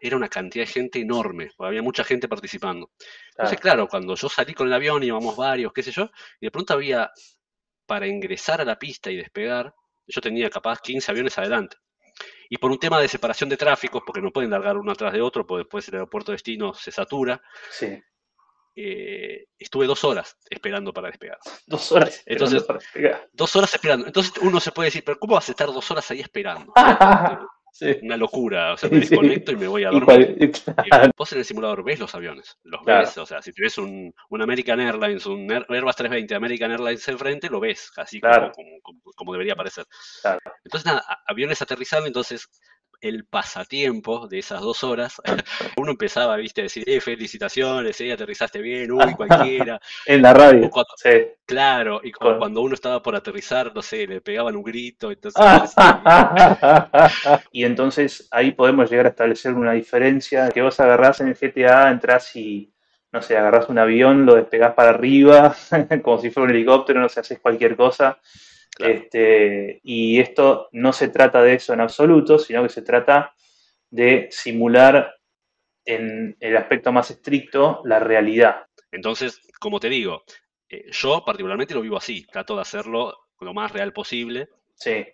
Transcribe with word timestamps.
era 0.00 0.16
una 0.16 0.28
cantidad 0.28 0.64
de 0.64 0.72
gente 0.72 1.00
enorme, 1.00 1.50
había 1.58 1.82
mucha 1.82 2.04
gente 2.04 2.28
participando. 2.28 2.90
Entonces, 3.30 3.58
claro, 3.60 3.86
cuando 3.88 4.14
yo 4.14 4.28
salí 4.28 4.54
con 4.54 4.66
el 4.66 4.72
avión, 4.72 5.02
íbamos 5.02 5.36
varios, 5.36 5.72
qué 5.72 5.82
sé 5.82 5.90
yo, 5.92 6.10
y 6.40 6.46
de 6.46 6.50
pronto 6.50 6.74
había, 6.74 7.10
para 7.86 8.06
ingresar 8.06 8.60
a 8.60 8.64
la 8.64 8.78
pista 8.78 9.10
y 9.10 9.16
despegar, 9.16 9.74
yo 10.06 10.20
tenía 10.20 10.48
capaz 10.50 10.80
15 10.80 11.10
aviones 11.10 11.36
adelante. 11.38 11.76
Y 12.50 12.56
por 12.58 12.70
un 12.70 12.78
tema 12.78 13.00
de 13.00 13.08
separación 13.08 13.48
de 13.50 13.56
tráficos, 13.56 14.02
porque 14.06 14.22
no 14.22 14.30
pueden 14.32 14.50
largar 14.50 14.76
uno 14.76 14.90
atrás 14.92 15.12
de 15.12 15.20
otro, 15.20 15.46
porque 15.46 15.64
después 15.64 15.86
el 15.88 15.94
aeropuerto 15.94 16.32
de 16.32 16.36
destino 16.36 16.72
se 16.74 16.90
satura, 16.90 17.40
Sí. 17.70 18.00
eh, 18.74 19.46
estuve 19.58 19.86
dos 19.86 20.02
horas 20.04 20.36
esperando 20.48 20.92
para 20.92 21.08
despegar. 21.08 21.38
Dos 21.66 21.92
horas. 21.92 22.22
Entonces- 22.26 22.62
para 22.62 22.78
despegar. 22.78 23.28
Dos 23.32 23.54
horas 23.56 23.74
esperando. 23.74 24.06
Entonces 24.06 24.32
uno 24.40 24.60
se 24.60 24.72
puede 24.72 24.86
decir, 24.88 25.04
pero 25.04 25.18
¿cómo 25.18 25.34
vas 25.34 25.48
a 25.48 25.52
estar 25.52 25.66
dos 25.68 25.90
horas 25.90 26.10
ahí 26.10 26.20
esperando? 26.20 26.72
Sí. 27.72 27.96
Una 28.02 28.16
locura. 28.16 28.72
O 28.72 28.76
sea, 28.76 28.88
me 28.90 29.02
Sí. 29.02 29.10
desconecto 29.10 29.52
y 29.52 29.56
me 29.56 29.68
voy 29.68 29.84
a 29.84 29.90
dormir. 29.90 30.36
Y 30.40 30.88
claro, 30.90 31.10
Vos 31.16 31.32
en 31.32 31.38
el 31.38 31.44
simulador 31.44 31.84
ves 31.84 31.98
los 32.00 32.14
aviones, 32.14 32.56
los 32.64 32.82
Claro. 32.82 33.00
ves, 33.06 33.18
o 33.18 33.26
sea, 33.26 33.40
si 33.42 33.52
tienes 33.52 33.78
un, 33.78 34.12
un 34.30 34.42
American 34.42 34.80
Airlines, 34.80 35.26
un 35.26 35.50
Air- 35.50 35.66
Airbus 35.68 35.96
320 35.96 36.34
American 36.34 36.70
Airlines 36.72 37.06
enfrente, 37.08 37.48
lo 37.48 37.60
ves, 37.60 37.90
así 37.96 38.20
como- 38.20 38.32
Claro. 38.32 38.52
como, 38.54 38.68
como- 38.82 39.00
como 39.14 39.32
debería 39.32 39.54
parecer. 39.56 39.84
Entonces, 40.64 40.86
nada, 40.86 41.04
aviones 41.26 41.60
aterrizando, 41.62 42.06
entonces 42.06 42.48
el 43.00 43.24
pasatiempo 43.26 44.26
de 44.28 44.38
esas 44.40 44.60
dos 44.60 44.82
horas, 44.84 45.20
uno 45.76 45.92
empezaba, 45.92 46.36
viste, 46.36 46.62
a 46.62 46.64
decir, 46.64 46.84
eh, 46.86 47.00
felicitaciones, 47.00 48.00
eh, 48.00 48.12
aterrizaste 48.12 48.60
bien, 48.60 48.90
uy, 48.92 49.14
cualquiera, 49.14 49.80
en 50.06 50.22
la 50.22 50.32
radio. 50.34 50.70
Cuando- 50.70 50.88
Sí. 50.96 51.10
claro, 51.46 52.00
y 52.02 52.12
Claro. 52.12 52.38
cuando 52.38 52.60
uno 52.62 52.74
estaba 52.74 53.02
por 53.02 53.14
aterrizar, 53.16 53.72
no 53.74 53.82
sé, 53.82 54.06
le 54.06 54.20
pegaban 54.20 54.56
un 54.56 54.62
grito, 54.62 55.10
entonces... 55.10 55.42
y 57.52 57.64
entonces 57.64 58.28
ahí 58.30 58.52
podemos 58.52 58.90
llegar 58.90 59.06
a 59.06 59.10
establecer 59.10 59.52
una 59.54 59.72
diferencia 59.72 60.48
que 60.50 60.62
vos 60.62 60.78
agarrás 60.80 61.20
en 61.20 61.28
el 61.28 61.34
GTA, 61.36 61.90
entrás 61.90 62.34
y, 62.36 62.72
no 63.12 63.22
sé, 63.22 63.36
agarrás 63.36 63.68
un 63.68 63.78
avión, 63.78 64.26
lo 64.26 64.34
despegás 64.34 64.74
para 64.74 64.90
arriba, 64.90 65.54
como 66.02 66.18
si 66.18 66.30
fuera 66.30 66.44
un 66.50 66.54
helicóptero, 66.56 67.00
no 67.00 67.08
sé, 67.08 67.20
haces 67.20 67.38
cualquier 67.40 67.76
cosa. 67.76 68.18
Claro. 68.74 68.94
Este, 68.94 69.80
y 69.82 70.20
esto 70.20 70.68
no 70.72 70.92
se 70.92 71.08
trata 71.08 71.42
de 71.42 71.54
eso 71.54 71.72
en 71.72 71.80
absoluto, 71.80 72.38
sino 72.38 72.62
que 72.62 72.68
se 72.68 72.82
trata 72.82 73.34
de 73.90 74.28
simular 74.30 75.14
en 75.84 76.36
el 76.38 76.56
aspecto 76.56 76.92
más 76.92 77.10
estricto 77.10 77.80
la 77.84 77.98
realidad. 77.98 78.66
Entonces, 78.92 79.40
como 79.58 79.80
te 79.80 79.88
digo, 79.88 80.22
eh, 80.68 80.86
yo 80.90 81.24
particularmente 81.24 81.74
lo 81.74 81.80
vivo 81.80 81.96
así, 81.96 82.26
trato 82.26 82.54
de 82.54 82.62
hacerlo 82.62 83.16
lo 83.40 83.54
más 83.54 83.72
real 83.72 83.92
posible, 83.92 84.48
Sí, 84.78 85.04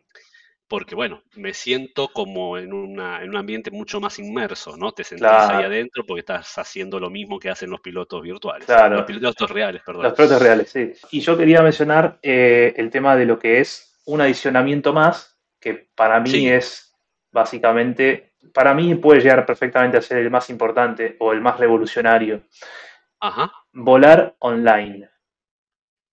porque 0.75 0.97
bueno, 0.97 1.23
me 1.37 1.55
siento 1.55 2.09
como 2.09 2.59
en, 2.59 2.73
una, 2.73 3.23
en 3.23 3.29
un 3.31 3.37
ambiente 3.37 3.71
mucho 3.71 4.01
más 4.01 4.19
inmerso, 4.19 4.77
¿no? 4.77 4.91
Te 4.91 5.05
sentís 5.05 5.25
ahí 5.29 5.63
adentro 5.63 6.05
porque 6.05 6.19
estás 6.19 6.59
haciendo 6.59 6.99
lo 6.99 7.11
mismo 7.11 7.39
que 7.39 7.49
hacen 7.49 7.71
los 7.71 7.81
pilotos 7.81 8.21
virtuales, 8.21 8.67
Claro. 8.67 8.97
los 8.97 9.05
pilotos 9.05 9.49
reales, 9.51 9.83
perdón. 9.87 10.03
Los 10.03 10.15
pilotos 10.15 10.43
reales, 10.43 10.69
sí. 10.71 10.93
Y 11.13 11.21
yo 11.21 11.37
quería 11.39 11.63
mencionar 11.63 12.19
eh, 12.21 12.75
el 12.77 12.91
tema 12.91 13.15
de 13.15 13.25
lo 13.25 13.39
que 13.39 13.61
es 13.61 14.01
un 14.07 14.21
adicionamiento 14.21 14.93
más, 14.93 15.39
que 15.61 15.91
para 15.95 16.19
mí 16.19 16.31
Sí. 16.31 16.49
es 16.49 16.93
básicamente, 17.31 18.33
para 18.53 18.75
mí 18.75 18.97
puede 18.97 19.21
llegar 19.21 19.47
perfectamente 19.47 19.99
a 19.99 20.03
ser 20.03 20.19
el 20.19 20.31
más 20.33 20.51
importante 20.51 21.15
o 21.21 21.33
el 21.33 21.41
más 21.41 21.57
revolucionario. 21.61 22.43
Ajá, 23.21 23.53
Volar 23.73 24.35
online. 24.41 25.09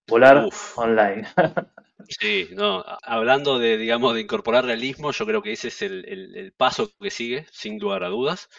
Volar 0.08 0.46
Uf. 0.46 0.78
online. 0.78 1.28
sí, 2.08 2.50
no, 2.54 2.84
hablando 3.04 3.60
de, 3.60 3.78
digamos, 3.78 4.14
de 4.16 4.22
incorporar 4.22 4.66
realismo, 4.66 5.12
yo 5.12 5.26
creo 5.26 5.42
que 5.42 5.54
ese 5.54 5.70
es 5.70 5.82
el, 5.82 6.06
el- 6.08 6.36
el 6.36 6.52
paso 6.54 6.92
que 7.00 7.12
sigue, 7.12 7.46
sin 7.52 7.80
lugar 7.80 8.04
a 8.04 8.10
dudas, 8.10 8.50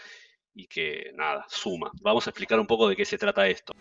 y 0.55 0.67
que 0.69 1.13
nada, 1.17 1.47
suma. 1.49 1.91
Vamos 2.03 2.27
a 2.27 2.31
explicar 2.31 2.61
un 2.61 2.67
poco 2.67 2.89
de 2.89 2.97
qué 2.97 3.05
se 3.05 3.19
trata 3.19 3.47
esto. 3.49 3.73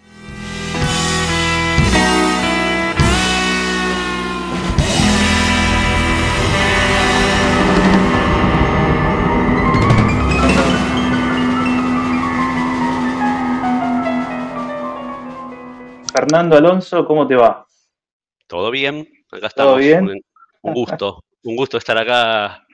Fernando 16.13 16.55
Alonso, 16.57 17.05
¿cómo 17.05 17.27
te 17.27 17.35
va? 17.35 17.65
¿Todo 18.47 18.71
bien? 18.71 19.07
Acá 19.31 19.49
¿Todo 19.49 19.79
estamos. 19.79 19.79
bien? 19.79 20.21
Un, 20.61 20.73
gusto, 20.73 21.23
un 21.43 21.55
gusto 21.55 21.77
estar 21.77 21.97
acá 21.97 22.67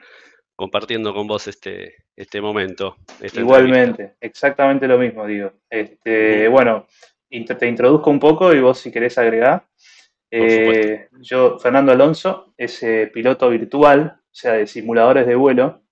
compartiendo 0.55 1.13
con 1.13 1.27
vos 1.27 1.47
este, 1.47 2.05
este 2.15 2.41
momento. 2.41 2.95
entrevista. 3.11 3.39
Igualmente, 3.39 4.15
exactamente 4.19 4.87
lo 4.87 4.97
mismo, 4.97 5.25
digo. 5.27 5.53
Este, 5.69 6.47
bueno, 6.47 6.87
te 7.29 7.67
introduzco 7.67 8.09
un 8.09 8.19
poco 8.19 8.53
y 8.53 8.59
vos 8.59 8.79
si 8.79 8.91
querés 8.91 9.17
agregar. 9.17 9.67
Eh, 10.31 11.07
yo, 11.21 11.59
Fernando 11.59 11.91
Alonso, 11.91 12.53
es 12.57 12.81
eh, 12.83 13.09
piloto 13.13 13.49
virtual, 13.49 14.19
o 14.19 14.35
sea, 14.35 14.53
de 14.53 14.67
simuladores 14.67 15.25
de 15.27 15.35
vuelo 15.35 15.83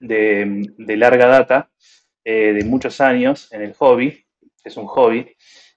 de, 0.00 0.66
de 0.76 0.96
larga 0.96 1.26
data, 1.26 1.70
eh, 2.24 2.52
de 2.52 2.64
muchos 2.64 3.00
años 3.00 3.50
en 3.52 3.62
el 3.62 3.74
hobby, 3.74 4.24
es 4.62 4.76
un 4.76 4.86
hobby. 4.86 5.34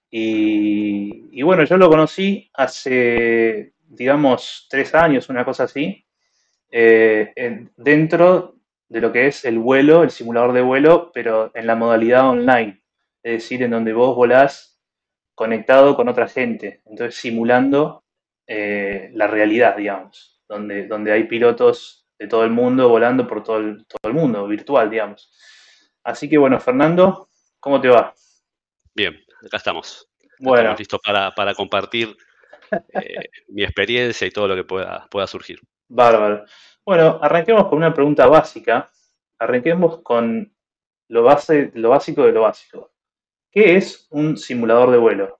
Y, 0.09 1.29
y 1.31 1.41
bueno, 1.43 1.63
yo 1.65 1.77
lo 1.77 1.89
conocí 1.89 2.49
hace, 2.53 3.73
digamos, 3.87 4.67
tres 4.69 4.93
años, 4.95 5.29
una 5.29 5.45
cosa 5.45 5.63
así, 5.63 6.05
eh, 6.71 7.31
en- 7.35 7.71
dentro 7.77 8.55
de 8.89 9.01
lo 9.01 9.11
que 9.11 9.27
es 9.27 9.45
el 9.45 9.59
vuelo, 9.59 10.03
el 10.03 10.11
simulador 10.11 10.53
de 10.53 10.61
vuelo, 10.61 11.11
pero 11.13 11.51
en 11.53 11.67
la 11.67 11.75
modalidad 11.75 12.29
online, 12.29 12.81
es 13.23 13.33
decir, 13.43 13.63
en 13.63 13.71
donde 13.71 13.93
vos 13.93 14.15
volás 14.15 14.79
conectado 15.35 15.95
con 15.95 16.09
otra 16.09 16.27
gente, 16.27 16.81
entonces 16.85 17.15
simulando 17.19 18.03
eh, 18.47 19.11
la 19.13 19.27
realidad, 19.27 19.75
digamos, 19.75 20.41
donde, 20.47 20.87
donde 20.87 21.11
hay 21.11 21.25
pilotos 21.25 22.07
de 22.17 22.27
todo 22.27 22.43
el 22.45 22.51
mundo 22.51 22.87
volando 22.89 23.27
por 23.27 23.43
todo 23.43 23.57
el, 23.57 23.85
todo 23.85 24.09
el 24.09 24.13
mundo, 24.13 24.47
virtual, 24.47 24.89
digamos. 24.89 25.31
Así 26.03 26.29
que 26.29 26.37
bueno, 26.37 26.59
Fernando, 26.59 27.29
¿cómo 27.59 27.81
te 27.81 27.89
va? 27.89 28.13
Bien, 28.95 29.15
acá 29.45 29.57
estamos. 29.57 30.09
Bueno, 30.39 30.59
Estamos 30.61 30.79
listos 30.79 30.99
para, 31.05 31.31
para 31.31 31.53
compartir 31.53 32.15
eh, 32.71 33.29
mi 33.49 33.63
experiencia 33.63 34.27
y 34.27 34.31
todo 34.31 34.47
lo 34.47 34.55
que 34.55 34.63
pueda, 34.63 35.07
pueda 35.09 35.27
surgir. 35.27 35.59
bárbaro. 35.87 36.45
Bueno, 36.85 37.19
arranquemos 37.21 37.67
con 37.67 37.77
una 37.79 37.93
pregunta 37.93 38.27
básica. 38.27 38.89
Arranquemos 39.39 40.01
con 40.01 40.53
lo, 41.09 41.23
base, 41.23 41.71
lo 41.75 41.89
básico 41.89 42.23
de 42.23 42.31
lo 42.31 42.41
básico. 42.41 42.91
¿Qué 43.51 43.75
es 43.75 44.07
un 44.11 44.37
simulador 44.37 44.91
de 44.91 44.97
vuelo? 44.97 45.39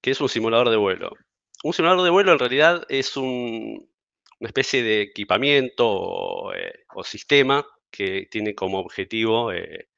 ¿Qué 0.00 0.10
es 0.10 0.20
un 0.20 0.28
simulador 0.28 0.70
de 0.70 0.76
vuelo? 0.76 1.10
Un 1.62 1.72
simulador 1.72 2.02
de 2.04 2.10
vuelo 2.10 2.32
en 2.32 2.38
realidad 2.38 2.84
es 2.88 3.16
un- 3.16 3.88
una 4.40 4.48
especie 4.48 4.82
de 4.82 5.02
equipamiento 5.02 5.88
o, 5.88 6.52
eh, 6.52 6.84
o 6.94 7.02
sistema 7.04 7.64
que 7.90 8.26
tiene 8.30 8.54
como 8.54 8.80
objetivo 8.80 9.52
eh, 9.52 9.88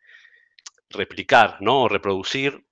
replicar, 0.91 1.57
¿no? 1.61 1.83
O 1.85 1.89
reproducir 1.89 2.65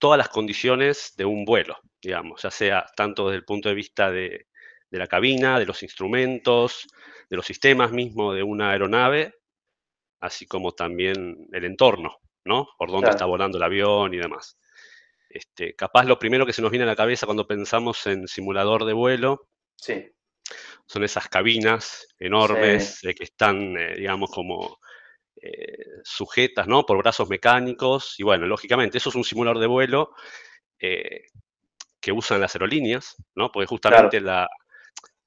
todas 0.00 0.18
las 0.18 0.30
condiciones 0.30 1.14
de 1.18 1.26
un 1.26 1.44
vuelo, 1.46 1.76
digamos, 2.02 2.42
ya 2.42 2.50
sea 2.52 2.86
tanto 2.96 3.28
desde 3.28 3.38
el 3.38 3.46
punto 3.46 3.70
de 3.70 3.76
vista 3.76 4.10
de, 4.10 4.48
de 4.90 4.98
la 4.98 5.08
cabina, 5.08 5.60
de 5.60 5.66
los 5.66 5.84
instrumentos, 5.84 6.88
de 7.30 7.36
los 7.36 7.46
sistemas 7.46 7.92
mismos 7.92 8.36
de 8.36 8.42
una 8.44 8.72
aeronave, 8.72 9.34
así 10.20 10.46
como 10.46 10.72
también 10.72 11.48
el 11.52 11.64
entorno, 11.64 12.18
¿no? 12.44 12.68
Por 12.78 12.90
dónde 12.90 13.04
Claro. 13.04 13.10
está 13.10 13.26
volando 13.26 13.58
el 13.58 13.64
avión 13.64 14.14
y 14.14 14.18
demás. 14.18 14.58
Este, 15.30 15.74
capaz 15.76 16.04
lo 16.04 16.18
primero 16.18 16.46
que 16.46 16.52
se 16.54 16.62
nos 16.62 16.70
viene 16.72 16.84
a 16.84 16.88
la 16.88 16.96
cabeza 16.96 17.26
cuando 17.26 17.46
pensamos 17.46 18.06
en 18.06 18.28
simulador 18.28 18.84
de 18.86 18.94
vuelo 18.94 19.48
Sí, 19.76 20.12
son 20.86 21.04
esas 21.04 21.28
cabinas 21.28 22.06
enormes 22.18 23.02
eh, 23.04 23.14
que 23.14 23.24
están, 23.24 23.76
eh, 23.76 23.94
digamos, 23.96 24.30
como 24.30 24.78
eh, 25.42 26.02
sujetas, 26.04 26.66
¿no? 26.66 26.84
Por 26.84 26.98
brazos 26.98 27.28
mecánicos. 27.28 28.14
Y 28.18 28.22
bueno, 28.22 28.46
lógicamente, 28.46 28.98
eso 28.98 29.08
es 29.08 29.14
un 29.14 29.24
simulador 29.24 29.58
de 29.58 29.66
vuelo 29.66 30.12
eh, 30.78 31.24
que 32.00 32.12
usan 32.12 32.40
las 32.40 32.54
aerolíneas, 32.54 33.16
¿no? 33.34 33.50
Porque 33.50 33.66
justamente 33.66 34.20
la, 34.20 34.48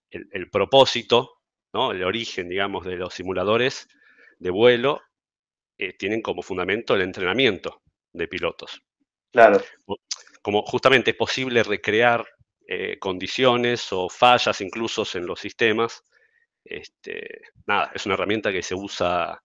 el, 0.10 0.28
el 0.32 0.50
propósito, 0.50 1.40
¿no? 1.74 1.92
El 1.92 2.04
origen, 2.04 2.50
digamos, 2.50 2.86
de 2.86 2.96
los 2.96 3.14
simuladores 3.14 3.88
de 4.38 4.50
vuelo 4.50 5.02
eh, 5.78 5.94
tienen 5.94 6.22
como 6.22 6.42
fundamento 6.42 6.96
el 6.96 7.02
entrenamiento 7.02 7.82
de 8.12 8.28
pilotos 8.28 8.82
claro, 9.32 9.60
como 10.44 10.62
justamente 10.64 11.12
es 11.12 11.18
posible 11.18 11.64
recrear 11.64 12.26
condiciones 13.00 13.92
o 13.92 14.10
fallas 14.10 14.60
incluso 14.62 15.06
en 15.14 15.28
los 15.28 15.40
sistemas, 15.40 16.04
este, 16.64 17.42
nada, 17.68 17.92
es 17.94 18.06
una 18.06 18.16
herramienta 18.16 18.52
que 18.52 18.64
se 18.64 18.74
usa 18.74 19.44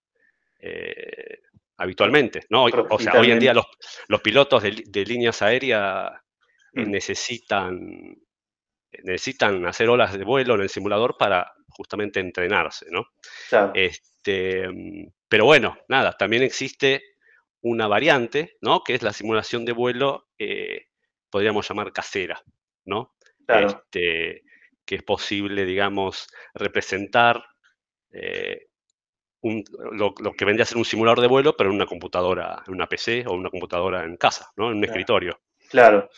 eh, 0.58 1.40
habitualmente, 1.76 2.40
¿no? 2.50 2.64
O 2.64 2.98
sea, 2.98 3.20
hoy 3.20 3.30
en 3.30 3.38
día 3.38 3.54
los, 3.54 3.66
los 4.08 4.20
pilotos 4.20 4.62
de, 4.62 5.04
líneas 5.04 5.42
aéreas 5.42 6.12
Mm. 6.72 6.90
necesitan, 6.90 8.16
necesitan 9.02 9.66
hacer 9.66 9.88
olas 9.88 10.16
de 10.16 10.24
vuelo 10.24 10.54
en 10.54 10.62
el 10.62 10.68
simulador 10.68 11.16
para 11.18 11.52
justamente 11.68 12.20
entrenarse, 12.20 12.86
¿no? 12.90 13.06
Este, 13.74 14.68
pero 15.28 15.44
bueno, 15.44 15.78
nada, 15.88 16.12
también 16.16 16.42
existe 16.42 17.02
una 17.60 17.88
variante, 17.88 18.56
¿no? 18.60 18.82
Que 18.84 18.94
es 18.94 19.02
la 19.02 19.12
simulación 19.12 19.64
de 19.64 19.72
vuelo, 19.72 20.28
eh, 20.38 20.86
podríamos 21.30 21.68
llamar 21.68 21.92
casera, 21.92 22.42
¿no? 22.84 23.14
Este, 23.46 24.42
que 24.84 24.94
es 24.94 25.02
posible, 25.02 25.64
digamos, 25.64 26.28
representar 26.54 27.42
eh, 28.12 28.67
lo, 29.42 30.14
que 30.14 30.44
vendría 30.44 30.64
a 30.64 30.66
ser 30.66 30.78
un 30.78 30.84
simulador 30.84 31.20
de 31.20 31.28
vuelo, 31.28 31.56
pero 31.56 31.70
en 31.70 31.76
una 31.76 31.86
computadora, 31.86 32.62
en 32.66 32.74
una 32.74 32.86
PC 32.86 33.24
o 33.26 33.34
una 33.34 33.50
computadora 33.50 34.04
en 34.04 34.16
casa, 34.16 34.50
¿no? 34.56 34.70
En 34.70 34.78
un 34.78 34.84
escritorio. 34.84 35.38
Claro. 35.70 36.08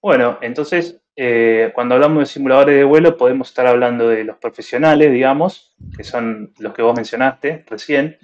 Bueno, 0.00 0.38
entonces, 0.42 1.00
eh, 1.16 1.72
cuando 1.74 1.94
hablamos 1.94 2.20
de 2.20 2.26
simuladores 2.26 2.76
de 2.76 2.84
vuelo, 2.84 3.16
podemos 3.16 3.48
estar 3.48 3.66
hablando 3.66 4.08
de 4.08 4.24
los 4.24 4.36
profesionales, 4.36 5.12
digamos, 5.12 5.74
que 5.96 6.04
son 6.04 6.52
los 6.58 6.74
que 6.74 6.82
vos 6.82 6.94
mencionaste 6.94 7.64
recién, 7.66 8.18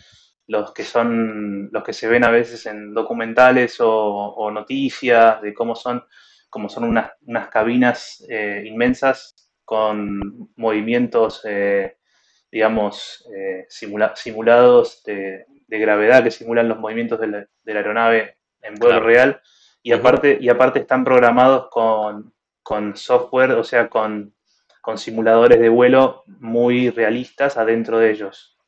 los 0.47 0.73
que 0.73 0.85
son 0.85 1.71
los 1.73 1.83
que 1.83 1.93
se 1.93 2.09
ven 2.09 2.25
a 2.25 2.31
veces 2.31 2.67
en 2.67 2.93
documentales 2.93 3.77
o, 3.81 4.51
noticias 4.53 5.41
de 5.41 5.55
cómo 5.55 5.75
son, 5.75 6.05
cómo 6.51 6.69
son 6.69 6.85
unas, 6.85 7.49
cabinas 7.51 8.25
eh, 8.29 8.63
inmensas 8.67 9.35
con 9.65 10.51
movimientos 10.57 11.41
eh, 11.45 11.97
digamos, 12.53 13.27
eh, 13.35 13.67
simulados 13.69 15.03
de, 15.05 15.47
gravedad 15.67 16.23
que 16.23 16.31
simulan 16.31 16.69
los 16.69 16.79
movimientos 16.79 17.19
de 17.19 17.27
la, 17.27 17.47
aeronave 17.67 18.37
en 18.61 18.75
vuelo 18.75 19.01
real. 19.01 19.41
Y 19.83 19.93
aparte, 19.93 20.37
y 20.39 20.51
aparte 20.51 20.81
están 20.81 21.03
programados 21.03 21.69
con, 21.71 22.95
software, 22.95 23.53
o 23.53 23.65
sea, 23.65 23.89
con, 23.89 24.35
simuladores 24.97 25.59
de 25.59 25.71
vuelo 25.71 26.25
muy 26.27 26.91
realistas 26.91 27.57
adentro 27.57 27.99
de 27.99 28.11
ellos. 28.11 28.59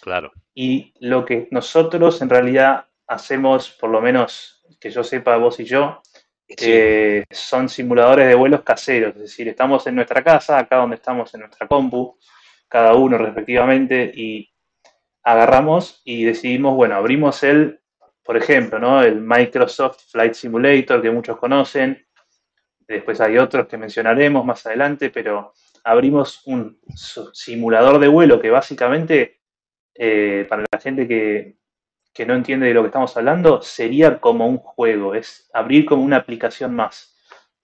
Claro. 0.00 0.32
Y 0.52 0.92
lo 0.98 1.24
que 1.24 1.46
nosotros 1.52 2.20
en 2.22 2.30
realidad 2.30 2.86
hacemos, 3.06 3.70
por 3.70 3.90
lo 3.90 4.00
menos 4.00 4.64
que 4.80 4.90
yo 4.90 5.04
sepa 5.04 5.36
vos 5.36 5.60
y 5.60 5.64
yo, 5.64 6.02
eh, 6.48 7.24
son 7.30 7.68
simuladores 7.68 8.26
de 8.26 8.34
vuelos 8.34 8.62
caseros. 8.62 9.14
Es 9.14 9.22
decir, 9.22 9.46
estamos 9.46 9.86
en 9.86 9.94
nuestra 9.94 10.24
casa, 10.24 10.58
acá 10.58 10.76
donde 10.78 10.96
estamos 10.96 11.32
en 11.34 11.40
nuestra 11.40 11.68
compu, 11.68 12.18
cada 12.70 12.94
uno 12.94 13.18
respectivamente, 13.18 14.10
y 14.14 14.48
agarramos 15.22 16.00
y 16.04 16.24
decidimos, 16.24 16.74
bueno, 16.74 16.94
abrimos 16.94 17.42
el, 17.42 17.80
por 18.22 18.36
ejemplo, 18.36 18.78
¿no? 18.78 19.02
el 19.02 19.20
Microsoft 19.20 20.10
Flight 20.10 20.34
Simulator 20.34 21.02
que 21.02 21.10
muchos 21.10 21.36
conocen, 21.36 22.06
después 22.86 23.20
hay 23.20 23.38
otros 23.38 23.66
que 23.66 23.76
mencionaremos 23.76 24.44
más 24.44 24.64
adelante, 24.66 25.10
pero 25.10 25.52
abrimos 25.84 26.42
un 26.46 26.78
simulador 27.32 27.98
de 27.98 28.08
vuelo 28.08 28.40
que 28.40 28.50
básicamente, 28.50 29.40
eh, 29.94 30.46
para 30.48 30.64
la 30.70 30.80
gente 30.80 31.08
que, 31.08 31.56
que 32.12 32.24
no 32.24 32.34
entiende 32.34 32.66
de 32.66 32.74
lo 32.74 32.82
que 32.82 32.88
estamos 32.88 33.16
hablando, 33.16 33.62
sería 33.62 34.20
como 34.20 34.46
un 34.46 34.58
juego, 34.58 35.14
es 35.14 35.50
abrir 35.52 35.86
como 35.86 36.02
una 36.02 36.16
aplicación 36.16 36.74
más, 36.74 37.16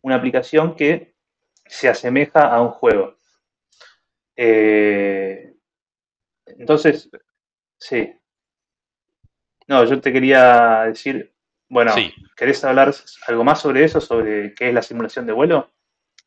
una 0.03 0.17
aplicación 0.17 0.75
que 0.75 1.15
se 1.65 1.89
asemeja 1.89 2.49
a 2.49 2.61
un 2.61 2.71
juego. 2.71 3.16
Eh, 4.37 5.55
entonces, 6.47 7.11
sí. 7.79 8.13
No, 9.69 9.85
yo 9.85 10.01
te 10.01 10.13
quería 10.13 10.83
decir, 10.83 11.35
bueno, 11.69 11.93
¿querés 12.37 12.63
hablar 12.65 12.95
algo 13.27 13.45
más 13.45 13.61
sobre 13.61 13.85
eso, 13.85 14.01
sobre 14.01 14.55
qué 14.55 14.69
es 14.69 14.75
la 14.75 14.83
simulación 14.83 15.27
de 15.27 15.33
vuelo? 15.33 15.73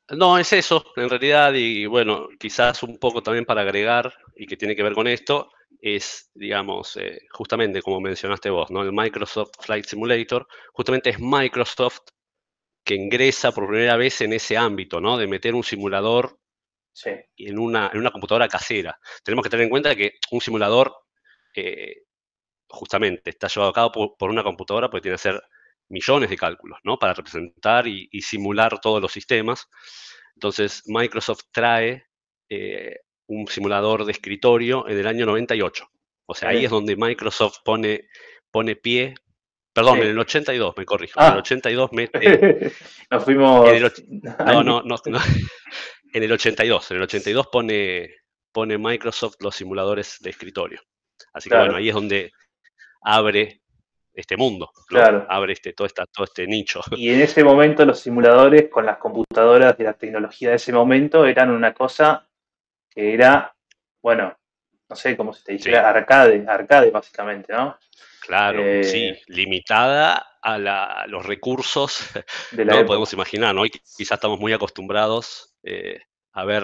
No, 0.09 0.37
es 0.37 0.51
eso, 0.53 0.83
en 0.95 1.09
realidad, 1.09 1.53
y 1.53 1.85
bueno, 1.85 2.29
quizás 2.39 2.81
un 2.83 2.97
poco 2.97 3.21
también 3.21 3.45
para 3.45 3.61
agregar, 3.61 4.11
y 4.35 4.47
que 4.47 4.57
tiene 4.57 4.75
que 4.75 4.83
ver 4.83 4.93
con 4.93 5.07
esto, 5.07 5.51
es, 5.81 6.31
digamos, 6.33 6.97
eh, 6.97 7.21
justamente 7.31 7.81
como 7.81 8.01
mencionaste 8.01 8.49
vos, 8.49 8.71
¿no? 8.71 8.81
El 8.81 8.91
Microsoft 8.91 9.51
Flight 9.61 9.85
Simulator, 9.85 10.47
justamente 10.73 11.11
es 11.11 11.19
Microsoft 11.19 12.01
que 12.83 12.95
ingresa 12.95 13.51
por 13.51 13.67
primera 13.67 13.97
vez 13.97 14.19
en 14.21 14.33
ese 14.33 14.57
ámbito, 14.57 14.99
¿no? 14.99 15.17
De 15.17 15.27
meter 15.27 15.53
un 15.53 15.63
simulador 15.63 16.38
en, 17.05 17.59
una, 17.59 17.89
en 17.93 17.99
una 17.99 18.11
computadora 18.11 18.47
casera. 18.47 18.99
Tenemos 19.23 19.43
que 19.43 19.49
tener 19.49 19.63
en 19.63 19.69
cuenta 19.69 19.95
que 19.95 20.13
un 20.31 20.41
simulador 20.41 20.93
eh, 21.55 22.03
justamente 22.67 23.29
está 23.29 23.47
llevado 23.47 23.71
a 23.71 23.73
cabo 23.73 24.15
por, 24.17 24.29
una 24.29 24.43
computadora 24.43 24.89
porque 24.89 25.03
tiene 25.03 25.15
que 25.15 25.29
hacer 25.29 25.41
millones 25.89 26.29
de 26.29 26.37
cálculos, 26.37 26.79
¿no? 26.83 26.97
Para 26.97 27.13
representar 27.13 27.87
y, 27.87 28.07
simular 28.21 28.79
todos 28.79 29.01
los 29.01 29.11
sistemas. 29.11 29.67
Entonces, 30.35 30.83
Microsoft 30.85 31.45
trae 31.51 32.05
eh, 32.49 32.97
un 33.27 33.47
simulador 33.47 34.05
de 34.05 34.11
escritorio 34.11 34.87
en 34.87 34.97
el 34.97 35.07
año 35.07 35.25
98. 35.25 35.89
O 36.27 36.35
sea, 36.35 36.49
ahí 36.49 36.65
es 36.65 36.71
donde 36.71 36.95
Microsoft 36.95 37.57
pone, 37.65 38.07
pone 38.51 38.75
pie. 38.75 39.15
Perdón, 39.73 39.99
en 39.99 40.07
el 40.09 40.19
82, 40.19 40.75
me 40.77 40.85
corrijo. 40.85 41.19
En 41.19 41.33
el 41.33 41.39
82 41.39 41.89
ah. 41.91 41.95
mete. 41.95 42.71
Nos 43.11 43.23
fuimos. 43.23 43.67
no, 44.45 44.63
no, 44.63 44.81
no, 44.83 44.95
en 46.13 46.23
el 46.23 46.31
82, 46.31 46.91
en 46.91 46.97
el 46.97 47.03
82 47.03 47.47
pone, 47.47 48.09
pone 48.51 48.77
Microsoft 48.77 49.35
los 49.39 49.55
simuladores 49.55 50.17
de 50.19 50.29
escritorio. 50.29 50.81
Así 51.33 51.49
que 51.49 51.57
bueno, 51.57 51.75
ahí 51.75 51.89
es 51.89 51.95
donde 51.95 52.31
abre 53.01 53.61
este 54.13 54.35
mundo, 54.35 54.71
abre 55.29 55.53
este, 55.53 55.73
todo, 55.73 55.87
esta, 55.87 56.05
todo 56.05 56.25
este 56.25 56.45
nicho. 56.47 56.81
Y 56.91 57.09
en 57.09 57.21
ese 57.21 57.43
momento 57.43 57.85
los 57.85 57.99
simuladores 57.99 58.69
con 58.69 58.85
las 58.85 58.97
computadoras 58.97 59.77
de 59.77 59.83
la 59.85 59.93
tecnología 59.93 60.49
de 60.49 60.55
ese 60.55 60.73
momento 60.73 61.25
eran 61.25 61.51
una 61.51 61.73
cosa 61.73 62.27
que 62.89 63.13
era, 63.13 63.55
bueno, 64.01 64.37
no 64.89 64.95
sé 64.95 65.15
cómo 65.15 65.33
se 65.33 65.43
te 65.43 65.53
dice, 65.53 65.77
arcade, 65.77 66.43
arcade 66.47 66.91
básicamente, 66.91 67.53
¿no? 67.53 67.77
Claro, 68.21 68.59
eh, 68.63 68.83
sí, 68.83 69.13
limitada 69.27 70.37
a, 70.41 71.07
los 71.07 71.25
recursos, 71.25 72.09
de 72.51 72.65
la 72.65 72.73
no 72.81 72.85
podemos 72.85 73.11
imaginar, 73.13 73.55
¿no? 73.55 73.63
quizás 73.63 74.17
estamos 74.17 74.39
muy 74.39 74.53
acostumbrados 74.53 75.48
eh, 75.63 75.99
a 76.33 76.45
ver, 76.45 76.63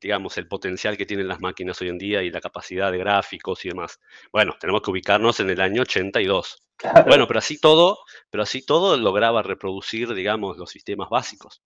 digamos, 0.00 0.36
el 0.38 0.48
potencial 0.48 0.96
que 0.96 1.06
tienen 1.06 1.28
las 1.28 1.40
máquinas 1.40 1.80
hoy 1.80 1.88
en 1.88 1.98
día 1.98 2.22
y 2.22 2.30
la 2.30 2.40
capacidad 2.40 2.92
de 2.92 2.98
gráficos 2.98 3.64
y 3.64 3.68
demás. 3.68 4.00
Bueno, 4.32 4.54
tenemos 4.60 4.82
que 4.82 4.90
ubicarnos 4.90 5.40
en 5.40 5.50
el 5.50 5.60
año 5.60 5.82
82. 5.82 6.60
Bueno, 7.06 7.26
pero 7.28 7.38
así 7.38 7.58
todo, 7.60 7.98
pero 8.30 8.42
así 8.42 8.66
todo 8.66 8.96
lograba 8.96 9.42
reproducir, 9.42 10.12
digamos, 10.12 10.58
los 10.58 10.70
sistemas 10.70 11.08
básicos. 11.08 11.62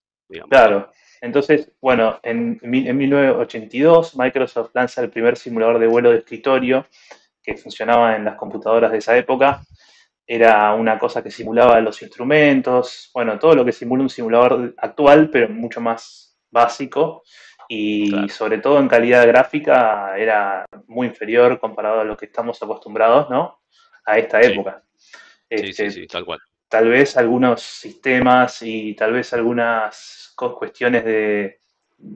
Claro. 0.51 0.93
Entonces, 1.21 1.73
bueno, 1.81 2.21
en, 2.23 2.61
en 2.63 2.97
1982 2.97 4.17
Microsoft 4.17 4.71
lanza 4.75 5.01
el 5.01 5.11
primer 5.11 5.37
simulador 5.37 5.79
de 5.79 5.87
vuelo 5.87 6.11
de 6.11 6.19
escritorio 6.19 6.87
que 7.43 7.57
funcionaba 7.57 8.15
en 8.15 8.25
las 8.25 8.37
computadoras 8.37 8.93
de 8.93 8.99
esa 8.99 9.17
época. 9.17 9.63
Era 10.27 10.75
una 10.75 10.99
cosa 10.99 11.23
que 11.23 11.31
simulaba 11.31 11.81
los 11.81 12.03
instrumentos, 12.03 13.11
bueno, 13.15 13.39
todo 13.39 13.55
lo 13.55 13.65
que 13.65 13.73
simula 13.73 14.03
un 14.03 14.11
simulador 14.11 14.75
actual, 14.77 15.31
pero 15.31 15.49
mucho 15.49 15.81
más 15.81 16.28
básico 16.51 17.23
y 17.69 18.29
sobre 18.31 18.59
todo 18.59 18.79
en 18.79 18.89
calidad 18.89 19.27
gráfica 19.27 20.17
era 20.17 20.65
muy 20.87 21.07
inferior 21.07 21.61
comparado 21.61 22.01
a 22.01 22.05
lo 22.05 22.17
que 22.17 22.27
estamos 22.27 22.63
acostumbrados, 22.63 23.29
¿no? 23.29 23.61
A 24.07 24.19
esta 24.19 24.41
época. 24.41 24.83
sí, 25.51 25.73
sí, 25.73 25.85
este, 25.85 26.07
tal 26.07 26.25
cual. 26.25 26.41
Tal 26.69 26.89
vez 26.89 27.17
algunos 27.17 27.63
sistemas 27.63 28.63
y 28.63 28.95
tal 28.95 29.13
vez 29.13 29.33
algunas 29.33 30.35
cuestiones 30.37 31.05
de, 31.05 31.61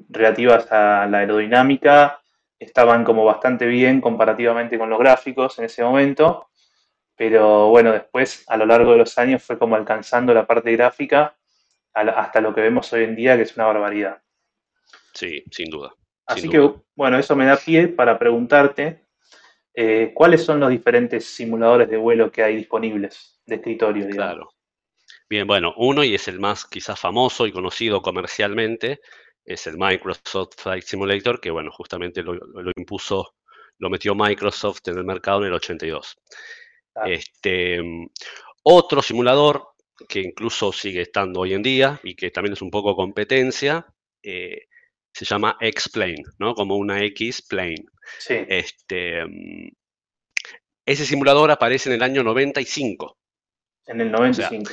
relativas 0.09 0.71
a 0.71 1.07
la 1.07 1.19
aerodinámica 1.19 2.21
estaban 2.59 3.05
como 3.05 3.25
bastante 3.25 3.67
bien 3.67 4.01
comparativamente 4.01 4.79
con 4.79 4.89
los 4.89 4.99
gráficos 4.99 5.59
en 5.59 5.65
ese 5.65 5.83
momento, 5.83 6.49
pero 7.17 7.69
bueno, 7.69 7.93
después 7.93 8.45
a 8.47 8.57
lo 8.57 8.67
largo 8.67 8.93
de 8.93 8.99
los 8.99 9.19
años 9.19 9.43
fue 9.43 9.59
como 9.59 9.75
alcanzando 9.75 10.33
la 10.33 10.47
parte 10.47 10.73
gráfica 10.73 11.37
hasta 11.95 12.41
lo 12.41 12.55
que 12.55 12.61
vemos 12.61 12.93
hoy 12.93 13.05
en 13.05 13.17
día, 13.17 13.37
que 13.37 13.43
es 13.43 13.57
una 13.57 13.67
barbaridad. 13.67 14.23
Sí, 15.13 15.45
sin 15.51 15.71
duda. 15.71 15.95
Así 16.27 16.49
que, 16.49 16.73
bueno, 16.95 17.19
eso 17.19 17.37
me 17.37 17.47
da 17.47 17.57
pie 17.57 17.89
para 17.89 18.19
preguntarte 18.19 19.05
eh, 19.75 20.13
cuáles 20.15 20.45
son 20.45 20.61
los 20.61 20.71
diferentes 20.71 21.25
simuladores 21.27 21.89
de 21.89 21.97
vuelo 21.97 22.31
que 22.31 22.43
hay 22.43 22.57
disponibles 22.57 23.41
de 23.47 23.57
escritorio, 23.57 24.07
digamos. 24.07 24.35
Claro. 24.35 24.51
Bien, 25.29 25.47
bueno, 25.47 25.73
uno 25.77 26.05
y 26.05 26.15
es 26.15 26.29
el 26.29 26.41
más 26.41 26.67
quizás 26.67 27.01
famoso 27.01 27.47
y 27.47 27.53
conocido 27.53 28.03
comercialmente, 28.03 29.01
es 29.45 29.67
el 29.67 29.77
Microsoft 29.79 30.57
Flight 30.59 30.85
Simulator, 30.85 31.41
que 31.41 31.51
bueno, 31.51 31.71
justamente 31.73 32.23
lo, 32.23 32.35
impuso, 32.77 33.35
lo 33.79 33.91
metió 33.91 34.15
Microsoft 34.15 34.81
en 34.87 34.99
el 34.99 35.05
mercado 35.05 35.41
en 35.41 35.49
el 35.49 35.55
82. 35.55 36.17
Este, 37.07 37.81
otro 38.63 39.01
simulador 39.01 39.72
que 40.07 40.21
incluso 40.21 40.73
sigue 40.73 41.03
estando 41.03 41.41
hoy 41.41 41.55
en 41.55 41.63
día 41.63 42.01
y 42.03 42.15
que 42.15 42.31
también 42.31 42.55
es 42.55 42.63
un 42.63 42.71
poco 42.71 42.95
competencia, 42.95 43.87
eh, 44.23 44.67
se 45.13 45.25
llama 45.25 45.57
X-Plane, 45.61 46.23
¿no? 46.39 46.55
Como 46.55 46.77
una 46.77 47.03
X-Plane. 47.05 47.85
Sí. 48.19 48.35
Este, 48.49 49.25
mm, 49.25 49.69
ese 50.87 51.07
simulador 51.07 51.51
aparece 51.51 51.89
en 51.89 51.97
el 51.97 52.03
año 52.03 52.23
95. 52.23 53.19
En 53.87 54.01
el 54.01 54.11
95. 54.11 54.73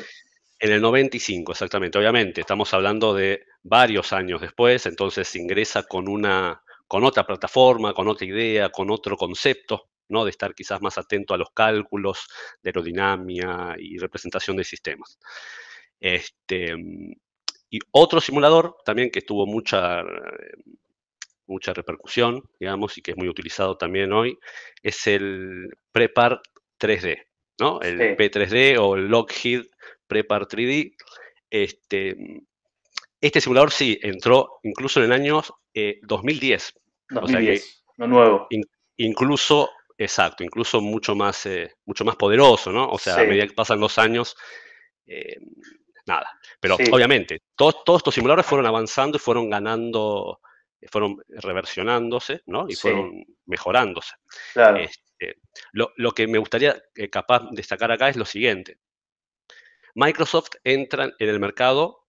en 0.60 0.72
el 0.72 0.82
95, 0.82 1.54
exactamente. 1.54 1.98
Obviamente, 1.98 2.42
estamos 2.42 2.74
hablando 2.74 3.14
de 3.14 3.46
varios 3.64 4.12
años 4.12 4.42
después, 4.42 4.86
entonces 4.86 5.34
ingresa 5.36 5.84
con 5.84 6.10
una, 6.10 6.62
con 6.88 7.04
otra 7.06 7.26
plataforma, 7.26 7.94
con 7.94 8.08
otra 8.08 8.28
idea, 8.28 8.70
con 8.70 8.92
otro 8.92 9.16
concepto, 9.16 9.90
¿no? 10.10 10.26
De 10.26 10.32
estar 10.32 10.54
quizás 10.54 10.82
más 10.82 10.98
atento 10.98 11.34
a 11.34 11.38
los 11.38 11.52
cálculos 11.52 12.28
de 12.62 12.70
aerodinámica 12.70 13.76
y 13.78 13.98
representación 13.98 14.58
de 14.58 14.64
sistemas. 14.64 15.18
Este, 16.00 16.76
y 17.70 17.80
otro 17.92 18.20
simulador 18.20 18.78
también 18.84 19.12
que 19.12 19.22
tuvo 19.22 19.46
mucha, 19.46 20.04
mucha 21.46 21.74
repercusión, 21.74 22.44
digamos, 22.60 22.98
y 22.98 23.02
que 23.02 23.12
es 23.12 23.18
muy 23.18 23.30
utilizado 23.30 23.78
también 23.78 24.12
hoy, 24.12 24.38
es 24.82 25.08
el 25.08 25.70
Prepar 25.92 26.42
3D, 26.80 27.26
¿no? 27.60 27.82
El 27.82 28.18
P3D 28.18 28.78
o 28.80 28.96
el 28.96 29.08
Lockheed 29.08 29.66
Prepar 30.08 30.48
3D. 30.48 30.96
Este, 31.50 32.16
este 33.22 33.42
simulador 33.42 33.72
sí 33.72 34.00
entró 34.02 34.60
incluso 34.64 35.00
en 35.00 35.06
el 35.06 35.12
año 35.12 35.42
2010. 36.04 36.74
2010, 37.10 37.84
no 37.98 38.08
nuevo. 38.08 38.48
incluso, 38.98 39.70
exacto, 40.00 40.44
incluso 40.44 40.82
mucho 40.82 41.14
más, 41.14 41.46
eh, 41.46 41.76
mucho 41.86 42.06
más 42.06 42.16
poderoso, 42.16 42.72
¿no? 42.72 42.90
O 42.90 42.98
sea, 42.98 43.16
a 43.16 43.24
medida 43.24 43.46
que 43.46 43.54
pasan 43.54 43.80
los 43.80 43.98
años, 44.00 44.36
eh, 45.06 45.38
nada. 46.06 46.40
Pero 46.60 46.76
obviamente, 46.92 47.42
todos, 47.56 47.84
todos 47.84 48.00
estos 48.00 48.16
simuladores 48.16 48.46
fueron 48.46 48.66
avanzando 48.66 49.18
y 49.18 49.20
fueron 49.20 49.50
ganando, 49.50 50.40
fueron 50.90 51.18
reversionándose, 51.28 52.42
¿no? 52.46 52.66
Y 52.70 52.76
fueron 52.76 53.26
mejorándose. 53.46 54.16
Este, 54.78 55.40
lo, 55.74 56.12
que 56.14 56.28
me 56.28 56.38
gustaría 56.38 56.82
eh, 56.96 57.10
capaz 57.10 57.44
destacar 57.52 57.92
acá 57.92 58.08
es 58.08 58.16
lo 58.16 58.26
siguiente. 58.26 58.80
Microsoft 59.96 60.52
entra 60.64 61.12
en 61.20 61.30
el 61.30 61.40
mercado 61.40 62.06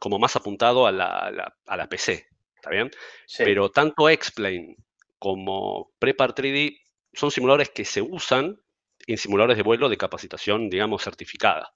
como 0.00 0.18
más 0.18 0.34
apuntado 0.34 0.86
a 0.86 0.92
la, 0.92 1.54
a 1.66 1.76
la, 1.76 1.88
PC, 1.88 2.28
¿está 2.56 2.70
bien? 2.70 2.90
Pero 3.38 3.70
tanto 3.70 4.08
Explain 4.08 4.76
como 5.18 5.92
Prepar 5.98 6.34
3D 6.34 6.80
son 7.18 7.30
simuladores 7.30 7.70
que 7.70 7.84
se 7.84 8.00
usan 8.00 8.60
en 9.06 9.18
simuladores 9.18 9.56
de 9.56 9.62
vuelo 9.62 9.88
de 9.88 9.96
capacitación, 9.96 10.70
digamos, 10.70 11.02
certificada. 11.02 11.72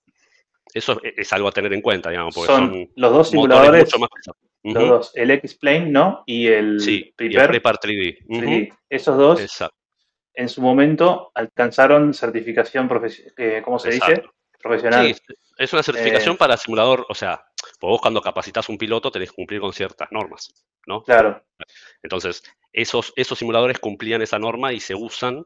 Eso 0.73 1.01
es, 1.03 1.33
algo 1.33 1.49
a 1.49 1.53
tener 1.53 1.73
en 1.73 1.83
cuenta, 1.83 2.11
digamos, 2.11 2.35
porque 2.35 2.53
son, 2.53 2.91
los 2.95 3.13
dos 3.13 3.31
simuladores, 3.31 3.85
mucho 3.85 3.99
más 3.99 4.11
los 4.65 4.89
dos, 4.89 5.13
el 5.17 5.31
X-Plane, 5.33 5.91
¿no? 5.91 6.23
Y 6.25 6.47
el, 6.47 6.81
sí, 6.81 7.13
Prepar 7.17 7.79
3D. 7.79 8.73
Esos 8.89 9.19
dos, 9.19 9.41
en 10.35 10.49
su 10.49 10.63
momento, 10.63 11.33
alcanzaron 11.35 12.15
certificación, 12.15 12.89
eh, 13.37 13.61
¿cómo 13.65 13.79
se 13.79 13.91
dice? 13.91 14.23
Profesional. 14.63 15.13
Sí, 15.13 15.21
es 15.59 15.73
una 15.73 15.83
certificación 15.83 16.37
eh, 16.37 16.39
para 16.39 16.57
simulador, 16.57 17.05
o 17.09 17.15
sea, 17.15 17.45
vos 17.89 18.01
cuando 18.01 18.21
capacitas 18.21 18.69
un 18.69 18.79
piloto 18.79 19.11
tenés 19.11 19.31
que 19.31 19.37
cumplir 19.37 19.61
con 19.61 19.73
ciertas 19.73 20.11
normas, 20.12 20.53
¿no? 20.87 21.03
Claro. 21.03 21.43
Entonces, 22.03 22.43
esos, 22.73 23.12
esos 23.17 23.39
simuladores 23.39 23.79
cumplían 23.79 24.23
esa 24.23 24.39
norma 24.39 24.73
y 24.73 24.81
se 24.81 24.95
usan. 24.95 25.45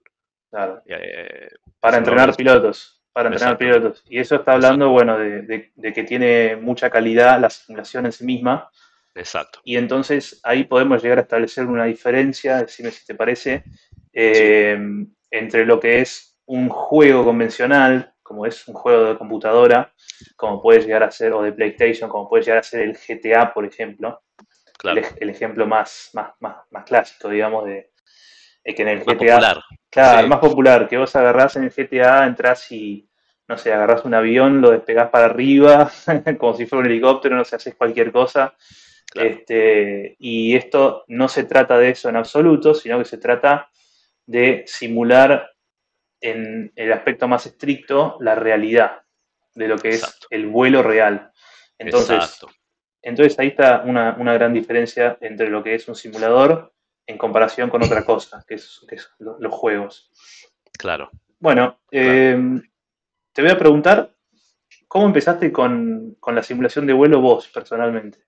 Claro. 0.51 0.83
Eh, 0.87 1.49
para 1.81 1.99
entrenar 1.99 2.35
pilotos 2.37 2.97
para 3.17 3.31
entrenar 3.31 3.57
pilotos. 3.57 4.05
Y 4.11 4.19
eso 4.19 4.37
está 4.37 4.53
hablando, 4.53 4.91
bueno, 4.91 5.17
de, 5.19 5.73
que 5.95 6.03
tiene 6.03 6.55
mucha 6.57 6.91
calidad 6.91 7.41
la 7.41 7.49
simulación 7.49 8.05
en 8.05 8.13
sí 8.13 8.27
misma. 8.27 8.71
Exacto. 9.15 9.61
Y 9.65 9.79
entonces 9.79 10.39
ahí 10.43 10.65
podemos 10.65 11.03
llegar 11.03 11.17
a 11.17 11.23
establecer 11.23 11.65
una 11.65 11.87
diferencia, 11.87 12.59
decime 12.59 12.91
si 12.91 13.07
te 13.07 13.15
parece, 13.15 13.65
eh, 14.13 14.79
entre 15.31 15.65
lo 15.65 15.81
que 15.81 16.03
es 16.03 16.37
un 16.45 16.69
juego 16.69 17.25
convencional, 17.25 18.13
como 18.27 18.45
es 18.45 18.67
un 18.67 18.75
juego 18.75 19.05
de 19.05 19.19
computadora, 19.19 19.93
como 20.35 20.61
puede 20.61 20.81
llegar 20.81 21.05
a 21.05 21.11
ser, 21.11 21.33
o 21.33 21.43
de 21.43 21.53
PlayStation, 21.53 22.11
como 22.11 22.29
puede 22.29 22.43
llegar 22.43 22.59
a 22.59 22.63
ser 22.63 22.83
el 22.83 22.97
GTA, 22.97 23.53
por 23.55 23.65
ejemplo. 23.65 24.23
Claro. 24.79 25.01
El, 25.19 25.31
ejemplo 25.31 25.67
más, 25.67 26.11
más, 26.13 26.33
más, 26.41 26.85
clásico, 26.85 27.29
digamos, 27.29 27.65
de, 27.65 27.93
que 28.65 28.83
en 28.83 28.89
el 28.89 29.01
GTA. 29.01 29.15
Popular. 29.15 29.61
Claro, 29.89 30.29
más 30.29 30.41
popular, 30.41 30.89
que 30.89 30.99
vos 30.99 31.15
agarrás 31.17 31.57
en 31.57 31.65
el 31.65 31.71
GTA, 31.71 32.27
entras 32.27 32.71
y, 32.73 33.09
no 33.49 33.57
sé, 33.57 33.73
agarrás 33.73 34.05
un 34.05 34.15
avión, 34.15 34.61
lo 34.61 34.71
despegás 34.71 35.09
para 35.09 35.27
arriba, 35.27 35.91
como 36.39 36.55
si 36.55 36.67
fuera 36.67 36.81
un 36.81 36.91
helicóptero, 36.91 37.37
no 37.37 37.45
sé, 37.45 37.57
haces 37.57 37.77
cualquier 37.77 38.13
cosa. 38.13 38.55
Este, 39.15 40.17
y 40.19 40.55
esto 40.57 41.05
no 41.09 41.29
se 41.29 41.45
trata 41.45 41.79
de 41.79 41.91
eso 41.91 42.09
en 42.09 42.17
absoluto, 42.17 42.75
sino 42.75 42.99
que 42.99 43.05
se 43.05 43.19
trata 43.19 43.71
de 44.27 44.65
simular 44.67 45.56
en 46.21 46.73
el 46.77 46.93
aspecto 46.93 47.29
más 47.29 47.47
estricto 47.47 48.17
la 48.21 48.35
realidad 48.35 49.03
de 49.55 49.69
lo 49.69 49.79
que 49.79 49.91
es 49.91 50.19
el 50.31 50.47
vuelo 50.47 50.83
real. 50.83 51.33
Entonces, 51.79 52.41
entonces 53.03 53.39
ahí 53.39 53.49
está 53.49 53.83
una, 53.85 54.13
gran 54.35 54.53
diferencia 54.53 55.17
entre 55.21 55.49
lo 55.49 55.63
que 55.63 55.75
es 55.75 55.87
un 55.89 55.95
simulador 55.95 56.75
en 57.07 57.19
comparación 57.19 57.71
con 57.71 57.83
otra 57.83 58.05
cosa, 58.05 58.45
que 58.47 58.55
es, 58.55 58.81
los 59.19 59.55
juegos. 59.55 60.11
Claro. 60.79 61.11
Bueno, 61.39 61.81
em, 61.91 62.61
te 63.33 63.43
voy 63.43 63.51
a 63.51 63.59
preguntar, 63.59 64.15
¿cómo 64.89 65.07
empezaste 65.07 65.53
con, 65.53 66.17
la 66.27 66.43
simulación 66.43 66.87
de 66.87 66.93
vuelo 66.93 67.21
vos 67.21 67.49
personalmente? 67.49 68.19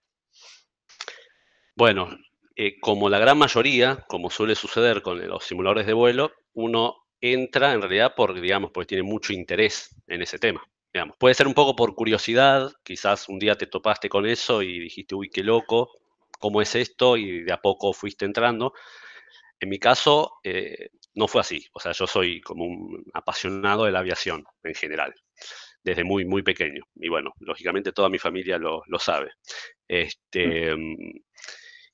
Bueno, 1.74 2.08
eh, 2.54 2.78
como 2.80 3.08
la 3.08 3.18
gran 3.18 3.38
mayoría, 3.38 4.04
como 4.08 4.30
suele 4.30 4.54
suceder 4.54 5.02
con 5.02 5.26
los 5.26 5.44
simuladores 5.44 5.86
de 5.86 5.92
vuelo, 5.92 6.32
uno 6.54 7.07
entra 7.20 7.72
en 7.72 7.82
realidad 7.82 8.14
por, 8.14 8.40
digamos, 8.40 8.70
porque 8.72 8.88
tiene 8.88 9.02
mucho 9.02 9.32
interés 9.32 9.94
en 10.06 10.22
ese 10.22 10.38
tema. 10.38 10.62
Digamos, 10.92 11.16
puede 11.18 11.34
ser 11.34 11.46
un 11.46 11.54
poco 11.54 11.76
por 11.76 11.94
curiosidad, 11.94 12.72
quizás 12.82 13.28
un 13.28 13.38
día 13.38 13.56
te 13.56 13.66
topaste 13.66 14.08
con 14.08 14.26
eso 14.26 14.62
y 14.62 14.78
dijiste, 14.78 15.14
uy, 15.14 15.28
qué 15.28 15.42
loco, 15.42 15.90
¿cómo 16.38 16.62
es 16.62 16.74
esto? 16.74 17.16
Y 17.16 17.42
de 17.42 17.52
a 17.52 17.60
poco 17.60 17.92
fuiste 17.92 18.24
entrando. 18.24 18.72
En 19.60 19.68
mi 19.68 19.78
caso, 19.78 20.34
eh, 20.44 20.90
no 21.14 21.28
fue 21.28 21.40
así. 21.40 21.66
O 21.72 21.80
sea, 21.80 21.92
yo 21.92 22.06
soy 22.06 22.40
como 22.40 22.64
un 22.64 23.04
apasionado 23.12 23.84
de 23.84 23.92
la 23.92 23.98
aviación 23.98 24.44
en 24.62 24.74
general, 24.74 25.14
desde 25.82 26.04
muy, 26.04 26.24
muy 26.24 26.42
pequeño. 26.42 26.84
Y 26.96 27.08
bueno, 27.08 27.32
lógicamente 27.40 27.92
toda 27.92 28.08
mi 28.08 28.18
familia 28.18 28.58
lo, 28.58 28.82
sabe. 28.98 29.32
Este, 29.86 30.74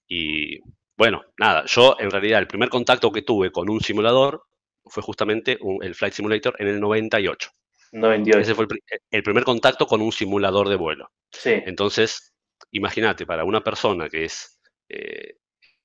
y 0.07 0.59
bueno, 0.97 1.25
nada, 1.39 1.65
yo 1.67 1.97
en 1.99 2.11
realidad 2.11 2.41
el 2.41 2.47
primer 2.47 2.69
contacto 2.69 3.11
que 3.11 3.23
tuve 3.23 3.51
con 3.51 3.69
un 3.69 3.81
simulador 3.81 4.45
fue 4.87 5.03
justamente 5.03 5.59
el 5.83 5.95
Flight 5.95 6.15
Simulator 6.15 6.55
en 6.59 6.69
el 6.69 6.81
98. 6.81 7.51
98. 7.93 8.39
Ese 8.41 8.55
fue 8.55 8.67
el, 9.11 9.23
primer 9.23 9.45
contacto 9.45 9.87
con 9.87 10.03
un 10.03 10.13
simulador 10.13 10.69
de 10.69 10.77
vuelo. 10.77 11.11
Sí. 11.31 11.53
Entonces, 11.65 12.35
imagínate, 12.71 13.25
para 13.27 13.45
una 13.45 13.63
persona 13.63 14.09
que 14.09 14.25
es 14.25 14.61
eh, 14.89 15.37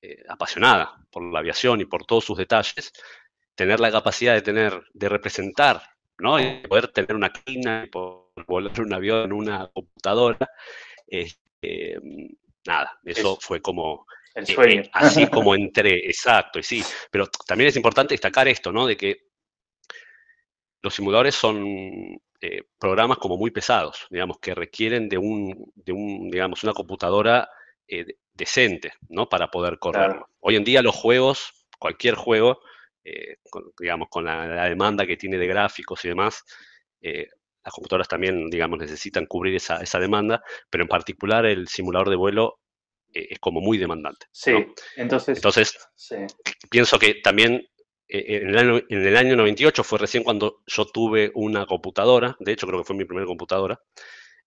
eh, 0.02 0.24
apasionada 0.28 0.96
por 1.10 1.22
la 1.32 1.38
aviación 1.38 1.80
y 1.80 1.84
por 1.84 2.04
todos 2.04 2.24
sus 2.24 2.38
detalles, 2.38 2.92
tener 3.54 3.80
la 3.80 3.92
capacidad 3.92 4.34
de 4.34 4.42
tener, 4.42 4.82
de 4.92 5.08
representar, 5.08 5.82
¿no? 6.18 6.40
Y 6.40 6.66
poder 6.66 6.88
tener 6.88 7.14
una 7.14 7.30
quina, 7.30 7.84
y 7.86 7.90
poder 7.90 8.44
volar 8.46 8.80
un 8.80 8.92
avión 8.92 9.24
en 9.26 9.32
una 9.32 9.68
computadora, 9.68 10.50
nada, 12.66 12.98
eso 13.04 13.38
fue 13.40 13.60
como 13.60 14.06
el 14.34 14.44
eh, 14.44 14.46
sueño. 14.46 14.82
Eh, 14.82 14.90
así 14.92 15.26
como 15.30 15.54
entré, 15.54 16.06
exacto, 16.06 16.58
y 16.58 16.62
sí. 16.62 16.82
Pero 17.10 17.28
también 17.46 17.68
es 17.68 17.76
importante 17.76 18.14
destacar 18.14 18.48
esto, 18.48 18.72
¿no? 18.72 18.86
De 18.86 18.96
que 18.96 19.28
los 20.82 20.94
simuladores 20.94 21.34
son 21.34 22.20
eh, 22.40 22.62
programas 22.78 23.18
como 23.18 23.36
muy 23.36 23.50
pesados, 23.50 24.06
digamos, 24.10 24.38
que 24.38 24.54
requieren 24.54 25.08
de 25.08 25.18
un, 25.18 25.72
de 25.74 25.92
un 25.92 26.30
digamos, 26.30 26.62
una 26.64 26.72
computadora 26.72 27.48
decente, 28.32 28.92
¿no? 29.08 29.28
Para 29.28 29.50
poder 29.50 29.78
correrlo. 29.80 30.28
Hoy 30.38 30.54
en 30.54 30.62
día 30.62 30.80
los 30.80 30.94
juegos, 30.94 31.66
cualquier 31.76 32.14
juego, 32.14 32.60
digamos, 33.80 34.06
con 34.08 34.24
la, 34.24 34.68
demanda 34.68 35.04
que 35.04 35.16
tiene 35.16 35.38
de 35.38 35.48
gráficos 35.48 36.04
y 36.04 36.08
demás, 36.08 36.44
las 37.00 37.74
computadoras 37.74 38.06
también, 38.06 38.48
digamos, 38.48 38.78
necesitan 38.78 39.26
cubrir 39.26 39.56
esa, 39.56 39.78
esa 39.82 39.98
demanda, 39.98 40.40
pero 40.70 40.84
en 40.84 40.88
particular 40.88 41.44
el 41.46 41.66
simulador 41.66 42.10
de 42.10 42.16
vuelo 42.16 42.60
es 43.12 43.38
como 43.38 43.60
muy 43.60 43.78
demandante. 43.78 44.26
Sí, 44.32 44.52
entonces, 44.96 45.38
entonces 45.38 45.78
pienso 46.70 46.98
que 46.98 47.16
también 47.22 47.66
eh, 48.08 48.40
en, 48.42 48.48
el 48.48 48.58
año, 48.58 48.80
en 48.88 49.06
el 49.06 49.16
año 49.16 49.36
98 49.36 49.84
fue 49.84 49.98
recién 49.98 50.24
cuando 50.24 50.62
yo 50.66 50.84
tuve 50.86 51.30
una 51.34 51.66
computadora, 51.66 52.36
de 52.40 52.52
hecho 52.52 52.66
creo 52.66 52.80
que 52.80 52.86
fue 52.86 52.96
mi 52.96 53.04
primera 53.04 53.26
computadora. 53.26 53.80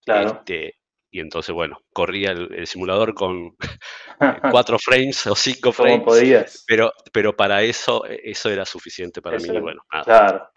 Claro. 0.04 0.38
Este, 0.38 0.76
y 1.14 1.20
entonces, 1.20 1.54
bueno, 1.54 1.78
corría 1.92 2.32
el, 2.32 2.66
simulador 2.66 3.14
con 3.14 3.56
cuatro 4.50 4.78
frames 4.80 5.24
o 5.28 5.36
cinco 5.36 5.70
frames. 5.70 6.02
podías. 6.02 6.64
Pero, 6.66 6.92
pero 7.12 7.36
para 7.36 7.62
eso, 7.62 8.04
eso 8.06 8.50
era 8.50 8.64
suficiente 8.64 9.22
para 9.22 9.38
mí. 9.38 9.48
Bueno, 9.60 9.82
claro. 10.04 10.48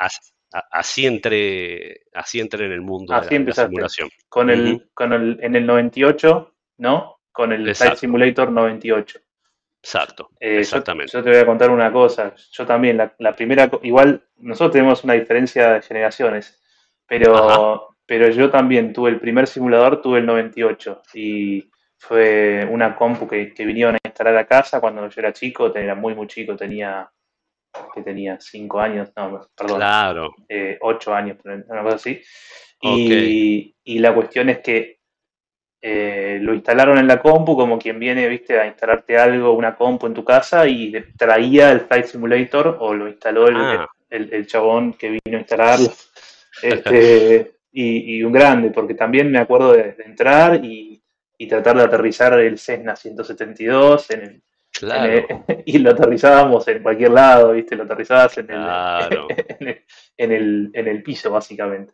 así, 0.71 1.05
entré, 1.05 2.01
así 2.11 2.39
entré 2.39 2.65
en 2.65 2.71
el 2.71 2.81
mundo 2.81 3.13
de 3.13 3.39
la, 3.45 3.53
simulación. 3.53 4.09
Con 4.27 4.49
el, 4.49 4.89
con 4.95 5.13
el, 5.13 5.37
en 5.43 5.55
el 5.55 5.65
98, 5.67 6.55
¿no? 6.77 7.16
Con 7.38 7.53
el 7.53 7.75
Flight 7.75 7.98
Simulator 7.98 8.51
98. 8.51 9.20
Exacto, 9.79 10.32
eh, 10.39 10.58
exactamente. 10.58 11.12
Yo, 11.13 11.24
te 11.24 11.29
voy 11.29 11.38
a 11.38 11.46
contar 11.46 11.70
una 11.70 11.94
cosa. 11.94 12.34
Yo 12.51 12.65
también, 12.65 12.98
la, 12.98 13.36
primera, 13.36 13.70
igual 13.84 14.24
nosotros 14.38 14.72
tenemos 14.72 15.03
una 15.03 15.13
diferencia 15.13 15.74
de 15.74 15.82
generaciones, 15.84 16.60
pero, 17.06 17.96
pero 18.08 18.27
yo 18.29 18.50
también 18.50 18.91
tuve 18.91 19.12
el 19.12 19.20
primer 19.20 19.46
simulador, 19.46 20.01
tuve 20.01 20.17
el 20.17 20.25
98. 20.25 21.03
Y 21.13 21.70
fue 22.00 22.67
una 22.72 22.96
compu 22.96 23.27
que, 23.27 23.53
vinieron 23.60 23.94
a 23.94 24.00
instalar 24.03 24.36
a 24.36 24.48
casa 24.48 24.82
cuando 24.82 25.08
yo 25.08 25.22
era 25.22 25.32
chico, 25.32 25.72
era 25.75 25.94
muy, 25.94 26.15
muy 26.15 26.25
chico, 26.25 26.56
tenía 26.56 27.08
que 27.94 28.01
tenía 28.01 28.39
cinco 28.39 28.79
años, 28.79 29.12
no, 29.15 29.48
perdón, 29.56 29.77
claro. 29.77 30.36
Eh, 30.50 30.79
ocho 30.82 31.13
años, 31.13 31.38
una 31.46 31.84
cosa 31.84 31.98
así. 31.98 32.20
Y, 32.82 34.00
la 34.00 34.13
cuestión 34.13 34.50
es 34.50 34.60
que 34.60 34.96
eh, 35.81 36.39
lo 36.41 36.53
instalaron 36.53 36.98
en 36.98 37.07
la 37.07 37.19
compu 37.19 37.55
como 37.55 37.77
quien 37.77 38.00
viene, 38.00 38.27
viste, 38.27 38.60
a 38.60 38.65
instalarte 38.65 39.17
algo, 39.17 39.53
una 39.53 39.75
compu 39.75 40.07
en 40.07 40.13
tu 40.13 40.24
casa 40.24 40.67
y 40.67 40.91
traía 41.17 41.72
el 41.72 41.81
Flight 41.81 42.05
Simulator 42.05 42.77
o 42.79 42.93
lo 42.93 43.07
instaló 43.07 43.48
el, 43.48 43.55
ah. 43.55 43.88
chabón 44.46 44.93
que 44.93 45.10
vino 45.10 45.38
a 45.38 45.41
instalarlo. 45.41 45.89
Este, 46.62 47.57
y, 47.72 48.24
un 48.24 48.31
grande, 48.31 48.72
porque 48.72 48.96
también 48.96 49.29
me 49.31 49.38
acuerdo 49.38 49.74
de, 49.74 49.96
entrar 50.03 50.60
y, 50.63 51.03
tratar 51.48 51.77
de 51.77 51.84
aterrizar 51.84 52.34
el 52.39 52.57
Cessna 52.57 52.96
172 52.96 54.10
en 54.12 54.22
el, 54.22 54.43
y 55.65 55.77
lo 55.77 55.91
aterrizábamos 55.91 56.67
en 56.67 56.81
cualquier 56.81 57.12
lado, 57.12 57.51
¿viste? 57.53 57.75
Lo 57.75 57.84
aterrizabas 57.84 58.38
en, 58.39 58.50
el, 58.51 59.81
en, 60.74 60.88
el, 60.88 61.03
piso, 61.03 61.29
básicamente. 61.31 61.93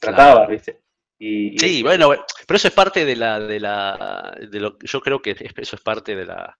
Trataba, 0.00 0.46
¿viste? 0.46 0.78
Y, 1.18 1.58
sí, 1.58 1.82
bueno, 1.82 2.10
pero 2.46 2.56
eso 2.56 2.68
es 2.68 2.74
parte 2.74 3.04
de 3.04 3.16
la, 3.16 3.40
de 3.40 3.58
la, 3.58 4.36
de 4.50 4.60
lo 4.60 4.78
yo 4.78 5.00
creo 5.00 5.20
que 5.20 5.36
eso 5.56 5.76
es 5.76 5.82
parte 5.82 6.14
de 6.14 6.24
la, 6.24 6.56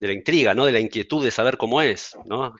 de 0.00 0.06
la 0.06 0.12
intriga, 0.14 0.54
¿no? 0.54 0.64
De 0.64 0.72
la 0.72 0.80
inquietud 0.80 1.22
de 1.22 1.30
saber 1.30 1.56
cómo 1.56 1.82
es, 1.82 2.16
¿no? 2.24 2.54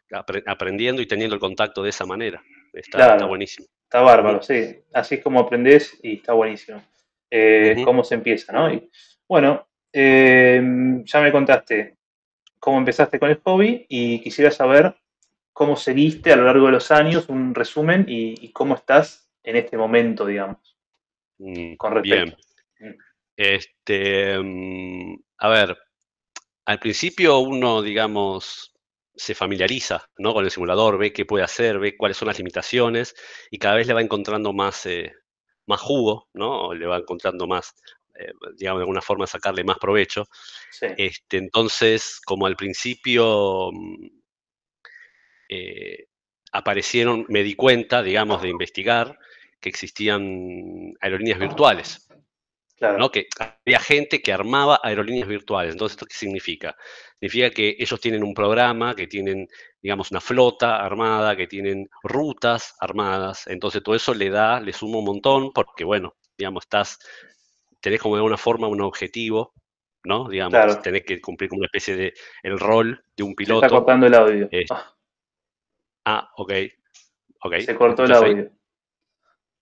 aprendiendo 0.47 1.01
y 1.01 1.07
teniendo 1.07 1.35
el 1.35 1.41
contacto 1.41 1.83
de 1.83 1.91
esa 1.91 2.05
manera. 2.05 2.43
Está, 2.73 3.25
buenísimo. 3.25 3.67
Está 3.85 4.01
bárbaro, 4.01 4.43
sí. 4.43 4.81
Así 4.93 5.17
es 5.17 5.23
como 5.23 5.41
aprendes 5.41 5.99
y 6.03 6.17
está 6.17 6.33
buenísimo. 6.33 6.83
Eh, 7.31 7.83
cómo 7.85 8.05
se 8.05 8.17
empieza, 8.17 8.53
¿no? 8.53 8.73
Y, 8.73 8.91
bueno, 9.27 9.67
eh, 9.93 10.61
ya 11.05 11.21
me 11.21 11.33
contaste 11.33 11.97
cómo 12.59 12.79
empezaste 12.79 13.19
con 13.19 13.31
el 13.31 13.41
hobby 13.45 13.87
y 13.89 14.21
quisiera 14.21 14.51
saber 14.51 14.97
cómo 15.53 15.77
seguiste 15.77 16.33
a 16.33 16.37
lo 16.37 16.45
largo 16.45 16.67
de 16.67 16.73
los 16.73 16.91
años, 16.91 17.29
un 17.29 17.55
resumen 17.55 18.07
y, 18.09 18.49
cómo 18.53 18.75
estás 18.75 19.31
en 19.43 19.57
este 19.57 19.77
momento, 19.77 20.27
digamos. 20.27 20.74
Mm, 21.39 21.75
con 21.77 21.93
respecto. 21.95 22.37
Bien. 22.79 22.97
Este, 23.37 24.39
mm, 24.39 25.17
a 25.39 25.49
ver, 25.49 25.77
al 26.67 26.79
principio 26.79 27.39
uno, 27.39 27.83
digamos, 27.83 28.75
se 29.15 29.35
familiariza 29.35 30.09
¿no? 30.19 30.33
con 30.35 30.45
el 30.45 30.51
simulador, 30.51 30.99
ve 30.99 31.13
qué 31.13 31.25
puede 31.25 31.45
hacer, 31.45 31.79
ve 31.79 31.97
cuáles 31.97 32.17
son 32.17 32.29
las 32.29 32.39
limitaciones 32.39 33.15
y 33.51 33.59
cada 33.59 33.77
vez 33.77 33.87
le 33.87 33.95
va 33.95 34.03
encontrando 34.03 34.53
más, 34.53 34.87
eh, 34.87 35.13
más 35.67 35.81
jugo, 35.81 36.29
¿no? 36.35 36.75
le 36.75 36.87
va 36.87 36.99
encontrando 36.99 37.47
más, 37.47 37.75
eh, 38.19 38.33
digamos, 38.57 38.81
de 38.81 38.83
alguna 38.83 39.03
forma 39.03 39.27
sacarle 39.27 39.65
más 39.65 39.79
provecho. 39.79 40.27
Este, 40.97 41.39
entonces, 41.39 42.21
como 42.25 42.47
al 42.47 42.57
principio 42.57 43.71
mm, 43.73 44.07
eh, 45.49 46.07
aparecieron, 46.53 47.27
me 47.29 47.43
di 47.43 47.55
cuenta, 47.55 48.03
digamos, 48.03 48.43
de 48.43 48.49
investigar 48.49 49.19
que 49.65 49.71
existían 49.71 50.93
aerolíneas 51.01 51.39
virtuales. 51.39 52.07
Claro. 52.77 53.11
Que 53.11 53.29
había 53.39 53.81
gente 53.81 54.21
que 54.21 54.31
armaba 54.31 54.79
aerolíneas 54.83 55.27
virtuales. 55.27 55.73
Entonces, 55.73 55.97
¿esto 55.97 56.05
qué 56.05 56.15
significa? 56.15 56.77
Significa 57.19 57.49
que 57.49 57.75
ellos 57.79 57.99
tienen 57.99 58.23
un 58.23 58.35
programa, 58.35 58.95
que 58.95 59.07
tienen, 59.07 59.49
digamos, 59.81 60.11
una 60.11 60.21
flota 60.21 60.85
armada, 60.85 61.35
que 61.35 61.47
tienen 61.47 61.89
rutas 62.03 62.77
armadas. 62.79 63.47
Entonces, 63.47 63.83
todo 63.83 63.95
eso 63.95 64.13
le 64.13 64.29
da, 64.29 64.61
le 64.61 64.75
suma 64.75 64.99
un 64.99 65.07
montón, 65.07 65.51
porque, 65.55 65.85
bueno, 65.85 66.15
digamos, 66.37 66.65
estás 66.65 66.99
tenés 67.81 68.03
como 68.03 68.17
de 68.17 68.19
alguna 68.19 68.37
forma 68.37 68.69
un 68.69 68.83
objetivo, 68.83 69.55
¿no? 70.05 70.29
Digamos, 70.29 70.83
tenés 70.83 71.05
que 71.05 71.23
cumplir 71.23 71.49
como 71.49 71.61
una 71.61 71.67
especie 71.67 71.97
de 71.97 72.13
el 72.43 72.59
rol 72.59 73.03
de 73.17 73.23
un 73.23 73.35
piloto. 73.35 73.61
Se 73.61 73.67
está 73.67 73.77
cortando 73.77 74.07
el 74.07 74.15
audio. 74.15 74.49
ah. 74.71 74.95
ah, 76.05 76.31
ok. 76.37 76.53
okay. 77.41 77.63
Se 77.63 77.75
cortó 77.75 78.05
el 78.05 78.13
audio. 78.13 78.51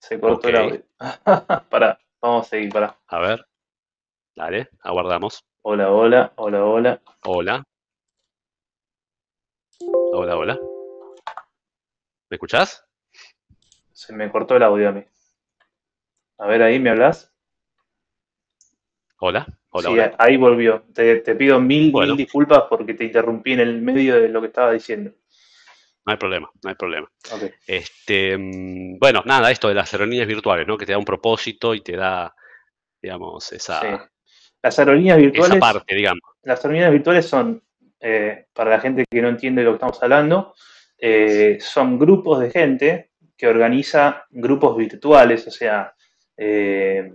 Se 0.02 0.18
cortó 0.18 0.48
el 0.48 0.56
audio. 0.56 0.82
para, 1.70 1.96
vamos 2.20 2.46
a 2.46 2.50
seguir, 2.50 2.72
para. 2.72 2.98
A 3.06 3.20
ver. 3.20 3.46
Dale, 4.34 4.68
aguardamos. 4.80 5.44
Hola, 5.62 5.92
hola, 5.92 6.32
hola, 6.34 6.64
hola. 6.64 7.02
Hola. 7.24 7.64
Hola, 10.10 10.36
hola. 10.36 10.60
¿Me 12.28 12.34
escuchás? 12.34 12.84
Se 13.92 14.12
me 14.12 14.28
cortó 14.28 14.56
el 14.56 14.64
audio 14.64 14.88
a 14.88 14.92
mí. 14.92 15.04
A 16.38 16.46
ver, 16.48 16.64
ahí 16.64 16.80
me 16.80 16.90
hablas. 16.90 17.32
Hola, 19.20 19.46
hola. 19.70 19.88
Sí, 19.88 20.14
ahí 20.18 20.36
volvió. 20.36 20.82
Te, 20.92 21.20
pido 21.36 21.60
mil, 21.60 21.92
disculpas 22.16 22.64
porque 22.68 22.94
te 22.94 23.04
interrumpí 23.04 23.52
en 23.52 23.60
el 23.60 23.80
medio 23.80 24.20
de 24.20 24.28
lo 24.28 24.40
que 24.40 24.48
estaba 24.48 24.72
diciendo. 24.72 25.12
No 26.04 26.12
hay 26.12 26.18
problema, 26.18 26.50
no 26.62 26.68
hay 26.68 26.74
problema. 26.74 27.08
Este, 27.66 28.36
mm, 28.36 28.98
bueno, 28.98 29.22
nada, 29.24 29.50
esto 29.50 29.68
de 29.68 29.74
las 29.74 29.92
aerolíneas 29.92 30.26
virtuales, 30.26 30.66
¿no? 30.66 30.76
Que 30.76 30.86
te 30.86 30.92
da 30.92 30.98
un 30.98 31.04
propósito 31.04 31.74
y 31.74 31.80
te 31.80 31.96
da, 31.96 32.34
digamos, 33.00 33.52
esa. 33.52 34.10
Las 34.60 34.78
aerolíneas 34.78 35.18
virtuales. 35.18 35.56
Esa 35.56 35.60
parte, 35.60 35.94
digamos. 35.94 36.22
Las 36.42 36.64
aerolíneas 36.64 36.92
virtuales 36.92 37.26
son, 37.26 37.62
eh, 38.00 38.46
para 38.52 38.70
la 38.70 38.80
gente 38.80 39.04
que 39.08 39.22
no 39.22 39.28
entiende 39.28 39.62
lo 39.62 39.70
que 39.70 39.76
estamos 39.76 40.02
hablando, 40.02 40.54
eh, 40.98 41.58
son 41.60 41.98
grupos 41.98 42.40
de 42.40 42.50
gente 42.50 43.10
que 43.36 43.46
organiza 43.46 44.26
grupos 44.30 44.76
virtuales, 44.76 45.46
o 45.46 45.50
sea, 45.52 45.94
eh, 46.36 47.12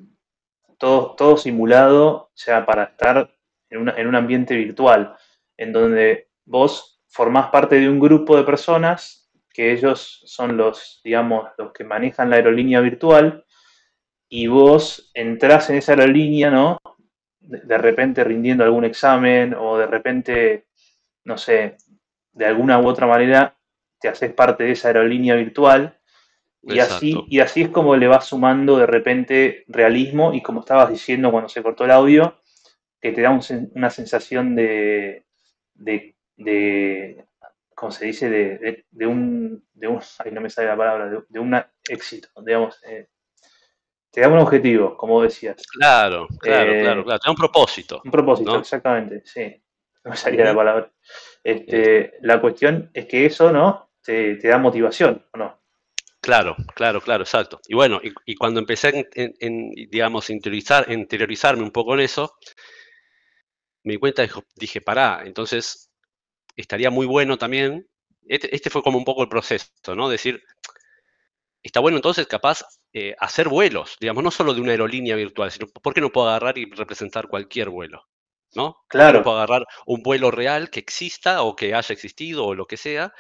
todo, 0.78 1.16
todo 1.16 1.36
simulado, 1.36 2.32
sea, 2.34 2.66
para 2.66 2.84
estar 2.84 3.34
en, 3.70 3.90
en 3.90 4.08
un 4.08 4.16
ambiente 4.16 4.56
virtual, 4.56 5.16
en 5.58 5.74
donde 5.74 6.30
vos 6.46 6.97
formás 7.18 7.50
parte 7.50 7.80
de 7.80 7.90
un 7.90 8.00
grupo 8.00 8.38
de 8.38 8.44
personas 8.44 9.28
que 9.52 9.72
ellos 9.72 10.22
son 10.28 10.56
los, 10.56 11.02
digamos, 11.04 11.50
los 11.58 11.74
que 11.74 11.84
manejan 11.84 12.30
la 12.30 12.36
aerolínea 12.36 12.80
virtual 12.80 13.44
y 14.30 14.46
vos 14.46 15.10
entrás 15.16 15.72
en 15.72 15.78
esa 15.78 15.94
aerolínea, 15.94 16.52
¿no? 16.52 16.78
De, 17.40 17.78
repente 17.80 18.24
rindiendo 18.24 18.64
algún 18.64 18.86
examen 18.86 19.56
o 19.58 19.80
de 19.80 19.88
repente, 19.88 20.68
no 21.24 21.40
sé, 21.40 21.78
de 22.34 22.46
alguna 22.46 22.80
u 22.80 22.86
otra 22.86 23.08
manera 23.08 23.58
te 24.00 24.10
haces 24.10 24.32
parte 24.32 24.66
de 24.66 24.74
esa 24.74 24.90
aerolínea 24.90 25.34
virtual 25.34 25.98
y 26.62 26.78
así, 26.78 27.16
y 27.30 27.40
así 27.40 27.64
es 27.64 27.70
como 27.70 27.96
le 27.96 28.08
vas 28.08 28.28
sumando 28.28 28.78
de 28.78 28.86
repente 28.86 29.64
realismo 29.70 30.34
y 30.36 30.44
como 30.44 30.60
estabas 30.60 30.92
diciendo 30.92 31.32
cuando 31.32 31.50
se 31.50 31.64
cortó 31.64 31.86
el 31.86 31.92
audio, 31.92 32.40
que 33.02 33.12
te 33.12 33.22
da 33.22 33.40
una 33.74 33.90
sensación 33.90 34.56
de, 34.56 35.26
de, 35.74 36.17
de, 36.38 37.26
¿cómo 37.76 37.92
se 37.92 38.06
dice? 38.06 38.30
De, 38.30 38.86
de, 38.90 39.06
un, 39.06 39.64
de 39.74 39.88
un, 39.88 40.02
ay, 40.20 40.32
no 40.32 40.42
me 40.42 40.50
sale 40.50 40.68
la 40.68 40.78
palabra, 40.78 41.10
de, 41.28 41.40
un 41.40 41.62
éxito, 41.88 42.30
digamos. 42.42 42.80
Eh, 42.86 43.08
te 44.12 44.22
da 44.22 44.30
un 44.30 44.40
objetivo, 44.40 44.96
como 44.96 45.22
decías. 45.22 45.62
Claro, 45.78 46.28
claro, 46.40 46.72
eh, 46.72 46.82
claro, 46.82 47.04
claro, 47.04 47.20
te 47.20 47.28
da 47.28 47.32
un 47.32 47.38
propósito. 47.38 48.02
Un 48.04 48.12
propósito, 48.12 48.58
exactamente, 48.58 49.22
sí. 49.26 49.62
No 50.04 50.12
me 50.12 50.18
salía 50.18 50.46
la 50.46 50.56
palabra. 50.56 50.92
Este, 51.44 52.14
la 52.22 52.40
cuestión 52.40 52.90
es 52.94 53.06
que 53.06 53.26
eso, 53.26 53.52
¿no? 53.52 53.92
Te, 54.02 54.36
te 54.38 54.48
da 54.48 54.58
motivación, 54.58 55.26
¿o 55.34 55.38
no? 55.38 55.58
Claro, 56.28 56.56
claro, 56.76 57.00
claro, 57.00 57.24
exacto. 57.24 57.62
Y 57.68 57.76
bueno, 57.76 58.02
y, 58.04 58.36
cuando 58.36 58.60
empecé, 58.60 59.08
en, 59.14 59.72
digamos, 59.72 60.30
interiorizar, 60.30 60.92
interiorizarme 60.92 61.64
un 61.64 61.72
poco 61.72 61.94
en 61.94 62.02
eso, 62.02 62.38
me 63.84 63.94
di 63.94 64.00
cuenta, 64.00 64.28
dije, 64.56 64.82
pará, 64.82 65.22
entonces 65.24 65.87
estaría 66.58 66.90
muy 66.90 67.06
bueno 67.06 67.38
también, 67.38 67.88
este, 68.28 68.54
este, 68.54 68.70
fue 68.70 68.84
como 68.84 68.98
un 68.98 69.06
poco 69.06 69.24
el 69.24 69.30
proceso, 69.30 69.70
¿no? 69.96 70.10
Decir, 70.10 70.44
está 71.64 71.80
bueno 71.80 71.98
entonces 71.98 72.28
capaz 72.28 72.64
eh, 72.94 73.16
hacer 73.20 73.48
vuelos, 73.48 73.96
digamos, 74.02 74.24
no 74.24 74.32
solo 74.32 74.54
de 74.54 74.62
una 74.62 74.72
aerolínea 74.72 75.16
virtual, 75.16 75.52
sino 75.52 75.68
¿por 75.68 75.94
qué 75.94 76.02
no 76.02 76.12
puedo 76.12 76.28
agarrar 76.28 76.58
y 76.58 76.70
representar 76.72 77.30
cualquier 77.30 77.70
vuelo? 77.70 78.04
¿No? 78.56 78.78
Claro. 78.90 79.24
Puedo 79.24 79.38
agarrar 79.38 79.66
un 79.86 80.02
vuelo 80.04 80.32
real 80.32 80.70
que 80.70 80.80
exista 80.80 81.44
o 81.44 81.56
que 81.56 81.74
haya 81.74 81.94
existido 81.94 82.46
o 82.46 82.56
lo 82.56 82.66
que 82.66 82.78
sea, 82.78 83.14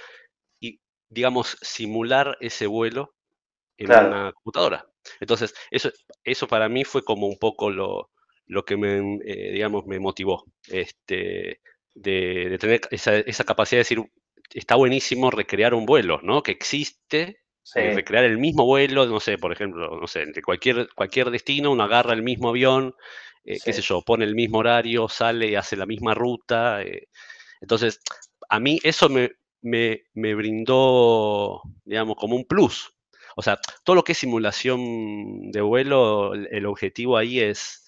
digamos, 1.10 1.58
simular 1.62 2.38
ese 2.39 2.67
vuelo 2.67 3.13
en 3.78 3.91
una 3.91 4.32
computadora. 4.34 4.86
Entonces, 5.19 5.54
eso, 5.71 5.89
eso 6.23 6.47
para 6.47 6.67
mí 6.69 6.84
fue 6.84 7.04
como 7.04 7.28
un 7.28 7.38
poco 7.38 7.69
lo, 7.69 8.10
lo 8.47 8.65
que 8.65 8.78
me, 8.78 9.19
eh, 9.26 9.52
digamos, 9.54 9.86
me 9.86 10.00
motivó, 10.00 10.45
este, 10.67 11.62
de, 11.98 12.58
tener 12.60 12.82
esa, 12.92 13.44
capacidad 13.44 13.78
de 13.78 13.84
decir, 13.84 14.04
está 14.54 14.76
buenísimo 14.76 15.32
recrear 15.32 15.74
un 15.74 15.86
vuelo, 15.86 16.20
¿no? 16.24 16.44
Que 16.44 16.52
existe, 16.52 17.42
eh, 17.76 17.94
recrear 17.94 18.24
el 18.24 18.38
mismo 18.38 18.66
vuelo, 18.66 19.06
no 19.06 19.20
sé, 19.20 19.38
por 19.38 19.52
ejemplo, 19.52 20.00
no 20.00 20.08
sé, 20.08 20.26
de 20.26 20.42
cualquier, 20.42 20.90
cualquier 20.96 21.32
destino, 21.32 21.72
uno 21.72 21.84
agarra 21.84 22.14
el 22.14 22.24
mismo 22.24 22.50
avión, 22.50 22.94
eh, 23.44 23.58
qué 23.64 23.74
sé 23.74 23.82
yo, 23.82 24.02
pone 24.02 24.26
el 24.26 24.36
mismo 24.36 24.60
horario, 24.60 25.10
sale 25.10 25.48
y 25.48 25.56
hace 25.56 25.76
la 25.76 25.86
misma 25.86 26.14
ruta. 26.14 26.82
entonces, 27.62 28.00
a 28.50 28.60
mí 28.60 28.80
eso 28.84 29.10
me, 29.10 29.32
me, 29.62 30.36
brindó, 30.36 31.62
digamos, 31.86 32.16
como 32.18 32.36
un 32.36 32.46
plus. 32.46 32.94
O 33.36 33.42
sea, 33.42 33.60
todo 33.84 33.96
lo 33.96 34.04
que 34.04 34.14
es 34.14 34.18
simulación 34.18 35.52
de 35.52 35.62
vuelo, 35.62 36.34
el, 36.34 36.66
objetivo 36.66 37.18
ahí 37.18 37.40
es, 37.40 37.87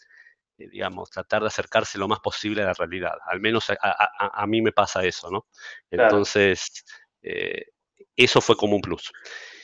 digamos, 0.68 1.10
tratar 1.10 1.42
de 1.42 1.48
acercarse 1.48 1.98
lo 1.98 2.08
más 2.08 2.20
posible 2.20 2.62
a 2.62 2.66
la 2.66 2.74
realidad. 2.74 3.14
Al 3.26 3.40
menos 3.40 3.68
a, 3.70 4.48
mí 4.48 4.62
me 4.62 4.72
pasa 4.72 5.04
eso, 5.06 5.30
¿no? 5.32 5.48
Entonces, 5.90 6.84
eh, 7.22 7.68
eso 8.16 8.42
fue 8.42 8.56
como 8.56 8.76
un 8.76 8.82
plus. 8.82 9.12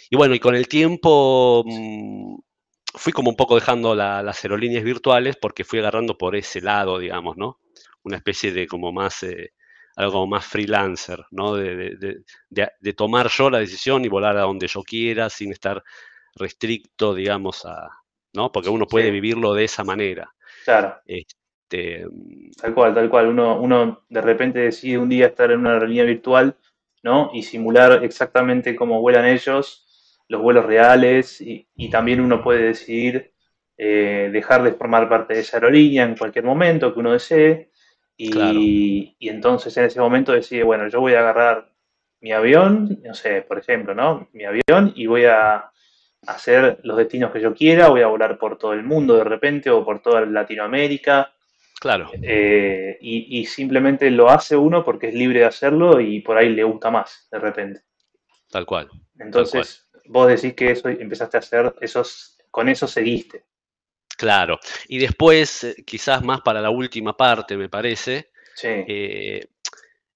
Y 0.09 0.15
bueno, 0.15 0.35
y 0.35 0.39
con 0.39 0.55
el 0.55 0.67
tiempo 0.67 1.63
mm, 1.65 2.37
fui 2.95 3.13
como 3.13 3.29
un 3.29 3.35
poco 3.35 3.55
dejando 3.55 3.95
las 3.95 4.43
aerolíneas 4.43 4.83
virtuales 4.83 5.35
porque 5.35 5.63
fui 5.63 5.79
agarrando 5.79 6.17
por 6.17 6.35
ese 6.35 6.61
lado, 6.61 6.99
digamos, 6.99 7.37
¿no? 7.37 7.59
Una 8.03 8.17
especie 8.17 8.51
de 8.51 8.67
como 8.67 8.91
más, 8.91 9.23
eh, 9.23 9.53
algo 9.95 10.13
como 10.13 10.27
más 10.27 10.45
freelancer, 10.45 11.25
¿no? 11.31 11.55
De, 11.55 12.23
tomar 12.95 13.29
yo 13.29 13.49
la 13.49 13.59
decisión 13.59 14.05
y 14.05 14.07
volar 14.07 14.37
a 14.37 14.41
donde 14.41 14.67
yo 14.67 14.83
quiera 14.83 15.29
sin 15.29 15.51
estar 15.51 15.83
restricto, 16.35 17.13
digamos, 17.13 17.65
a, 17.65 17.89
¿no? 18.33 18.51
Porque 18.51 18.69
uno 18.69 18.85
puede 18.85 19.11
vivirlo 19.11 19.53
de 19.53 19.63
esa 19.63 19.83
manera. 19.83 20.33
Claro. 20.65 20.99
Este, 21.05 22.05
tal 22.59 22.73
cual, 22.73 22.93
tal 22.95 23.09
cual. 23.09 23.27
Uno, 23.27 23.61
uno 23.61 24.03
de 24.09 24.21
repente 24.21 24.59
decide 24.59 24.97
un 24.97 25.07
día 25.07 25.27
estar 25.27 25.51
en 25.51 25.59
una 25.59 25.73
aerolínea 25.73 26.03
virtual, 26.03 26.57
¿no? 27.03 27.29
Y 27.33 27.43
simular 27.43 28.03
exactamente 28.03 28.75
cómo 28.75 28.99
vuelan 28.99 29.25
ellos 29.25 29.83
los 30.27 30.41
vuelos 30.41 30.65
reales 30.65 31.39
y, 31.39 31.67
también 31.91 32.19
uno 32.19 32.43
puede 32.43 32.63
decidir 32.63 33.31
eh, 33.77 34.29
dejar 34.33 34.63
de 34.63 34.73
formar 34.73 35.07
parte 35.07 35.35
de 35.35 35.41
esa 35.41 35.57
aerolínea 35.57 36.03
en 36.03 36.17
cualquier 36.17 36.45
momento 36.45 36.91
que 36.91 36.99
uno 36.99 37.11
desee 37.13 37.69
y, 38.17 39.15
entonces 39.19 39.75
en 39.77 39.85
ese 39.85 39.99
momento 39.99 40.31
decide, 40.31 40.63
bueno, 40.63 40.87
yo 40.87 40.99
voy 40.99 41.13
a 41.13 41.19
agarrar 41.19 41.71
mi 42.21 42.31
avión, 42.31 43.01
no 43.03 43.13
sé, 43.13 43.43
por 43.43 43.59
ejemplo, 43.59 43.93
¿no? 43.93 44.29
Mi 44.33 44.45
avión 44.45 44.93
y 44.95 45.05
voy 45.05 45.25
a 45.25 45.69
hacer 46.27 46.79
los 46.83 46.97
destinos 46.97 47.31
que 47.31 47.41
yo 47.41 47.53
quiera, 47.53 47.89
voy 47.89 48.01
a 48.01 48.07
volar 48.07 48.37
por 48.37 48.57
todo 48.57 48.73
el 48.73 48.83
mundo 48.83 49.15
de 49.15 49.23
repente 49.23 49.69
o 49.69 49.83
por 49.83 50.01
toda 50.01 50.25
Latinoamérica. 50.25 51.33
Claro. 51.79 52.09
Eh, 52.21 52.97
y, 53.01 53.39
y, 53.39 53.45
simplemente 53.45 54.09
lo 54.09 54.29
hace 54.29 54.55
uno 54.55 54.83
porque 54.83 55.09
es 55.09 55.13
libre 55.13 55.39
de 55.39 55.45
hacerlo 55.45 55.99
y 55.99 56.21
por 56.21 56.37
ahí 56.37 56.49
le 56.49 56.63
gusta 56.63 56.89
más 56.89 57.27
de 57.31 57.39
repente. 57.39 57.81
Tal 58.49 58.65
cual. 58.65 58.89
Entonces, 59.19 59.87
vos 60.05 60.27
decís 60.27 60.53
que 60.53 60.71
eso 60.71 60.89
empezaste 60.89 61.37
a 61.37 61.39
hacer, 61.39 61.75
esos, 61.81 62.37
con 62.49 62.69
eso 62.69 62.87
seguiste. 62.87 63.45
Claro. 64.17 64.59
Y 64.87 64.99
después, 64.99 65.63
eh, 65.63 65.75
quizás 65.85 66.23
más 66.23 66.41
para 66.41 66.61
la 66.61 66.69
última 66.69 67.17
parte, 67.17 67.57
me 67.57 67.69
parece, 67.69 68.31
eh, 68.63 69.45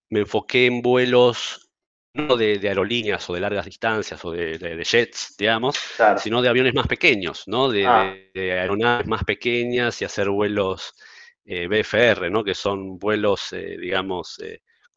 me 0.10 0.22
enfoqué 0.22 0.67
en 0.67 0.82
vuelos 0.82 1.68
no 2.13 2.36
de, 2.36 2.60
aerolíneas 2.63 3.30
o 3.30 3.34
de 3.34 3.39
largas 3.39 3.65
distancias 3.65 4.24
o 4.26 4.32
de, 4.32 4.84
jets, 4.84 5.36
digamos, 5.38 5.80
sino 6.17 6.41
de 6.41 6.50
aviones 6.50 6.74
más 6.74 6.88
pequeños, 6.88 7.43
¿no? 7.48 7.69
De, 7.69 7.86
ah. 7.86 8.13
aeronaves 8.36 9.08
más 9.08 9.24
pequeñas 9.24 10.02
y 10.02 10.06
hacer 10.06 10.30
vuelos 10.30 10.93
eh, 11.45 11.67
BFR, 11.67 12.30
¿no? 12.30 12.43
Que 12.43 12.56
son 12.56 12.98
vuelos, 12.98 13.50
digamos, 13.52 14.39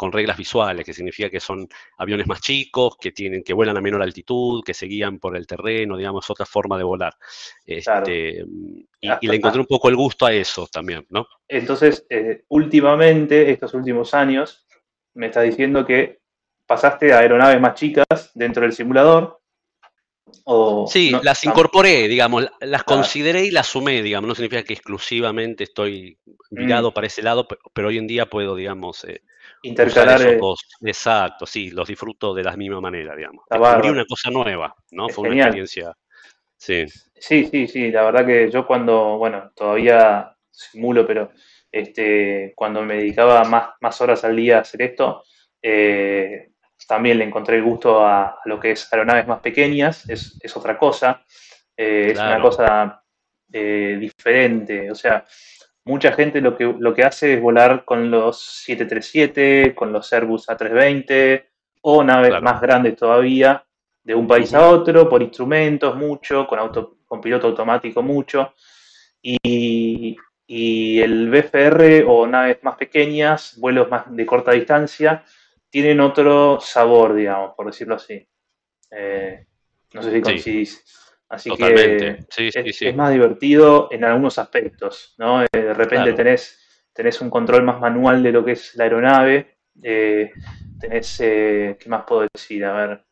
con 0.03 0.11
reglas 0.11 0.37
visuales, 0.37 0.85
que 0.85 0.93
significa 0.93 1.31
que 1.31 1.39
son 1.39 1.69
aviones 1.99 2.27
más 2.27 2.41
chicos, 2.41 2.97
que 3.01 3.13
tienen, 3.13 3.45
que 3.45 3.53
vuelan 3.53 3.77
a 3.77 3.81
menor 3.81 4.03
altitud, 4.03 4.61
que 4.65 4.75
se 4.75 4.87
guían 4.87 5.21
por 5.21 5.37
el 5.37 5.47
terreno, 5.47 5.97
digamos, 5.97 6.29
otra 6.29 6.45
forma 6.45 6.77
de 6.77 6.83
volar. 6.83 7.15
Este, 7.65 8.45
y, 9.01 9.29
le 9.29 9.37
encontré 9.37 9.61
un 9.61 9.67
poco 9.67 9.89
el 9.89 9.95
gusto 9.95 10.27
a 10.27 10.33
eso 10.33 10.67
también, 10.67 11.07
¿no? 11.11 11.29
Entonces, 11.47 12.05
eh, 12.11 12.43
últimamente, 12.49 13.49
estos 13.53 13.75
últimos 13.75 14.13
años, 14.13 14.67
me 15.15 15.27
está 15.27 15.43
diciendo 15.43 15.87
que 15.87 16.22
pasaste 16.73 17.13
a 17.13 17.19
aeronaves 17.19 17.61
más 17.61 17.75
chicas 17.75 18.31
dentro 18.35 18.63
del 18.63 18.73
simulador. 18.73 19.39
O 20.45 20.87
sí, 20.89 21.13
las 21.23 21.45
incorporé, 21.45 22.09
digamos, 22.09 22.49
las 22.61 22.85
consideré 22.85 23.45
y 23.45 23.51
las 23.51 23.67
sumé, 23.67 24.01
digamos, 24.01 24.27
no 24.27 24.35
significa 24.35 24.63
que 24.63 24.73
exclusivamente 24.73 25.65
estoy 25.65 26.19
virado 26.51 26.91
mm. 26.91 26.95
para 26.95 27.07
ese 27.07 27.21
lado, 27.21 27.47
pero, 27.75 27.89
hoy 27.89 27.99
en 27.99 28.07
día 28.07 28.25
puedo, 28.25 28.57
digamos, 28.57 29.05
eh, 29.05 29.21
intercalar. 29.63 30.23
Exacto, 30.81 31.45
sí, 31.45 31.71
los 31.71 31.87
disfruto 31.87 32.33
de 32.33 32.45
la 32.45 32.57
misma 32.57 32.81
manera, 32.81 33.15
digamos. 33.15 33.45
Descubrí 33.51 33.91
una 33.91 34.07
cosa 34.07 34.31
nueva, 34.31 34.75
¿no? 34.93 35.11
Fue 35.11 35.29
una 35.29 35.43
experiencia. 35.43 35.95
Sí. 36.57 36.87
Sí, 37.15 37.49
sí, 37.51 37.69
sí. 37.69 37.91
La 37.91 38.05
verdad 38.05 38.25
que 38.25 38.51
yo 38.51 38.67
cuando, 38.67 39.19
bueno, 39.19 39.53
todavía 39.55 40.35
simulo, 40.51 41.07
pero 41.07 41.33
este, 41.71 42.55
cuando 42.57 42.83
me 42.83 42.97
dedicaba 42.97 43.45
más, 43.45 43.71
más 43.81 44.01
horas 44.01 44.25
al 44.25 44.35
día 44.35 44.59
a 44.59 44.61
hacer 44.63 44.81
esto, 44.83 45.23
eh, 45.63 46.52
también 46.87 47.19
le 47.19 47.25
encontré 47.25 47.57
el 47.57 47.63
gusto 47.63 48.05
a, 48.05 48.39
lo 48.45 48.59
que 48.59 48.73
es 48.73 48.93
aeronaves 48.93 49.27
más 49.27 49.41
pequeñas, 49.41 50.09
es, 50.09 50.57
otra 50.57 50.79
cosa, 50.79 51.25
eh, 51.77 52.11
es 52.13 52.19
una 52.19 52.41
cosa 52.41 53.03
eh, 53.53 53.97
diferente, 54.01 54.91
o 54.91 54.95
sea, 54.95 55.25
mucha 55.85 56.13
gente 56.13 56.41
lo 56.41 56.57
que, 56.57 56.65
lo 56.79 56.95
que 56.95 57.05
hace 57.05 57.35
es 57.35 57.41
volar 57.41 57.85
con 57.85 58.11
los 58.11 58.41
737, 58.41 59.75
con 59.75 59.93
los 59.93 60.13
Airbus 60.13 60.49
A320 60.49 61.45
o 61.83 62.05
naves 62.05 62.41
más 62.41 62.61
grandes 62.61 62.97
todavía, 62.97 63.65
de 64.05 64.15
un 64.15 64.27
país 64.27 64.53
a 64.55 64.69
otro, 64.69 65.09
por 65.09 65.23
instrumentos 65.23 65.97
mucho, 65.97 66.47
con, 66.47 66.59
auto, 66.59 66.99
con 67.07 67.21
piloto 67.21 67.49
automático 67.49 68.03
mucho. 68.03 68.55
Y, 69.21 70.17
el 70.55 71.31
BFR 71.31 72.05
o 72.07 72.27
naves 72.27 72.59
más 72.63 72.77
pequeñas, 72.77 73.57
vuelos 73.59 73.89
más 73.89 74.15
de 74.15 74.27
corta 74.27 74.53
distancia, 74.53 75.25
tienen 75.73 76.01
otro 76.01 76.61
sabor, 76.61 77.15
digamos, 77.15 77.55
por 77.57 77.67
decirlo 77.67 77.95
así. 77.95 78.29
Eh, 78.91 79.47
no 79.95 80.03
sé 80.03 80.13
si 80.13 80.21
coincidís. 80.21 80.85
Así 81.31 81.51
que 81.57 82.19
es, 82.29 82.95
más 82.95 83.11
divertido 83.11 83.89
en 83.91 84.05
algunos 84.05 84.39
aspectos, 84.39 85.15
¿no? 85.17 85.43
Eh, 85.43 85.47
de 85.51 85.73
repente 85.73 86.13
tenés, 86.13 86.61
tenés 86.93 87.23
un 87.23 87.31
control 87.31 87.63
más 87.63 87.81
manual 87.81 88.23
de 88.23 88.33
lo 88.33 88.45
que 88.45 88.53
es 88.53 88.75
la 88.75 88.85
aeronave, 88.85 89.57
eh, 89.83 90.31
tenés, 90.79 91.17
¿qué 91.17 91.87
más 91.87 92.05
puedo 92.07 92.29
decir? 92.35 92.67
A 92.67 92.73
ver, 92.75 93.05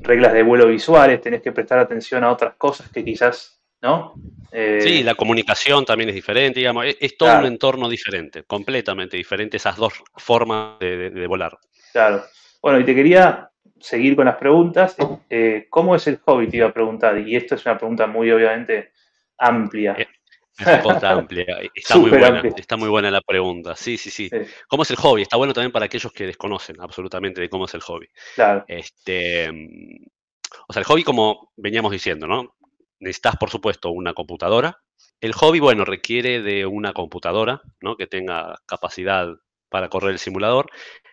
reglas 0.00 0.32
de 0.32 0.42
vuelo 0.42 0.66
visuales, 0.68 1.20
tenés 1.20 1.42
que 1.42 1.52
prestar 1.52 1.78
atención 1.78 2.24
a 2.24 2.32
otras 2.32 2.54
cosas 2.54 2.88
que 2.88 3.04
quizás, 3.04 3.57
¿no? 3.82 4.14
sí, 4.50 5.02
la 5.02 5.14
comunicación 5.14 5.84
también 5.84 6.08
es 6.08 6.14
diferente, 6.14 6.60
digamos, 6.60 6.86
es, 6.98 7.16
todo 7.16 7.38
un 7.38 7.46
entorno 7.46 7.88
diferente, 7.88 8.42
completamente 8.44 9.16
diferente 9.16 9.56
esas 9.56 9.76
dos 9.76 9.92
formas 10.16 10.78
de 10.80 11.26
volar. 11.26 11.58
Claro. 11.92 12.22
Bueno, 12.60 12.80
y 12.80 12.84
te 12.84 12.94
quería 12.94 13.50
seguir 13.80 14.16
con 14.16 14.26
las 14.26 14.36
preguntas. 14.36 14.96
Eh, 15.30 15.66
¿Cómo 15.70 15.94
es 15.94 16.06
el 16.06 16.18
hobby? 16.18 16.48
Te 16.48 16.58
iba 16.58 16.68
a 16.68 16.72
preguntar. 16.72 17.18
Y 17.18 17.36
esto 17.36 17.54
es 17.54 17.64
una 17.66 17.78
pregunta 17.78 18.06
muy 18.06 18.30
obviamente 18.30 18.92
amplia. 19.38 19.94
Eh, 19.98 20.08
amplia. 21.02 21.46
Está 21.74 21.96
muy, 21.96 22.10
buena, 22.10 22.42
está 22.56 22.76
muy 22.76 22.88
buena 22.88 23.10
la 23.12 23.20
pregunta. 23.20 23.76
Sí, 23.76 23.96
sí, 23.96 24.10
sí, 24.10 24.28
¿Cómo 24.66 24.82
es 24.82 24.90
el 24.90 24.96
hobby? 24.96 25.22
Está 25.22 25.36
bueno 25.36 25.52
también 25.52 25.70
para 25.70 25.84
aquellos 25.84 26.12
que 26.12 26.26
desconocen 26.26 26.80
absolutamente 26.80 27.40
de 27.40 27.48
cómo 27.48 27.66
es 27.66 27.74
el 27.74 27.80
hobby. 27.82 28.08
Claro. 28.34 28.64
Este, 28.66 29.48
o 30.66 30.72
sea, 30.72 30.80
el 30.80 30.84
hobby, 30.84 31.04
como 31.04 31.52
veníamos 31.56 31.92
diciendo, 31.92 32.26
¿no? 32.26 32.56
Necesitas, 33.00 33.36
por 33.36 33.50
supuesto, 33.50 33.90
una 33.90 34.14
computadora. 34.14 34.78
El 35.20 35.32
hobby, 35.32 35.60
bueno, 35.60 35.84
requiere 35.84 36.42
de 36.42 36.66
una 36.66 36.92
computadora, 36.92 37.62
¿no? 37.80 37.96
Que 37.96 38.06
tenga 38.06 38.60
capacidad 38.66 39.28
para 39.68 39.88
correr 39.88 40.12
el 40.12 40.18
simulador. 40.18 40.70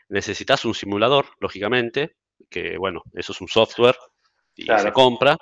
Necesitas 0.09 0.65
un 0.65 0.73
simulador, 0.73 1.27
lógicamente, 1.39 2.15
que 2.49 2.77
bueno, 2.77 3.03
eso 3.13 3.31
es 3.31 3.41
un 3.41 3.47
software 3.47 3.95
y 4.55 4.65
se 4.65 4.91
compra. 4.91 5.37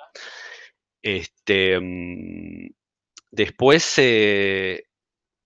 Este, 1.02 1.78
mm, 1.78 2.68
después 3.30 3.94
eh, 3.98 4.84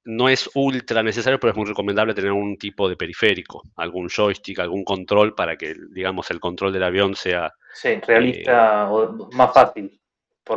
no 0.04 0.28
es 0.28 0.48
ultra 0.54 1.02
necesario, 1.02 1.38
pero 1.38 1.50
es 1.50 1.56
muy 1.56 1.66
recomendable 1.66 2.14
tener 2.14 2.32
un 2.32 2.56
tipo 2.56 2.88
de 2.88 2.96
periférico, 2.96 3.62
algún 3.76 4.08
joystick, 4.08 4.61
algún 4.61 4.84
control 4.84 5.34
para 5.34 5.56
que, 5.56 5.74
digamos, 5.90 6.30
el 6.30 6.40
control 6.40 6.72
del 6.72 6.84
avión 6.84 7.14
sea... 7.14 7.52
Sí, 7.74 8.00
realista 8.06 8.84
eh, 8.84 8.87
o 8.88 9.28
más 9.32 9.52
fácil. 9.52 10.00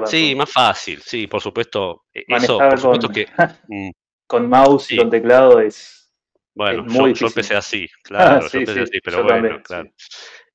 Sí, 0.05 0.35
más 0.35 0.51
fácil, 0.51 1.01
sí, 1.01 1.27
por 1.27 1.41
supuesto. 1.41 2.05
E, 2.13 2.23
eso, 2.27 2.57
por 2.57 2.79
supuesto 2.79 3.09
que... 3.09 3.27
Mm, 3.67 3.89
con 4.27 4.49
mouse 4.49 4.91
y 4.91 4.97
con 4.97 5.09
teclado 5.09 5.59
es... 5.59 5.97
Bueno, 6.53 6.85
yo, 7.13 7.27
empecé 7.27 7.55
así, 7.55 7.87
claro, 8.03 8.47
yo 8.47 8.59
empecé 8.59 8.81
así, 8.81 8.99
pero 9.03 9.23
bueno, 9.23 9.61
claro. 9.63 9.89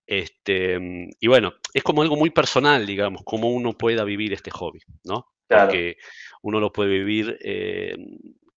Este, 0.06 0.78
mm, 0.78 1.10
y 1.20 1.26
bueno, 1.26 1.54
es 1.72 1.82
como 1.82 2.02
algo 2.02 2.16
muy 2.16 2.30
personal, 2.30 2.86
digamos, 2.86 3.22
cómo 3.24 3.50
uno 3.50 3.72
pueda 3.72 4.04
vivir 4.04 4.32
este 4.32 4.50
hobby, 4.50 4.80
¿no? 5.04 5.26
Porque 5.48 5.96
uno 6.42 6.60
lo 6.60 6.72
puede 6.72 6.90
vivir 6.90 7.38
eh, 7.40 7.96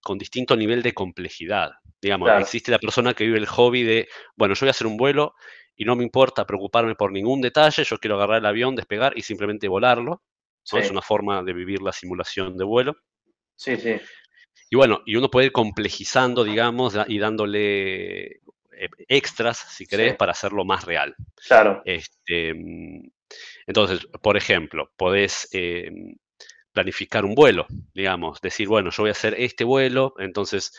con 0.01 0.17
distinto 0.17 0.55
nivel 0.55 0.81
de 0.81 0.93
complejidad. 0.93 1.71
Digamos, 2.01 2.29
existe 2.39 2.71
la 2.71 2.79
persona 2.79 3.13
que 3.13 3.25
vive 3.25 3.37
el 3.37 3.45
hobby 3.45 3.83
de, 3.83 4.07
bueno, 4.35 4.55
yo 4.55 4.61
voy 4.61 4.69
a 4.69 4.71
hacer 4.71 4.87
un 4.87 4.97
vuelo 4.97 5.35
y 5.75 5.85
no 5.85 5.95
me 5.95 6.03
importa 6.03 6.45
preocuparme 6.45 6.95
por 6.95 7.11
ningún 7.11 7.41
detalle, 7.41 7.83
yo 7.83 7.97
quiero 7.97 8.15
agarrar 8.15 8.39
el 8.39 8.45
avión, 8.45 8.75
despegar 8.75 9.17
y 9.17 9.21
simplemente 9.21 9.67
volarlo. 9.67 10.21
Es 10.71 10.91
una 10.91 11.01
forma 11.01 11.41
de 11.43 11.53
vivir 11.53 11.81
la 11.81 11.91
simulación 11.91 12.57
de 12.57 12.63
vuelo. 12.63 12.95
Sí, 13.55 13.75
sí. 13.77 13.99
Y 14.69 14.75
bueno, 14.75 15.01
y 15.05 15.15
uno 15.15 15.29
puede 15.29 15.47
ir 15.47 15.51
complejizando, 15.51 16.43
digamos, 16.43 16.95
y 17.07 17.17
dándole 17.17 18.25
eh, 18.27 18.89
extras, 19.07 19.57
si 19.57 19.85
querés, 19.85 20.15
para 20.15 20.31
hacerlo 20.31 20.63
más 20.63 20.85
real. 20.85 21.15
Claro. 21.47 21.81
Este, 21.85 22.53
mm, 22.53 23.09
entonces, 23.65 24.05
por 24.21 24.37
ejemplo, 24.37 24.91
podés, 24.95 25.49
eh, 25.53 25.91
planificar 26.71 27.25
un 27.25 27.35
vuelo, 27.35 27.65
digamos, 27.93 28.41
decir, 28.41 28.67
bueno, 28.67 28.91
yo 28.91 29.03
voy 29.03 29.09
a 29.09 29.11
hacer 29.11 29.35
este 29.37 29.63
vuelo, 29.63 30.13
entonces 30.17 30.71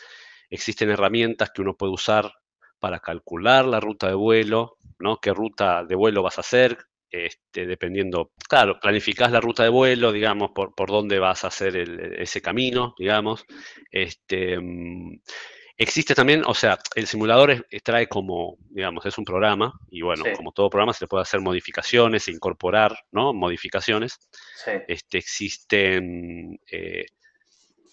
existen 0.49 0.89
herramientas 0.89 1.51
que 1.53 1.61
uno 1.61 1.75
puede 1.75 1.93
usar 1.93 2.31
para 2.79 2.99
calcular 2.99 3.65
la 3.65 3.79
ruta 3.79 4.07
de 4.07 4.15
vuelo, 4.15 4.77
¿no? 4.99 5.17
¿Qué 5.17 5.31
ruta 5.33 5.83
de 5.85 5.95
vuelo 5.95 6.23
vas 6.23 6.37
a 6.37 6.41
hacer? 6.41 6.77
Este, 7.11 7.65
dependiendo, 7.65 8.31
claro, 8.47 8.79
planificás 8.79 9.33
la 9.33 9.41
ruta 9.41 9.63
de 9.63 9.69
vuelo, 9.69 10.13
digamos, 10.13 10.51
por, 10.51 10.73
por 10.73 10.89
dónde 10.89 11.19
vas 11.19 11.43
a 11.43 11.47
hacer 11.47 11.75
ese 11.75 12.41
camino, 12.41 12.95
digamos. 12.97 13.45
Este, 13.91 14.57
mm, 14.57 15.19
existe 15.75 16.15
también, 16.15 16.43
o 16.45 16.53
sea, 16.53 16.79
el 16.95 17.07
simulador 17.07 17.67
trae 17.83 18.07
como, 18.07 18.55
digamos, 18.69 19.05
es 19.05 19.17
un 19.17 19.25
programa, 19.25 19.73
y 19.89 20.01
bueno, 20.01 20.23
como 20.37 20.53
todo 20.53 20.69
programa 20.69 20.93
se 20.93 21.03
le 21.03 21.09
puede 21.09 21.23
hacer 21.23 21.41
modificaciones, 21.41 22.29
e 22.29 22.31
incorporar, 22.31 22.97
¿no? 23.11 23.33
Modificaciones. 23.33 24.17
Este, 24.87 25.17
existen 25.17 26.61
eh, 26.71 27.07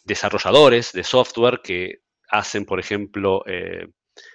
desarrolladores 0.04 0.92
de 0.92 1.02
software 1.02 1.60
que 1.60 2.02
hacen, 2.28 2.64
por 2.64 2.78
ejemplo, 2.78 3.42
eh, 3.46 3.88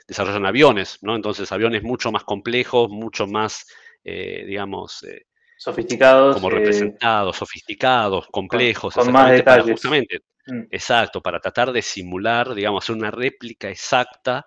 desarrollan 0.08 0.46
aviones, 0.46 1.00
¿no? 1.02 1.15
Entonces, 1.15 1.52
aviones 1.54 1.84
mucho 1.84 2.12
más 2.12 2.26
complejos, 2.26 2.89
mucho 2.89 3.28
más 3.28 3.65
eh, 4.04 4.44
digamos, 4.46 5.04
eh, 5.04 5.28
sofisticados. 5.58 6.36
Como 6.36 6.50
representados, 6.50 7.38
sofisticados, 7.38 8.28
complejos. 8.28 8.94
Con, 8.94 9.12
más 9.12 9.32
detalles. 9.32 9.72
justamente, 9.72 10.20
mm. 10.46 10.63
exacto, 10.72 11.22
para 11.22 11.39
tratar 11.39 11.72
de 11.72 11.82
simular, 11.82 12.54
digamos, 12.54 12.84
hacer 12.84 12.96
una 12.96 13.12
réplica 13.12 13.70
exacta 13.70 14.46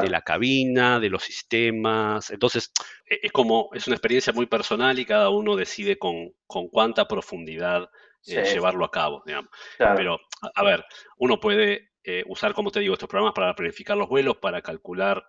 de 0.00 0.08
la 0.08 0.22
cabina, 0.22 1.00
de 1.00 1.10
los 1.10 1.24
sistemas. 1.24 2.30
Entonces, 2.30 2.72
e, 3.04 3.20
es 3.22 3.32
como, 3.32 3.70
es 3.72 3.86
una 3.86 3.96
experiencia 3.96 4.32
muy 4.32 4.46
personal 4.46 4.98
y 4.98 5.04
cada 5.04 5.30
uno 5.30 5.56
decide 5.56 5.98
con, 5.98 6.32
con 6.46 6.68
cuánta 6.68 7.08
profundidad 7.08 7.88
eh, 8.26 8.44
llevarlo 8.44 8.84
a 8.84 8.90
cabo, 8.90 9.22
digamos. 9.26 9.50
Pero, 9.78 10.20
a, 10.54 10.62
ver, 10.62 10.84
uno 11.18 11.40
puede 11.40 11.90
usar, 12.26 12.54
como 12.54 12.70
te 12.70 12.80
digo, 12.80 12.94
estos 12.94 13.08
programas 13.08 13.34
para 13.34 13.54
planificar 13.54 13.96
los 13.96 14.08
vuelos, 14.08 14.36
para 14.36 14.62
calcular 14.62 15.24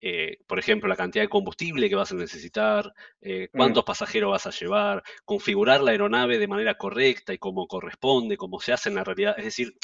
eh, 0.00 0.38
por 0.46 0.58
ejemplo, 0.58 0.88
la 0.88 0.96
cantidad 0.96 1.24
de 1.24 1.28
combustible 1.28 1.88
que 1.88 1.96
vas 1.96 2.12
a 2.12 2.14
necesitar, 2.14 2.92
eh, 3.20 3.48
mm. 3.52 3.56
cuántos 3.56 3.84
pasajeros 3.84 4.30
vas 4.30 4.46
a 4.46 4.50
llevar, 4.50 5.02
configurar 5.24 5.80
la 5.80 5.90
aeronave 5.90 6.38
de 6.38 6.46
manera 6.46 6.76
correcta 6.76 7.32
y 7.32 7.38
como 7.38 7.66
corresponde, 7.66 8.36
como 8.36 8.60
se 8.60 8.72
hace 8.72 8.90
en 8.90 8.94
la 8.94 9.04
realidad. 9.04 9.34
Es 9.38 9.44
decir, 9.44 9.76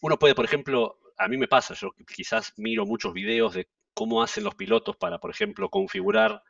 uno 0.00 0.18
puede, 0.18 0.34
por 0.34 0.44
ejemplo, 0.44 0.98
a 1.16 1.28
mí 1.28 1.36
me 1.36 1.46
pasa, 1.46 1.74
yo 1.74 1.92
quizás 2.14 2.52
miro 2.56 2.84
muchos 2.84 3.12
videos 3.12 3.54
de 3.54 3.68
cómo 3.94 4.22
hacen 4.22 4.42
los 4.42 4.56
pilotos 4.56 4.96
para, 4.96 5.18
por 5.18 5.30
ejemplo, 5.30 5.70
configurar 5.70 6.42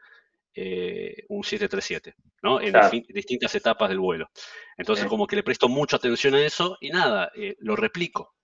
eh, 0.55 1.25
un 1.29 1.45
737, 1.45 2.14
¿no? 2.43 2.61
En 2.61 2.73
distintas 3.09 3.55
etapas 3.55 3.90
del 3.90 3.99
vuelo. 3.99 4.31
Entonces, 4.79 5.05
como 5.07 5.27
que 5.27 5.37
le 5.37 5.43
presto 5.43 5.69
mucha 5.69 5.97
atención 5.97 6.35
a 6.35 6.40
eso 6.40 6.79
y 6.81 6.88
nada, 6.88 7.31
lo 7.59 7.77
replico. 7.77 8.35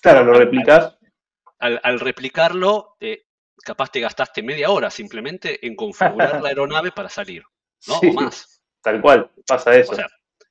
Claro, 0.00 0.24
lo 0.24 0.32
replicas. 0.32 0.98
Al, 1.60 1.78
al, 1.84 2.00
replicarlo, 2.00 2.96
capaz 3.64 3.90
te 3.90 4.00
gastaste 4.00 4.42
media 4.42 4.70
hora 4.70 4.90
simplemente 4.90 5.64
en 5.66 5.76
configurar 5.76 6.42
la 6.42 6.48
aeronave 6.48 6.92
para 6.92 7.08
salir, 7.08 7.42
¿no? 7.86 7.94
o 7.96 8.12
más. 8.12 8.62
Tal 8.82 9.00
cual, 9.00 9.30
pasa 9.46 9.76
eso. 9.76 9.96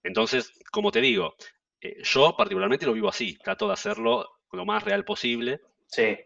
entonces, 0.04 0.54
como 0.72 0.92
te 0.92 1.02
digo, 1.02 1.36
eh, 1.82 1.98
yo 2.04 2.36
particularmente 2.38 2.86
lo 2.86 2.94
vivo 2.94 3.10
así, 3.10 3.38
trato 3.44 3.68
de 3.68 3.74
hacerlo 3.74 4.26
lo 4.54 4.66
más 4.66 4.84
real 4.84 5.04
posible. 5.04 5.62
Sí. 5.88 6.18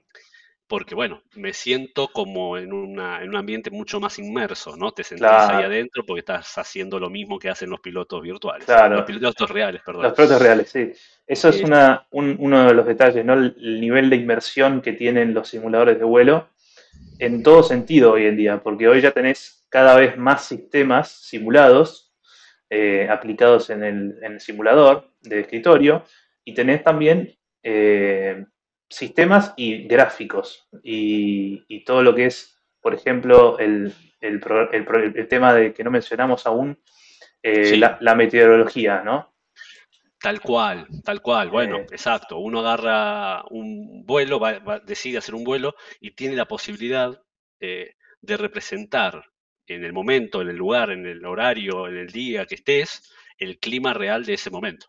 Porque, 0.67 0.95
bueno, 0.95 1.21
me 1.35 1.53
siento 1.53 2.07
como 2.07 2.57
en, 2.57 2.73
una, 2.73 3.21
en 3.21 3.29
un 3.29 3.35
ambiente 3.35 3.69
mucho 3.69 3.99
más 3.99 4.17
inmerso, 4.17 4.75
¿no? 4.75 4.91
Te 4.91 5.03
sentís 5.03 5.27
ahí 5.27 5.63
adentro 5.63 6.03
porque 6.05 6.21
estás 6.21 6.57
haciendo 6.57 6.99
lo 6.99 7.09
mismo 7.11 7.37
que 7.37 7.49
hacen 7.49 7.69
los 7.69 7.81
pilotos 7.81 8.19
virtuales. 8.21 8.65
Claro. 8.65 8.95
Los 8.95 9.05
pilotos 9.05 9.49
reales, 9.51 9.83
perdón. 9.85 10.03
Los 10.03 10.13
pilotos 10.13 10.41
reales, 10.41 10.69
sí. 10.69 10.91
Eso 11.27 11.49
es 11.49 11.61
una, 11.61 12.07
uno 12.11 12.67
de 12.67 12.73
los 12.73 12.85
detalles, 12.85 13.23
¿no? 13.23 13.33
El 13.33 13.79
nivel 13.79 14.09
de 14.09 14.15
inmersión 14.15 14.81
que 14.81 14.93
tienen 14.93 15.35
los 15.35 15.49
simuladores 15.49 15.99
de 15.99 16.05
vuelo 16.05 16.49
en 17.19 17.43
todo 17.43 17.63
sentido 17.63 18.13
hoy 18.13 18.25
en 18.25 18.37
día, 18.37 18.61
porque 18.61 18.87
hoy 18.87 19.01
ya 19.01 19.11
tenés 19.11 19.65
cada 19.69 19.95
vez 19.95 20.17
más 20.17 20.45
sistemas 20.45 21.09
simulados 21.09 22.13
eh, 22.69 23.07
aplicados 23.09 23.69
en 23.69 23.83
el, 23.83 24.39
simulador 24.39 25.11
de 25.21 25.41
escritorio 25.41 26.03
y 26.43 26.53
tenés 26.53 26.83
también 26.83 27.37
eh, 27.61 28.43
sistemas 28.89 29.53
y 29.55 29.87
gráficos 29.87 30.67
y, 30.83 31.83
todo 31.85 32.01
lo 32.01 32.15
que 32.15 32.25
es, 32.25 32.59
por 32.81 32.95
ejemplo, 32.95 33.59
el, 33.59 33.93
tema 35.29 35.53
de 35.53 35.73
que 35.73 35.83
no 35.83 35.91
mencionamos 35.91 36.47
aún, 36.47 36.79
eh, 37.43 37.77
la, 37.77 38.15
meteorología, 38.15 39.03
¿no? 39.03 39.34
Tal 40.25 40.41
cual, 40.41 40.87
tal 41.03 41.21
cual. 41.21 41.51
Bueno, 41.51 41.81
exacto. 41.81 42.39
Uno 42.39 42.61
agarra 42.61 43.43
un 43.51 44.03
vuelo, 44.07 44.41
decide 44.83 45.19
hacer 45.19 45.35
un 45.35 45.43
vuelo 45.43 45.75
y 45.99 46.15
tiene 46.15 46.35
la 46.35 46.47
posibilidad 46.47 47.21
eh, 47.59 47.93
de 48.21 48.37
representar 48.37 49.23
en 49.67 49.83
el 49.83 49.93
momento, 49.93 50.41
en 50.41 50.49
el 50.49 50.55
lugar, 50.55 50.89
en 50.89 51.05
el 51.05 51.23
horario, 51.23 51.87
en 51.87 51.97
el 51.97 52.07
día 52.07 52.47
que 52.47 52.55
estés, 52.55 53.13
el 53.37 53.59
clima 53.59 53.93
real 53.93 54.25
de 54.25 54.33
ese 54.33 54.49
momento. 54.49 54.87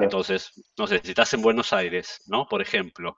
Entonces, 0.00 0.52
no 0.78 0.86
sé, 0.86 1.00
si 1.02 1.08
estás 1.08 1.34
en 1.34 1.42
Buenos 1.42 1.72
Aires, 1.72 2.22
¿no? 2.28 2.46
Por 2.46 2.62
ejemplo, 2.62 3.16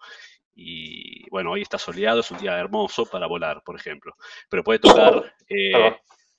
y 0.55 1.29
bueno, 1.29 1.51
hoy 1.51 1.61
está 1.61 1.77
soleado, 1.77 2.21
es 2.21 2.31
un 2.31 2.39
día 2.39 2.59
hermoso 2.59 3.05
para 3.05 3.27
volar, 3.27 3.61
por 3.67 3.77
ejemplo, 3.77 4.15
pero 4.49 4.65
puede 4.65 4.79
tocar 4.79 5.35
eh, 5.51 5.95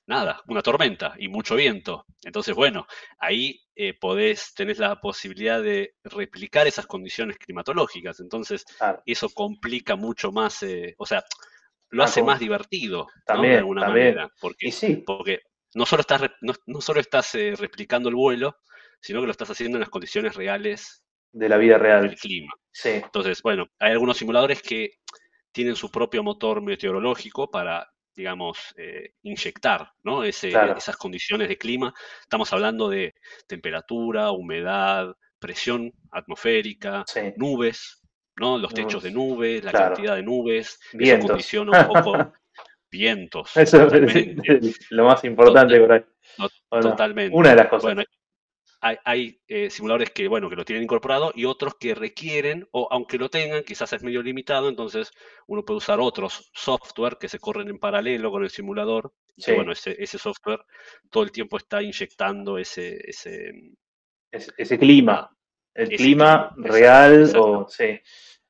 nada, 0.06 0.42
una 0.48 0.62
tormenta 0.62 1.14
y 1.18 1.28
mucho 1.28 1.56
viento. 1.56 2.04
Entonces, 2.22 2.54
bueno, 2.54 2.86
ahí 3.18 3.60
eh, 3.74 3.94
podés, 3.98 4.54
tenés 4.54 4.78
la 4.78 5.00
posibilidad 5.00 5.62
de 5.62 5.94
replicar 6.04 6.66
esas 6.66 6.86
condiciones 6.86 7.38
climatológicas. 7.38 8.20
Entonces, 8.20 8.64
eso 9.06 9.28
complica 9.30 9.96
mucho 9.96 10.32
más, 10.32 10.62
eh, 10.62 10.94
o 10.98 11.06
sea, 11.06 11.24
lo 11.90 12.04
hace 12.04 12.22
más 12.22 12.40
divertido, 12.40 13.06
también, 13.26 13.52
de 13.52 13.58
alguna 13.58 13.88
manera. 13.88 14.28
Porque, 14.40 15.02
porque 15.06 15.40
no 15.74 15.86
solo 15.86 16.00
estás, 16.00 16.22
no, 16.40 16.80
solo 16.80 17.00
estás 17.00 17.34
eh, 17.34 17.54
replicando 17.56 18.08
el 18.08 18.14
vuelo, 18.14 18.56
sino 19.00 19.20
que 19.20 19.26
lo 19.26 19.32
estás 19.32 19.50
haciendo 19.50 19.76
en 19.76 19.80
las 19.80 19.90
condiciones 19.90 20.34
reales 20.34 21.02
de 21.32 21.48
la 21.48 21.56
vida 21.56 21.78
real. 21.78 22.02
Del 22.02 22.18
clima. 22.18 22.52
Entonces, 22.84 23.42
bueno, 23.42 23.66
hay 23.78 23.92
algunos 23.92 24.18
simuladores 24.18 24.62
que 24.62 24.90
tienen 25.50 25.76
su 25.76 25.90
propio 25.90 26.22
motor 26.22 26.62
meteorológico 26.62 27.50
para 27.50 27.90
digamos, 28.14 28.74
eh, 28.76 29.14
inyectar 29.22 29.90
¿no? 30.02 30.24
esas 30.24 30.96
condiciones 30.96 31.48
de 31.48 31.58
clima. 31.58 31.92
Estamos 32.20 32.52
hablando 32.52 32.88
de 32.88 33.14
temperatura, 33.46 34.30
humedad, 34.30 35.14
presión 35.38 35.92
atmosférica, 36.10 37.04
nubes, 37.36 38.00
¿no? 38.36 38.58
los 38.58 38.72
techos 38.72 39.02
de 39.02 39.10
nubes, 39.10 39.64
la 39.64 39.72
cantidad 39.72 40.16
de 40.16 40.22
nubes, 40.22 40.78
vientos. 40.92 41.24
eso 41.24 41.28
condiciona 41.28 41.80
un 41.80 41.86
poco 41.86 42.32
vientos. 42.90 43.56
Eso 43.56 43.86
es 43.86 44.86
lo 44.90 45.04
más 45.04 45.24
importante 45.24 45.80
por 45.80 45.92
ahí. 45.92 46.04
totalmente. 46.80 47.36
Una 47.36 47.50
de 47.50 47.56
las 47.56 47.68
cosas 47.68 47.96
hay, 48.82 49.40
eh, 49.46 49.70
simuladores 49.70 50.10
que, 50.10 50.26
bueno, 50.26 50.50
que 50.50 50.56
lo 50.56 50.64
tienen 50.64 50.82
incorporado 50.82 51.32
y 51.36 51.44
otros 51.44 51.76
que 51.76 51.94
requieren, 51.94 52.66
o 52.72 52.88
aunque 52.90 53.16
lo 53.16 53.28
tengan, 53.28 53.62
quizás 53.62 53.92
es 53.92 54.02
medio 54.02 54.22
limitado, 54.22 54.68
entonces 54.68 55.12
uno 55.46 55.64
puede 55.64 55.78
usar 55.78 56.00
otros 56.00 56.50
software 56.52 57.16
que 57.18 57.28
se 57.28 57.38
corren 57.38 57.68
en 57.68 57.78
paralelo 57.78 58.32
con 58.32 58.42
el 58.42 58.50
simulador. 58.50 59.12
Y 59.36 59.52
bueno, 59.52 59.72
ese, 59.72 60.18
software 60.18 60.60
todo 61.10 61.22
el 61.22 61.30
tiempo 61.30 61.56
está 61.56 61.80
inyectando 61.80 62.58
ese... 62.58 62.98
Ese, 63.08 63.52
ese, 64.30 64.78
clima, 64.78 65.30
el 65.74 65.88
clima, 65.90 66.52
real 66.56 67.30
o... 67.36 67.66
Sí. 67.68 68.00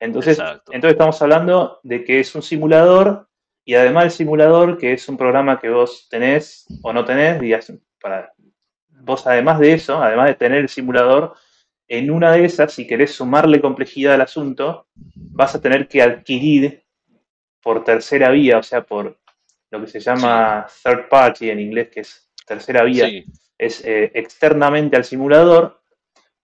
Entonces, 0.00 0.38
entonces 0.38 0.92
estamos 0.92 1.20
hablando 1.20 1.80
de 1.82 2.04
que 2.04 2.20
es 2.20 2.34
un 2.34 2.42
simulador 2.42 3.28
y 3.64 3.74
además 3.74 4.04
el 4.04 4.10
simulador, 4.10 4.78
que 4.78 4.92
es 4.92 5.08
un 5.08 5.16
programa 5.16 5.60
que 5.60 5.68
vos 5.68 6.08
tenés 6.08 6.66
o 6.82 6.92
no 6.92 7.04
tenés, 7.04 7.40
digas, 7.40 7.72
para 8.00 8.32
vos 9.04 9.26
además 9.26 9.58
de 9.58 9.72
eso, 9.74 10.02
además 10.02 10.28
de 10.28 10.34
tener 10.34 10.58
el 10.58 10.68
simulador, 10.68 11.34
en 11.88 12.10
una 12.10 12.32
de 12.32 12.44
esas, 12.44 12.72
si 12.72 12.86
querés 12.86 13.14
sumarle 13.14 13.60
complejidad 13.60 14.14
al 14.14 14.22
asunto, 14.22 14.86
vas 14.94 15.54
a 15.54 15.60
tener 15.60 15.88
que 15.88 16.00
adquirir 16.00 16.82
por 17.62 17.84
tercera 17.84 18.30
vía, 18.30 18.58
o 18.58 18.62
sea, 18.62 18.82
por 18.82 19.18
lo 19.70 19.80
que 19.80 19.86
se 19.86 20.00
llama 20.00 20.66
third 20.82 21.08
party 21.08 21.50
en 21.50 21.60
inglés, 21.60 21.88
que 21.90 22.00
es 22.00 22.30
tercera 22.46 22.82
vía, 22.84 23.08
es 23.58 23.84
eh, 23.84 24.10
externamente 24.14 24.96
al 24.96 25.04
simulador, 25.04 25.80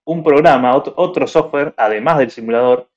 un 0.04 0.22
programa, 0.22 0.74
otro, 0.74 1.26
software, 1.26 1.74
además 1.76 2.18
del 2.18 2.30
simulador, 2.30 2.88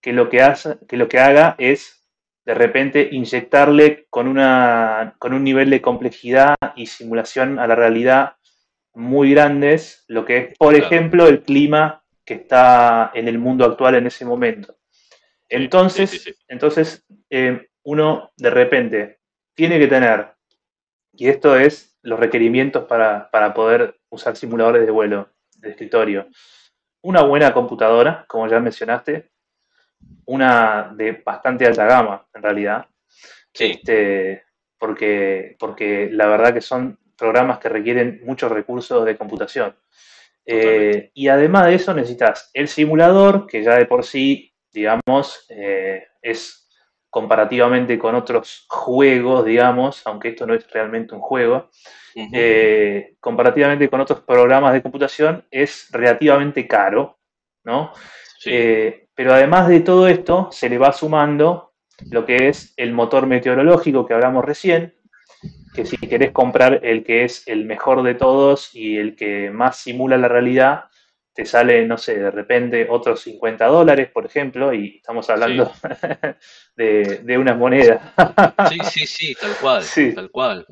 que 0.00 0.12
lo 0.12 0.28
que, 0.28 0.42
hace, 0.42 0.78
que 0.88 0.96
lo 0.96 1.08
que 1.08 1.18
haga 1.18 1.54
es 1.58 2.08
de 2.44 2.54
repente 2.54 3.08
inyectarle 3.12 4.06
con, 4.10 4.26
una, 4.26 5.14
con 5.18 5.32
un 5.32 5.44
nivel 5.44 5.70
de 5.70 5.80
complejidad 5.80 6.56
y 6.74 6.86
simulación 6.86 7.58
a 7.58 7.66
la 7.66 7.76
realidad 7.76 8.36
muy 8.94 9.32
grandes, 9.32 10.04
lo 10.08 10.24
que 10.24 10.36
es, 10.36 10.58
por 10.58 10.74
ejemplo, 10.74 11.26
el 11.26 11.42
clima 11.42 12.02
que 12.24 12.34
está 12.34 13.10
en 13.14 13.28
el 13.28 13.38
mundo 13.38 13.64
actual 13.64 13.94
en 13.94 14.06
ese 14.06 14.24
momento. 14.24 14.76
Entonces, 15.48 16.34
entonces 16.48 17.04
eh, 17.30 17.68
uno 17.82 18.30
de 18.36 18.50
repente 18.50 19.18
tiene 19.54 19.78
que 19.78 19.86
tener, 19.86 20.32
y 21.12 21.28
esto 21.28 21.56
es 21.56 21.98
los 22.02 22.18
requerimientos 22.18 22.84
para, 22.84 23.30
poder 23.54 24.00
usar 24.08 24.36
simuladores 24.36 24.84
de 24.86 24.92
vuelo. 24.92 25.28
de 25.56 25.70
escritorio. 25.70 26.28
Una 27.02 27.22
buena 27.22 27.52
computadora, 27.52 28.24
como 28.28 28.48
ya 28.48 28.60
mencionaste, 28.60 29.30
una 30.26 30.92
de 30.94 31.22
bastante 31.24 31.66
alta 31.66 31.84
gama, 31.86 32.26
en 32.34 32.42
realidad. 32.42 32.86
Este, 33.52 34.44
porque, 34.78 35.56
porque 35.58 36.08
la 36.10 36.26
verdad 36.26 36.54
que 36.54 36.60
son 36.60 36.98
programas 37.22 37.60
que 37.60 37.68
requieren 37.68 38.20
muchos 38.24 38.50
recursos 38.50 39.04
de 39.04 39.16
computación. 39.16 39.76
Eh, 40.44 41.12
y 41.14 41.28
además 41.28 41.66
de 41.66 41.76
eso 41.76 41.94
necesitas 41.94 42.50
el 42.52 42.66
simulador, 42.66 43.46
que 43.46 43.62
ya 43.62 43.76
de 43.76 43.86
por 43.86 44.04
sí, 44.04 44.52
digamos, 44.72 45.46
eh, 45.48 46.04
es 46.20 46.68
comparativamente 47.08 47.96
con 47.96 48.16
otros 48.16 48.66
juegos, 48.68 49.44
digamos, 49.44 50.02
aunque 50.04 50.30
esto 50.30 50.46
no 50.46 50.54
es 50.54 50.68
realmente 50.68 51.14
un 51.14 51.20
juego, 51.20 51.70
eh, 52.16 53.14
comparativamente 53.20 53.88
con 53.88 54.00
otros 54.00 54.22
programas 54.22 54.72
de 54.72 54.82
computación, 54.82 55.44
es 55.48 55.90
relativamente 55.92 56.66
caro, 56.66 57.20
¿no? 57.64 57.92
pero 59.14 59.34
además 59.34 59.68
de 59.68 59.80
todo 59.80 60.08
esto, 60.08 60.48
se 60.50 60.68
le 60.68 60.78
va 60.78 60.92
sumando 60.92 61.74
lo 62.10 62.24
que 62.24 62.48
es 62.48 62.74
el 62.76 62.92
motor 62.92 63.26
meteorológico 63.26 64.04
que 64.06 64.14
hablamos 64.14 64.44
recién, 64.44 64.94
que 65.74 65.86
si 65.86 65.96
querés 65.96 66.32
comprar 66.32 66.80
el 66.82 67.04
que 67.04 67.24
es 67.24 67.46
el 67.48 67.64
mejor 67.64 68.02
de 68.02 68.14
todos 68.14 68.74
y 68.74 68.96
el 68.96 69.16
que 69.16 69.50
más 69.50 69.78
simula 69.78 70.16
la 70.18 70.28
realidad, 70.28 70.84
te 71.34 71.44
sale, 71.46 71.86
no 71.86 71.96
sé, 71.96 72.18
de 72.18 72.30
repente 72.30 72.86
otros 72.90 73.20
50 73.22 73.66
dólares, 73.66 74.10
por 74.10 74.26
ejemplo, 74.26 74.74
y 74.74 74.96
estamos 74.96 75.28
hablando 75.30 75.72
de, 76.76 77.20
de, 77.22 77.38
unas 77.38 77.56
monedas. 77.56 78.02
sí, 78.68 78.78
sí, 78.90 79.06
sí, 79.06 79.34
tal 79.40 79.56
cual, 79.60 79.84
tal 80.14 80.30
cual. 80.30 80.66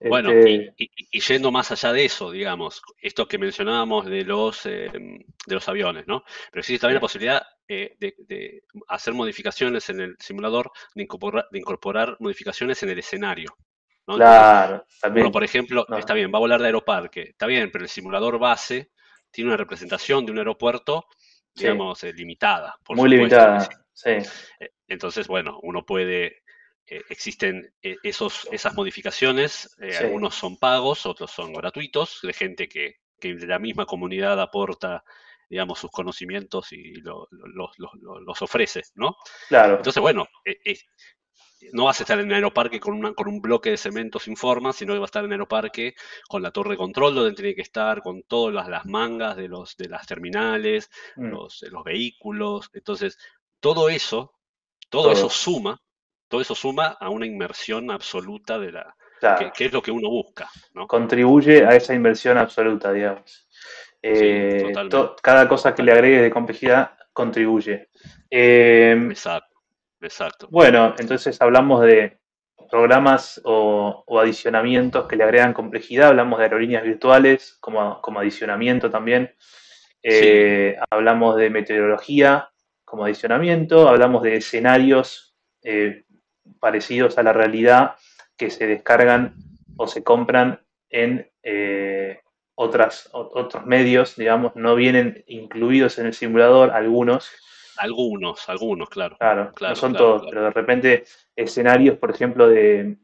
Bueno, 0.00 0.30
este 0.30 0.74
y, 0.76 1.20
yendo 1.20 1.50
más 1.50 1.72
allá 1.72 1.92
de 1.92 2.04
eso, 2.04 2.30
digamos, 2.30 2.82
esto 3.00 3.26
que 3.26 3.38
mencionábamos 3.38 4.06
de 4.06 4.24
los, 4.24 4.64
eh, 4.66 4.90
de 4.92 5.54
los 5.54 5.68
aviones, 5.68 6.06
¿no? 6.06 6.22
Pero 6.50 6.60
existe 6.60 6.82
también 6.82 6.96
la 6.96 7.00
posibilidad 7.00 7.42
eh, 7.66 7.96
de, 7.98 8.62
hacer 8.86 9.14
modificaciones 9.14 9.88
en 9.90 10.00
el 10.00 10.16
simulador, 10.20 10.70
de 10.94 11.02
incorporar, 11.02 12.16
modificaciones 12.20 12.82
en 12.84 12.90
el 12.90 13.00
escenario. 13.00 13.56
Claro, 14.16 14.86
también. 15.00 15.30
por 15.30 15.44
ejemplo, 15.44 15.86
está 15.96 16.14
bien, 16.14 16.32
va 16.32 16.38
a 16.38 16.40
volar 16.40 16.60
de 16.60 16.66
aeroparque, 16.66 17.22
está 17.30 17.46
bien, 17.46 17.70
pero 17.70 17.84
el 17.84 17.90
simulador 17.90 18.38
base 18.38 18.90
tiene 19.30 19.48
una 19.50 19.56
representación 19.56 20.24
de 20.24 20.32
un 20.32 20.38
aeropuerto, 20.38 21.06
digamos, 21.54 22.02
eh, 22.04 22.12
limitada. 22.12 22.76
Muy 22.90 23.10
limitada, 23.10 23.68
sí. 23.92 24.12
Entonces, 24.86 25.26
bueno, 25.26 25.58
uno 25.62 25.84
puede 25.84 26.42
eh, 26.90 27.02
existen 27.10 27.70
eh, 27.82 27.96
esos, 28.02 28.48
esas 28.50 28.74
modificaciones, 28.74 29.76
eh, 29.78 29.94
algunos 29.98 30.34
son 30.34 30.56
pagos, 30.56 31.04
otros 31.04 31.30
son 31.30 31.52
gratuitos, 31.52 32.20
de 32.22 32.32
gente 32.32 32.66
que, 32.66 32.94
que 33.20 33.34
de 33.34 33.46
la 33.46 33.58
misma 33.58 33.84
comunidad 33.84 34.40
aporta, 34.40 35.04
digamos, 35.50 35.78
sus 35.78 35.90
conocimientos 35.90 36.72
y 36.72 36.94
los 37.02 38.42
ofrece, 38.42 38.82
¿no? 38.94 39.16
Claro. 39.48 39.76
Entonces, 39.76 40.00
bueno, 40.00 40.26
no 41.72 41.84
vas 41.84 42.00
a 42.00 42.02
estar 42.02 42.18
en 42.18 42.28
el 42.28 42.34
aeroparque 42.34 42.80
con, 42.80 42.94
una, 42.94 43.12
con 43.14 43.28
un 43.28 43.40
bloque 43.40 43.70
de 43.70 43.76
cemento 43.76 44.18
sin 44.18 44.36
forma, 44.36 44.72
sino 44.72 44.92
que 44.92 44.98
vas 44.98 45.08
a 45.08 45.12
estar 45.12 45.24
en 45.24 45.30
el 45.30 45.34
aeroparque 45.34 45.94
con 46.28 46.42
la 46.42 46.50
torre 46.50 46.70
de 46.70 46.76
control 46.76 47.14
donde 47.14 47.34
tiene 47.34 47.54
que 47.54 47.62
estar, 47.62 48.02
con 48.02 48.22
todas 48.22 48.68
las, 48.68 48.86
mangas 48.86 49.36
de, 49.36 49.48
los, 49.48 49.76
de 49.76 49.88
las 49.88 50.06
terminales, 50.06 50.90
mm. 51.16 51.26
los, 51.26 51.62
los 51.70 51.84
vehículos. 51.84 52.70
Entonces, 52.72 53.18
todo 53.60 53.88
eso, 53.88 54.34
todo, 54.88 55.12
eso 55.12 55.28
suma 55.28 55.80
todo 56.28 56.42
eso 56.42 56.54
suma 56.54 56.96
a 57.00 57.08
una 57.08 57.26
inmersión 57.26 57.90
absoluta 57.90 58.58
de 58.58 58.72
la, 58.72 58.94
que, 59.54 59.64
es 59.64 59.72
lo 59.72 59.82
que 59.82 59.90
uno 59.90 60.08
busca. 60.08 60.48
Contribuye 60.86 61.64
a 61.64 61.70
esa 61.70 61.94
inversión 61.94 62.38
absoluta, 62.38 62.92
digamos. 62.92 63.48
Eh, 64.00 64.72
cada 65.22 65.48
cosa 65.48 65.74
que 65.74 65.82
le 65.82 65.92
agregue 65.92 66.22
de 66.22 66.30
complejidad 66.30 66.92
contribuye. 67.12 67.88
Em, 68.30 69.10
exacto, 69.10 69.57
exacto. 70.00 70.48
Bueno, 70.50 70.94
entonces 70.98 71.40
hablamos 71.40 71.82
de 71.82 72.18
programas 72.70 73.40
o, 73.44 74.04
adicionamientos 74.20 75.06
que 75.06 75.16
le 75.16 75.24
agregan 75.24 75.52
complejidad, 75.52 76.08
hablamos 76.08 76.38
de 76.38 76.44
aerolíneas 76.44 76.82
virtuales 76.84 77.56
como, 77.60 78.00
como 78.02 78.20
adicionamiento 78.20 78.90
también. 78.90 79.34
Eh, 80.02 80.76
hablamos 80.90 81.36
de 81.36 81.50
meteorología 81.50 82.50
como 82.84 83.04
adicionamiento, 83.04 83.88
hablamos 83.88 84.22
de 84.22 84.36
escenarios 84.36 85.36
eh, 85.62 86.04
parecidos 86.60 87.18
a 87.18 87.22
la 87.22 87.32
realidad 87.32 87.96
que 88.36 88.50
se 88.50 88.66
descargan 88.66 89.34
o 89.76 89.86
se 89.86 90.02
compran 90.02 90.60
en 90.88 91.30
eh, 91.42 92.20
otras, 92.54 93.08
otros 93.12 93.66
medios, 93.66 94.16
digamos, 94.16 94.56
no 94.56 94.74
vienen 94.74 95.24
incluidos 95.26 95.98
en 95.98 96.06
el 96.06 96.14
simulador 96.14 96.70
algunos. 96.70 97.30
Algunos, 97.78 98.48
algunos, 98.48 98.88
claro. 98.88 99.16
Claro, 99.18 99.52
no 99.60 99.74
son 99.74 99.94
todos, 99.94 100.26
pero 100.28 100.42
de 100.42 100.50
repente 100.50 101.04
escenarios, 101.34 101.96
por 101.98 102.10
ejemplo, 102.10 102.48
de, 102.48 102.96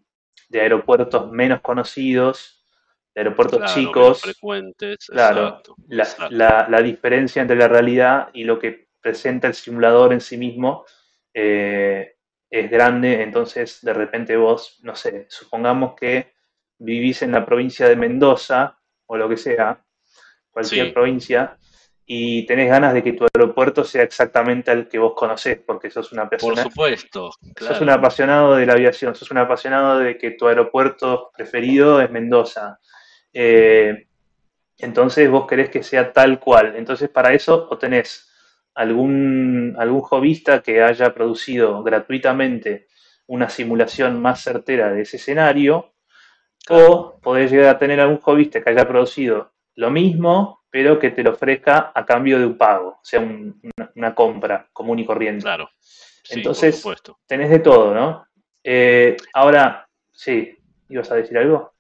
aeropuertos 0.53 1.31
menos 1.31 1.61
conocidos, 1.61 2.67
de 3.15 3.21
aeropuertos 3.21 3.73
chicos. 3.73 4.21
frecuentes. 4.21 5.07
Claro, 5.07 5.63
la, 5.89 6.67
La, 6.69 6.83
diferencia 6.83 7.43
entre 7.43 7.57
la 7.57 7.69
realidad 7.69 8.29
y 8.33 8.45
lo 8.45 8.59
que 8.59 8.89
presenta 9.01 9.47
el 9.47 9.55
simulador 9.55 10.13
en 10.13 10.21
sí 10.21 10.37
mismo 10.37 10.85
eh, 11.33 12.17
es 12.51 12.71
grande, 12.71 13.23
entonces 13.23 13.81
de 13.83 13.93
repente 13.93 14.37
vos, 14.37 14.79
no 14.83 14.95
sé, 14.95 15.27
supongamos 15.29 15.95
que 15.95 16.35
vivís 16.79 17.23
en 17.23 17.33
la 17.33 17.45
provincia 17.45 17.89
de 17.89 17.97
Mendoza 17.97 18.79
o 19.07 19.17
lo 19.17 19.29
que 19.29 19.37
sea, 19.37 19.85
cualquier 20.51 20.93
provincia, 20.93 21.59
y 22.07 22.45
tenés 22.47 22.69
ganas 22.69 22.93
de 22.93 23.03
que 23.03 23.15
tu 23.15 23.25
aeropuerto 23.25 23.83
sea 23.83 24.03
exactamente 24.03 24.71
el 24.71 24.89
que 24.89 24.99
vos 24.99 25.15
conocés, 25.15 25.59
porque 25.65 25.91
sos 25.91 26.13
una 26.13 26.29
persona. 26.29 26.63
Por 26.63 26.73
supuesto. 26.73 27.31
Sos 27.59 27.81
un 27.81 27.91
apasionado 27.91 28.57
de 28.57 28.67
la 28.67 28.75
aviación, 28.75 29.15
sos 29.15 29.31
un 29.31 29.39
apasionado 29.39 29.99
de 30.01 30.19
que 30.19 30.33
tu 30.33 30.47
aeropuerto 30.47 31.31
preferido 31.35 32.01
es 32.03 32.11
Mendoza. 32.11 32.79
Eh, 33.33 34.07
entonces 34.79 35.31
vos 35.31 35.47
querés 35.47 35.71
que 35.71 35.83
sea 35.83 36.13
tal 36.13 36.39
cual. 36.41 36.75
Entonces 36.77 37.09
para 37.09 37.33
eso 37.33 37.69
o 37.71 37.79
tenés 37.79 38.31
algún, 38.75 39.75
algún 39.79 40.03
hobbyista 40.03 40.61
que 40.61 40.83
haya 40.83 41.15
producido 41.15 41.83
gratuitamente 41.83 42.89
una 43.27 43.49
simulación 43.49 44.21
más 44.21 44.43
certera 44.43 44.93
de 44.93 45.03
ese 45.03 45.17
escenario, 45.17 45.95
o 46.69 47.19
podés 47.23 47.51
llegar 47.51 47.75
a 47.75 47.79
tener 47.79 48.01
algún 48.01 48.19
hobbyista 48.19 48.63
que 48.63 48.71
haya 48.71 48.87
producido 48.87 49.53
lo 49.75 49.91
mismo, 49.91 50.64
pero 50.75 50.99
que 50.99 51.13
te 51.13 51.23
lo 51.23 51.31
ofrezca 51.31 51.93
a 51.95 52.05
cambio 52.05 52.37
de 52.37 52.47
un 52.47 52.59
pago, 52.59 52.99
o 53.01 53.01
sea, 53.01 53.21
una, 53.21 54.13
compra 54.13 54.67
común 54.73 54.99
y 54.99 55.07
corriente. 55.07 55.45
Claro. 55.45 55.71
Entonces, 56.31 56.85
tenés 57.29 57.51
de 57.51 57.61
todo, 57.61 57.95
¿no? 57.95 58.27
Eh, 58.65 59.17
ahora, 59.35 59.89
sí, 60.11 60.59
¿ibas 60.89 61.09
a 61.13 61.15
decir 61.15 61.39
algo? 61.39 61.75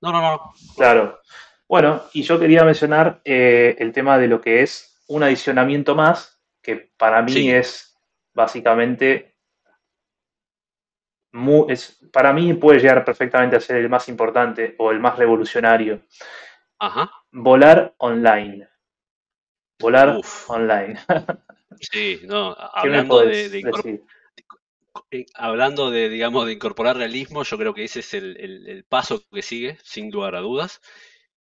No, 0.00 0.12
no, 0.12 0.22
no. 0.22 0.52
Claro. 0.78 1.20
Bueno, 1.68 2.04
y 2.14 2.22
yo 2.22 2.40
quería 2.40 2.64
mencionar 2.64 3.20
eh, 3.22 3.76
el 3.78 3.92
tema 3.92 4.16
de 4.16 4.28
lo 4.28 4.40
que 4.40 4.62
es 4.62 5.04
un 5.08 5.22
adicionamiento 5.22 5.94
más 5.94 6.40
que 6.62 6.90
para 6.96 7.20
mí 7.20 7.50
es 7.50 7.98
básicamente 8.32 9.34
para 12.10 12.32
mí 12.32 12.54
puede 12.54 12.80
llegar 12.80 13.04
perfectamente 13.04 13.56
a 13.56 13.60
ser 13.60 13.76
el 13.76 13.90
más 13.90 14.08
importante 14.08 14.74
o 14.78 14.90
el 14.90 15.00
más 15.00 15.18
revolucionario. 15.18 16.00
Ajá. 16.80 17.10
Volar 17.30 17.94
online. 17.98 18.68
Volar 19.78 20.20
online. 20.48 20.98
sí, 21.80 22.20
no, 22.24 22.56
hablando 22.74 23.20
de, 23.20 23.62
eh, 25.12 25.26
hablando 25.34 25.90
de, 25.90 26.08
digamos, 26.08 26.46
de 26.46 26.52
incorporar 26.52 26.96
realismo, 26.96 27.44
yo 27.44 27.56
creo 27.56 27.72
que 27.72 27.84
ese 27.84 28.00
es 28.00 28.14
el 28.14 28.84
paso 28.88 29.22
que 29.30 29.42
sigue, 29.42 29.78
sin 29.84 30.10
lugar 30.10 30.34
a 30.34 30.40
dudas 30.40 30.80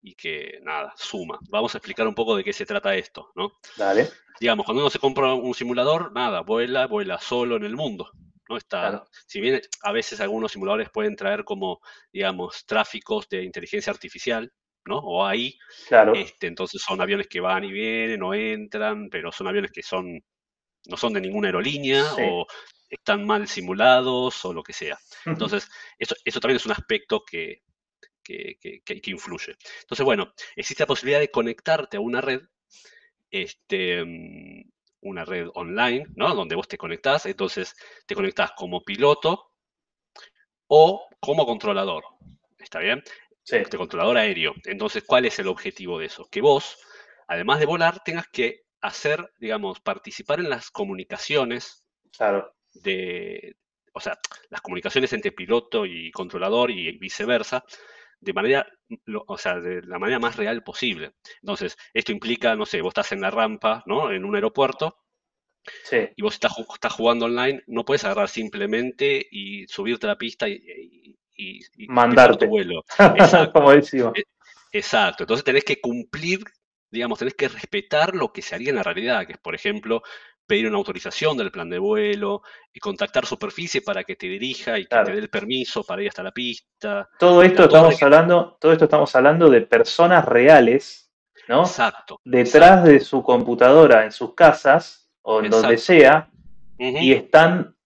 y 0.01 0.15
que 0.15 0.59
nada, 0.63 0.93
suma. 0.95 1.39
Vamos 1.49 1.73
a 1.73 1.79
explicar 1.79 2.07
un 2.07 2.15
poco 2.15 2.35
de 2.35 2.43
qué 2.43 2.53
se 2.53 2.65
trata 2.65 2.95
esto, 2.95 3.31
¿no? 3.35 3.53
Dale. 3.75 4.09
Digamos, 4.39 4.65
cuando 4.65 4.81
uno 4.83 4.89
se 4.89 4.99
compra 4.99 5.33
un 5.33 5.53
simulador, 5.53 6.11
nada, 6.13 6.41
vuela, 6.41 6.87
vuela 6.87 7.19
solo 7.19 7.57
en 7.57 7.65
el 7.65 7.75
mundo. 7.75 8.11
¿no? 8.49 8.57
Está, 8.57 9.03
Si 9.25 9.41
bien 9.41 9.59
a 9.83 9.91
veces 9.91 10.21
algunos 10.21 10.51
simuladores 10.51 10.89
pueden 10.89 11.15
traer 11.15 11.43
como, 11.43 11.81
digamos, 12.13 12.65
tráficos 12.65 13.27
de 13.29 13.43
inteligencia 13.43 13.91
artificial, 13.91 14.53
¿no? 14.87 14.97
O 14.99 15.25
ahí, 15.25 15.57
claro. 15.87 16.13
este, 16.15 16.47
entonces 16.47 16.81
son 16.81 17.01
aviones 17.01 17.27
que 17.27 17.39
van 17.39 17.63
y 17.63 17.71
vienen 17.71 18.23
o 18.23 18.33
entran, 18.33 19.09
pero 19.09 19.31
son 19.31 19.47
aviones 19.47 19.71
que 19.71 19.83
son, 19.83 20.23
no 20.85 20.97
son 20.97 21.13
de 21.13 21.21
ninguna 21.21 21.49
aerolínea 21.49 22.03
o 22.19 22.45
están 22.89 23.25
mal 23.25 23.47
simulados 23.47 24.43
o 24.45 24.53
lo 24.53 24.63
que 24.63 24.73
sea. 24.73 24.97
Entonces, 25.25 25.69
eso, 25.99 26.15
eso 26.23 26.39
también 26.39 26.57
es 26.57 26.65
un 26.65 26.71
aspecto 26.71 27.23
que, 27.25 27.63
que, 28.23 29.01
influye. 29.05 29.55
Entonces, 29.81 30.05
bueno, 30.05 30.33
existe 30.55 30.83
la 30.83 30.87
posibilidad 30.87 31.19
de 31.19 31.31
conectarte 31.31 31.97
a 31.97 32.01
una 32.01 32.21
red, 32.21 32.41
este, 33.31 34.03
mm, 34.03 34.69
una 35.01 35.25
red 35.25 35.47
online, 35.53 36.07
¿no? 36.15 36.33
Donde 36.33 36.55
vos 36.55 36.67
te 36.67 36.77
conectás, 36.77 37.25
entonces 37.25 37.75
te 38.05 38.15
conectás 38.15 38.51
como 38.55 38.83
piloto 38.83 39.51
o 40.67 41.07
como 41.19 41.45
controlador. 41.45 42.03
¿Está 42.59 42.79
bien? 42.79 43.03
De 43.49 43.77
controlador 43.77 44.17
aéreo. 44.17 44.53
Entonces, 44.65 45.03
¿cuál 45.05 45.25
es 45.25 45.39
el 45.39 45.47
objetivo 45.47 45.99
de 45.99 46.07
eso? 46.07 46.27
Que 46.29 46.41
vos, 46.41 46.77
además 47.27 47.59
de 47.59 47.65
volar, 47.65 48.03
tengas 48.03 48.27
que 48.27 48.63
hacer, 48.81 49.31
digamos, 49.39 49.79
participar 49.79 50.39
en 50.39 50.49
las 50.49 50.69
comunicaciones 50.69 51.85
claro. 52.15 52.53
de, 52.73 53.55
o 53.93 53.99
sea, 53.99 54.17
las 54.49 54.61
comunicaciones 54.61 55.13
entre 55.13 55.31
piloto 55.31 55.85
y 55.85 56.11
controlador 56.11 56.71
y 56.71 56.97
viceversa, 56.97 57.63
de 58.19 58.33
manera, 58.33 58.67
o 59.27 59.37
sea, 59.37 59.59
de 59.59 59.81
la 59.83 59.99
manera 59.99 60.19
más 60.19 60.35
real 60.35 60.63
posible. 60.63 61.13
Entonces, 61.41 61.77
esto 61.93 62.11
implica, 62.11 62.55
no 62.55 62.65
sé, 62.65 62.81
vos 62.81 62.91
estás 62.91 63.11
en 63.11 63.21
la 63.21 63.31
rampa, 63.31 63.83
¿no? 63.85 64.11
En 64.11 64.25
un 64.25 64.35
aeropuerto, 64.35 64.97
y 66.15 66.21
vos 66.21 66.33
estás, 66.33 66.53
estás, 66.73 66.93
jugando 66.93 67.25
online, 67.25 67.61
no 67.67 67.83
puedes 67.83 68.03
agarrar 68.05 68.29
simplemente 68.29 69.27
y 69.29 69.67
subirte 69.67 70.05
a 70.05 70.09
la 70.09 70.17
pista 70.17 70.47
y, 70.47 70.53
y, 70.53 71.17
mandarte 71.87 72.45
tu 72.45 72.51
vuelo. 72.51 72.83
Exacto. 73.15 73.73
E, 73.73 74.23
exacto. 74.71 75.23
Entonces 75.23 75.43
tenés 75.43 75.63
que 75.63 75.79
cumplir, 75.79 76.39
digamos, 76.89 77.19
tenés 77.19 77.35
que 77.35 77.47
respetar 77.47 78.15
lo 78.15 78.31
que 78.31 78.41
se 78.41 78.55
haría 78.55 78.69
en 78.69 78.75
la 78.75 78.83
realidad, 78.83 79.25
que 79.25 79.33
es, 79.33 79.39
por 79.39 79.55
ejemplo, 79.55 80.01
pedir 80.47 80.67
una 80.67 80.77
autorización 80.77 81.37
del 81.37 81.51
plan 81.51 81.69
de 81.69 81.77
vuelo, 81.77 82.41
y 82.73 82.79
contactar 82.79 83.25
superficie 83.25 83.81
para 83.81 84.03
que 84.03 84.15
te 84.15 84.27
dirija 84.27 84.79
y 84.79 84.85
que 84.85 84.95
te 85.03 85.11
dé 85.11 85.19
el 85.19 85.29
permiso 85.29 85.83
para 85.83 86.01
ir 86.01 86.09
hasta 86.09 86.23
la 86.23 86.31
pista. 86.31 87.09
Todo 87.19 87.43
esto 87.43 87.65
estamos 87.65 88.01
hablando, 88.01 88.57
todo 88.59 88.71
esto 88.71 88.85
estamos 88.85 89.13
hablando 89.15 89.49
de 89.49 89.61
personas 89.61 90.25
reales, 90.25 91.11
¿no? 91.47 91.61
Exacto. 91.61 92.19
Detrás 92.23 92.85
de 92.85 92.99
su 93.01 93.21
computadora 93.21 94.05
en 94.05 94.11
sus 94.11 94.33
casas 94.33 95.11
o 95.21 95.41
en 95.41 95.49
donde 95.49 95.77
sea, 95.77 96.29
y 96.79 97.11
están 97.11 97.76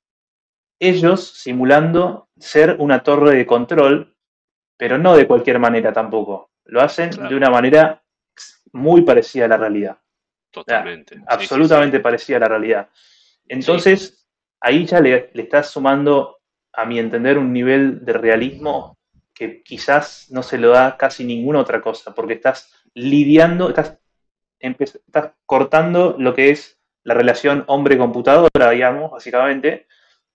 ellos 0.82 1.28
simulando 1.28 2.28
ser 2.40 2.76
una 2.80 3.04
torre 3.04 3.36
de 3.36 3.46
control, 3.46 4.16
pero 4.76 4.98
no 4.98 5.16
de 5.16 5.28
cualquier 5.28 5.60
manera 5.60 5.94
tampoco. 5.94 6.50
Lo 6.66 6.82
hacen 6.82 7.12
de 7.12 7.36
una 7.36 7.52
manera 7.52 8.02
muy 8.74 9.04
parecida 9.04 9.46
a 9.46 9.50
la 9.50 9.58
realidad. 9.58 9.98
Totalmente. 10.50 11.22
absolutamente 11.28 12.02
parecida 12.02 12.38
a 12.38 12.42
la 12.42 12.48
realidad. 12.50 12.90
Entonces, 13.48 14.28
ahí 14.60 14.86
ya 14.86 15.00
le, 15.00 15.30
le 15.34 15.44
estás 15.44 15.70
sumando, 15.70 16.40
a 16.74 16.84
mi 16.86 17.00
entender, 17.00 17.38
un 17.38 17.54
nivel 17.54 18.04
de 18.04 18.14
realismo 18.14 18.98
que 19.34 19.62
quizás 19.62 20.28
no 20.32 20.44
se 20.44 20.58
lo 20.58 20.72
da 20.72 20.98
casi 20.98 21.24
ninguna 21.24 21.60
otra 21.60 21.80
cosa, 21.80 22.14
porque 22.14 22.34
estás 22.34 22.74
lidiando, 22.96 23.70
estás, 23.70 23.98
estás 24.60 25.32
cortando 25.46 26.16
lo 26.18 26.34
que 26.34 26.50
es 26.50 26.80
la 27.04 27.14
relación 27.14 27.64
hombre-computadora, 27.68 28.72
digamos, 28.72 29.12
básicamente, 29.12 29.88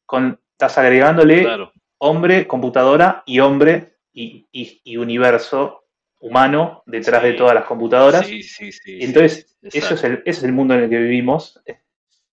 con, 0.07 0.41
estás 0.53 0.79
agregándole 0.79 1.47
hombre, 1.99 2.47
computadora 2.47 3.23
y 3.27 3.41
hombre 3.41 3.97
y, 4.13 4.97
universo 4.97 5.85
humano 6.19 6.83
detrás 6.87 7.23
de 7.23 7.35
todas 7.35 7.55
las 7.55 7.65
computadoras. 7.65 8.27
Sí, 8.27 8.43
sí, 8.43 8.73
sí. 8.73 8.99
entonces, 9.01 9.57
eso 9.63 9.95
es 9.95 10.05
el, 10.05 10.23
ese 10.25 10.31
es 10.31 10.45
el 10.45 10.53
mundo 10.53 10.75
en 10.75 10.85
el 10.85 10.91
que 10.91 10.99
vivimos. 10.99 11.61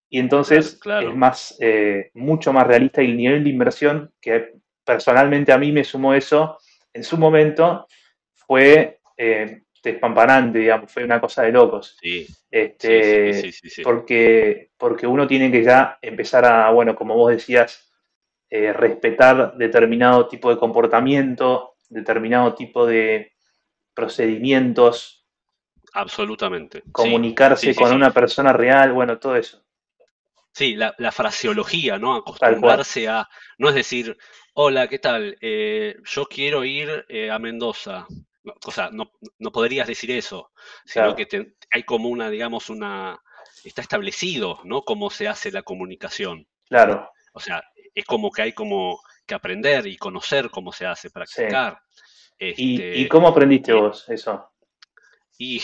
Y 0.09 0.19
entonces 0.19 0.79
es 0.85 1.15
más, 1.15 1.55
eh, 1.59 2.11
mucho 2.13 2.53
más 2.53 2.65
realista 2.65 3.03
y 3.03 3.07
el 3.07 3.17
nivel 3.17 3.43
de 3.43 3.49
inversión 3.49 4.13
que 4.21 4.53
personalmente 4.83 5.51
a 5.51 5.57
mí 5.57 5.71
me 5.71 5.83
sumó 5.83 6.13
eso 6.13 6.57
en 6.93 7.03
su 7.03 7.17
momento 7.17 7.85
fue 8.33 8.99
eh, 9.17 9.63
despampanante, 9.91 10.59
digamos, 10.59 10.91
fue 10.91 11.03
una 11.03 11.19
cosa 11.19 11.43
de 11.43 11.51
locos. 11.51 11.97
Sí. 11.99 12.27
Este, 12.49 13.51
porque, 13.83 14.71
porque 14.77 15.07
uno 15.07 15.27
tiene 15.27 15.51
que 15.51 15.63
ya 15.63 15.97
empezar 16.01 16.45
a, 16.45 16.69
bueno, 16.71 16.95
como 16.95 17.15
vos 17.15 17.31
decías, 17.31 17.91
eh, 18.49 18.71
respetar 18.71 19.57
determinado 19.57 20.27
tipo 20.27 20.49
de 20.49 20.57
comportamiento, 20.57 21.75
determinado 21.89 22.53
tipo 22.55 22.85
de 22.85 23.33
procedimientos. 23.93 25.25
Absolutamente. 25.93 26.83
Comunicarse 26.91 27.75
con 27.75 27.93
una 27.93 28.11
persona 28.11 28.53
real, 28.53 28.93
bueno, 28.93 29.17
todo 29.17 29.35
eso. 29.35 29.63
Sí, 30.51 30.75
la, 30.75 31.11
fraseología, 31.11 31.99
¿no? 31.99 32.15
Acostumbrarse 32.15 33.07
a, 33.07 33.27
no 33.59 33.69
es 33.69 33.75
decir, 33.75 34.17
hola, 34.53 34.87
¿qué 34.87 34.97
tal? 34.97 35.37
Eh, 35.39 35.97
yo 36.03 36.25
quiero 36.25 36.63
ir 36.63 37.05
eh, 37.09 37.29
a 37.29 37.37
Mendoza 37.37 38.07
o 38.65 38.71
sea, 38.71 38.89
no, 38.91 39.11
podrías 39.51 39.87
decir 39.87 40.11
eso, 40.11 40.51
sino 40.85 41.15
que 41.15 41.55
hay 41.71 41.83
como 41.83 42.09
una, 42.09 42.29
digamos, 42.29 42.69
una, 42.69 43.19
está 43.63 43.81
establecido, 43.81 44.59
¿no? 44.63 44.81
Cómo 44.83 45.09
se 45.09 45.27
hace 45.27 45.51
la 45.51 45.63
comunicación. 45.63 46.47
Claro. 46.67 47.09
O 47.33 47.39
sea, 47.39 47.63
es 47.93 48.05
como 48.05 48.31
que 48.31 48.43
hay 48.43 48.53
como 48.53 48.99
que 49.25 49.35
aprender 49.35 49.87
y 49.87 49.97
conocer 49.97 50.49
cómo 50.49 50.71
se 50.71 50.85
hace, 50.85 51.09
practicar. 51.09 51.79
¿Y, 52.39 52.81
este, 52.81 53.09
cómo 53.09 53.27
aprendiste 53.27 53.73
vos 53.73 54.07
eso? 54.09 54.51
Y 55.37 55.61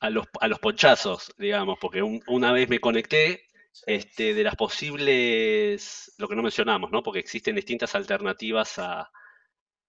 a 0.00 0.10
los, 0.10 0.26
a 0.40 0.48
los 0.48 0.58
ponchazos, 0.58 1.32
digamos, 1.38 1.78
porque 1.80 2.02
una 2.02 2.52
vez 2.52 2.68
me 2.68 2.80
conecté 2.80 3.44
este, 3.86 4.34
de 4.34 4.42
las 4.42 4.56
posibles, 4.56 6.14
lo 6.18 6.28
que 6.28 6.36
no 6.36 6.42
mencionamos, 6.42 6.90
¿no? 6.90 7.02
Porque 7.02 7.20
existen 7.20 7.56
distintas 7.56 7.94
alternativas 7.94 8.78
a, 8.78 9.10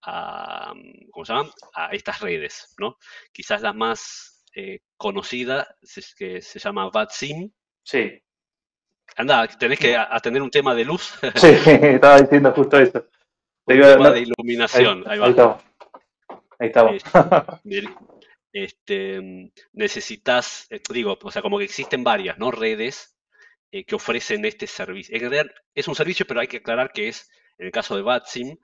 a, 0.02 0.72
¿cómo 1.10 1.24
se 1.24 1.32
a 1.74 1.86
estas 1.92 2.20
redes, 2.20 2.74
¿no? 2.78 2.96
Quizás 3.32 3.62
la 3.62 3.72
más 3.72 4.44
eh, 4.54 4.80
conocida 4.96 5.76
es 5.82 6.14
que 6.14 6.40
se 6.40 6.58
llama 6.58 6.90
VATSIM. 6.90 7.50
Sí. 7.82 8.22
Anda, 9.16 9.46
tenés 9.48 9.78
que 9.78 9.96
atender 9.96 10.42
un 10.42 10.50
tema 10.50 10.74
de 10.74 10.84
luz. 10.84 11.18
Sí, 11.36 11.48
estaba 11.64 12.20
diciendo 12.20 12.52
justo 12.52 12.78
eso. 12.78 13.06
un 13.66 13.80
tema 13.80 14.10
de 14.10 14.20
iluminación. 14.20 15.04
Ahí. 15.06 15.20
Ahí 15.20 15.30
estamos. 15.30 15.62
Ahí 16.58 16.68
estamos. 16.68 16.94
Este, 16.94 17.88
este, 18.52 19.52
necesitas, 19.72 20.66
eh, 20.70 20.80
digo, 20.92 21.18
o 21.22 21.30
sea, 21.30 21.42
como 21.42 21.58
que 21.58 21.64
existen 21.64 22.02
varias, 22.02 22.38
¿no? 22.38 22.50
Redes 22.50 23.16
eh, 23.70 23.84
que 23.84 23.94
ofrecen 23.94 24.44
este 24.44 24.66
servicio. 24.66 25.14
En 25.14 25.20
realidad 25.20 25.46
es 25.74 25.88
un 25.88 25.94
servicio, 25.94 26.26
pero 26.26 26.40
hay 26.40 26.48
que 26.48 26.58
aclarar 26.58 26.92
que 26.92 27.08
es, 27.08 27.30
en 27.58 27.66
el 27.66 27.72
caso 27.72 27.96
de 27.96 28.02
VATSIM, 28.02 28.48
eh, 28.50 28.58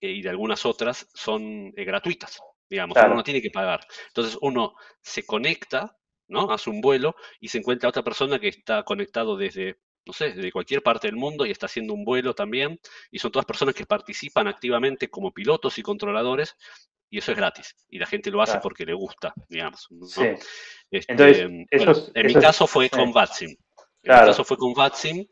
y 0.00 0.22
de 0.22 0.30
algunas 0.30 0.64
otras 0.64 1.08
son 1.14 1.72
eh, 1.76 1.84
gratuitas, 1.84 2.40
digamos, 2.68 2.96
uno 2.96 3.14
no 3.14 3.22
tiene 3.22 3.42
que 3.42 3.50
pagar. 3.50 3.80
Entonces 4.08 4.38
uno 4.40 4.74
se 5.02 5.24
conecta, 5.24 5.96
¿no? 6.28 6.50
Hace 6.50 6.70
un 6.70 6.80
vuelo 6.80 7.14
y 7.40 7.48
se 7.48 7.58
encuentra 7.58 7.88
otra 7.88 8.02
persona 8.02 8.38
que 8.38 8.48
está 8.48 8.82
conectado 8.84 9.36
desde, 9.36 9.80
no 10.06 10.12
sé, 10.12 10.32
desde 10.32 10.52
cualquier 10.52 10.82
parte 10.82 11.08
del 11.08 11.16
mundo 11.16 11.44
y 11.44 11.50
está 11.50 11.66
haciendo 11.66 11.92
un 11.92 12.04
vuelo 12.04 12.34
también. 12.34 12.80
Y 13.10 13.18
son 13.18 13.32
todas 13.32 13.46
personas 13.46 13.74
que 13.74 13.86
participan 13.86 14.46
activamente 14.46 15.10
como 15.10 15.32
pilotos 15.32 15.78
y 15.78 15.82
controladores 15.82 16.56
y 17.10 17.18
eso 17.18 17.32
es 17.32 17.36
gratis. 17.36 17.74
Y 17.88 17.98
la 17.98 18.06
gente 18.06 18.30
lo 18.30 18.40
hace 18.40 18.58
porque 18.60 18.86
le 18.86 18.94
gusta, 18.94 19.34
digamos. 19.48 19.88
Este, 20.90 21.12
Entonces, 21.12 22.12
en 22.14 22.26
mi 22.26 22.34
caso 22.34 22.66
fue 22.66 22.88
con 22.88 23.12
Vatsim. 23.12 23.50
En 23.50 24.14
mi 24.14 24.26
caso 24.26 24.44
fue 24.44 24.56
con 24.56 24.72
Vatsim. 24.72 25.26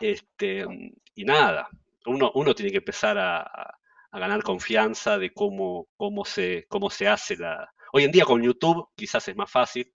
Este, 0.00 0.66
y 1.14 1.24
nada, 1.24 1.68
uno, 2.06 2.32
uno 2.34 2.52
tiene 2.52 2.72
que 2.72 2.78
empezar 2.78 3.16
a, 3.16 3.78
a 4.14 4.18
ganar 4.20 4.44
confianza 4.44 5.18
de 5.18 5.32
cómo, 5.32 5.88
cómo, 5.96 6.24
se, 6.24 6.66
cómo 6.68 6.88
se 6.88 7.08
hace 7.08 7.36
la... 7.36 7.68
Hoy 7.92 8.04
en 8.04 8.12
día 8.12 8.24
con 8.24 8.40
YouTube 8.40 8.88
quizás 8.94 9.26
es 9.26 9.34
más 9.34 9.50
fácil, 9.50 9.92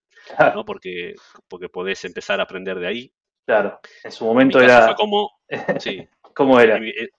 ¿no? 0.53 0.65
Porque, 0.65 1.15
porque 1.47 1.69
podés 1.69 2.03
empezar 2.03 2.41
a 2.41 2.43
aprender 2.43 2.77
de 2.79 2.87
ahí. 2.87 3.13
Claro, 3.45 3.79
en 4.03 4.11
su 4.11 4.25
momento 4.25 4.59
era... 4.59 4.93
como... 4.95 5.31
Sí. 5.79 6.05
¿Cómo 6.35 6.59
era? 6.59 6.77
Eh, 6.79 7.09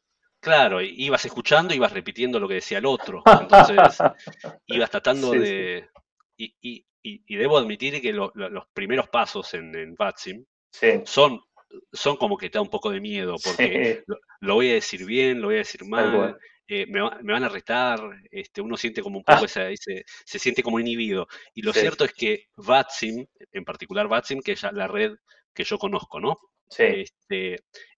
claro, 0.40 0.82
ibas 0.82 1.24
escuchando, 1.24 1.72
ibas 1.72 1.92
repitiendo 1.92 2.38
lo 2.38 2.46
que 2.46 2.55
decía 2.55 2.78
el 2.78 2.86
otro. 2.86 3.22
Entonces, 3.40 3.78
ibas 4.66 4.90
tratando 4.90 5.30
de... 5.30 5.88
Y, 6.36 6.55
y, 6.61 6.84
y, 7.03 7.36
debo 7.36 7.57
admitir 7.57 7.98
que 8.03 8.12
los 8.12 8.30
primeros 8.74 9.09
pasos 9.09 9.55
en, 9.55 9.74
en 9.74 9.94
Batsim 9.94 10.44
son, 11.05 11.40
son 11.94 12.16
como 12.18 12.36
que 12.36 12.51
te 12.51 12.59
da 12.59 12.62
un 12.62 12.68
poco 12.68 12.90
de 12.90 13.01
miedo, 13.01 13.36
porque 13.42 14.05
lo, 14.40 14.55
voy 14.57 14.70
a 14.70 14.74
decir 14.74 15.07
bien, 15.07 15.40
lo 15.40 15.48
voy 15.48 15.57
a 15.57 15.59
decir 15.59 15.84
mal, 15.86 16.36
eh, 16.73 16.87
me, 16.87 17.01
van 17.01 17.43
a 17.43 17.49
retar, 17.49 17.99
este, 18.31 18.61
uno 18.61 18.77
siente 18.77 19.03
como 19.03 19.18
un 19.18 19.25
poco 19.25 19.43
ah. 19.43 19.71
ese, 19.71 20.05
se 20.25 20.39
siente 20.39 20.62
como 20.62 20.79
inhibido. 20.79 21.27
Y 21.53 21.62
lo 21.62 21.73
cierto 21.73 22.05
es 22.05 22.12
que 22.12 22.47
VATSIM, 22.57 23.27
en 23.51 23.64
particular 23.64 24.07
VATSIM, 24.07 24.41
que 24.41 24.53
es 24.53 24.62
la 24.62 24.87
red 24.87 25.14
que 25.53 25.64
yo 25.64 25.79
conozco, 25.79 26.21
¿no? 26.21 26.39
Este, 26.79 27.57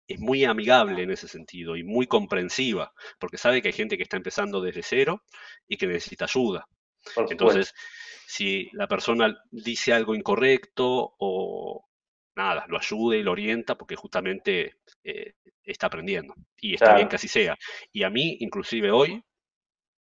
es 0.07 0.21
muy 0.21 0.45
amigable 0.45 1.03
en 1.03 1.11
ese 1.11 1.27
sentido 1.27 1.77
y 1.77 1.83
muy 1.83 2.07
comprensiva, 2.07 2.93
porque 3.19 3.39
sabe 3.39 3.61
que 3.61 3.69
hay 3.69 3.75
gente 3.75 3.97
que 3.97 4.05
está 4.05 4.17
empezando 4.17 4.61
desde 4.61 4.85
cero 4.85 5.25
y 5.67 5.77
que 5.77 5.89
necesita 5.89 6.27
ayuda. 6.27 6.65
Entonces, 7.29 7.75
si 8.29 8.71
la 8.73 8.87
persona 8.87 9.37
dice 9.51 9.93
algo 9.93 10.15
incorrecto 10.15 11.17
o 11.19 11.90
nada, 12.41 12.65
lo 12.69 12.79
ayude 12.79 13.19
y 13.19 13.23
lo 13.23 13.33
orienta, 13.33 13.77
porque 13.77 13.97
justamente 13.97 14.77
eh, 15.05 15.35
está 15.63 15.87
aprendiendo. 15.87 16.35
Y 16.61 16.75
está 16.75 16.95
bien 16.95 17.09
que 17.09 17.17
así 17.17 17.29
sea. 17.29 17.57
Y 17.93 18.03
a 18.03 18.11
mí, 18.11 18.39
inclusive 18.41 18.91
hoy, 18.91 19.23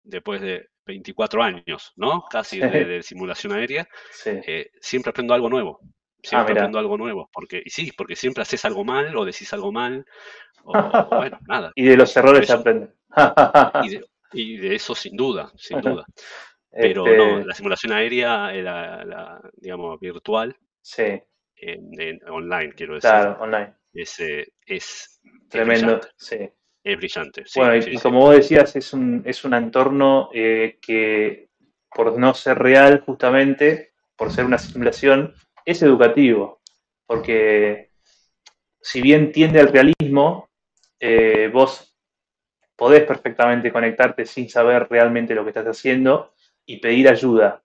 después 0.03 0.41
de 0.41 0.69
24 0.87 1.43
años, 1.43 1.93
¿no? 1.97 2.25
Casi 2.31 2.61
de, 2.61 3.03
simulación 3.03 3.53
aérea, 3.53 3.89
eh, 4.25 4.71
siempre 4.81 5.11
aprendo 5.11 5.35
algo 5.35 5.51
nuevo. 5.51 5.81
Siempre 6.23 6.53
ah, 6.53 6.57
aprendo 6.57 6.79
algo 6.79 6.97
nuevo. 6.97 7.29
Porque, 7.33 7.63
y 7.65 7.71
sí, 7.71 7.93
porque 7.97 8.17
siempre 8.17 8.43
haces 8.43 8.65
algo 8.65 8.85
mal 8.85 9.17
o 9.17 9.25
decís 9.25 9.53
algo 9.53 9.73
mal. 9.73 10.05
O, 10.65 10.73
bueno, 11.17 11.39
nada. 11.49 11.73
y 11.75 11.85
de 11.85 11.97
los 11.97 12.17
errores 12.17 12.47
se 12.47 12.53
aprende. 12.53 12.93
Y 14.31 14.59
de 14.59 14.75
eso 14.75 14.95
sin 14.95 15.17
duda, 15.17 15.51
sin 15.57 15.81
duda. 15.81 16.05
Pero 16.71 17.07
no, 17.07 17.39
este 17.39 17.47
la 17.47 17.55
simulación 17.55 17.93
aérea, 17.95 18.53
era 18.53 19.03
la, 19.03 19.41
digamos, 19.55 19.99
virtual, 19.99 20.55
sí. 20.83 21.23
En, 21.61 22.21
online, 22.29 22.73
quiero 22.75 22.95
decir. 22.95 23.11
Claro, 23.11 23.39
online. 23.41 23.75
Es, 23.93 24.21
eh, 24.21 24.53
es 24.67 25.21
tremendo, 25.49 26.01
sí. 26.17 26.49
Es 26.85 26.97
brillante. 26.97 27.45
bueno, 27.57 27.77
y, 27.77 27.99
como 27.99 28.21
vos 28.21 28.37
decías, 28.37 28.75
es 28.77 28.93
un, 28.93 29.23
es 29.27 29.45
un 29.45 29.55
entorno 29.55 30.31
eh, 30.33 30.79
que, 30.81 31.51
por 31.93 32.17
no 32.19 32.33
ser 32.35 32.59
real, 32.59 33.03
justamente, 33.05 33.93
por 34.17 34.31
ser 34.31 34.45
una 34.45 34.59
simulación, 34.59 35.35
es 35.65 35.83
educativo. 35.83 36.61
Porque 37.05 37.91
si 38.81 39.03
bien 39.03 39.33
tiende 39.33 39.61
al 39.61 39.69
realismo, 39.69 40.49
eh, 41.01 41.51
vos 41.53 41.97
podés 42.77 43.05
perfectamente 43.05 43.73
conectarte 43.73 44.25
sin 44.25 44.49
saber 44.49 44.87
realmente 44.89 45.35
lo 45.35 45.43
que 45.43 45.51
estás 45.51 45.67
haciendo 45.67 46.33
y 46.65 46.79
pedir 46.79 47.09
ayuda. 47.09 47.63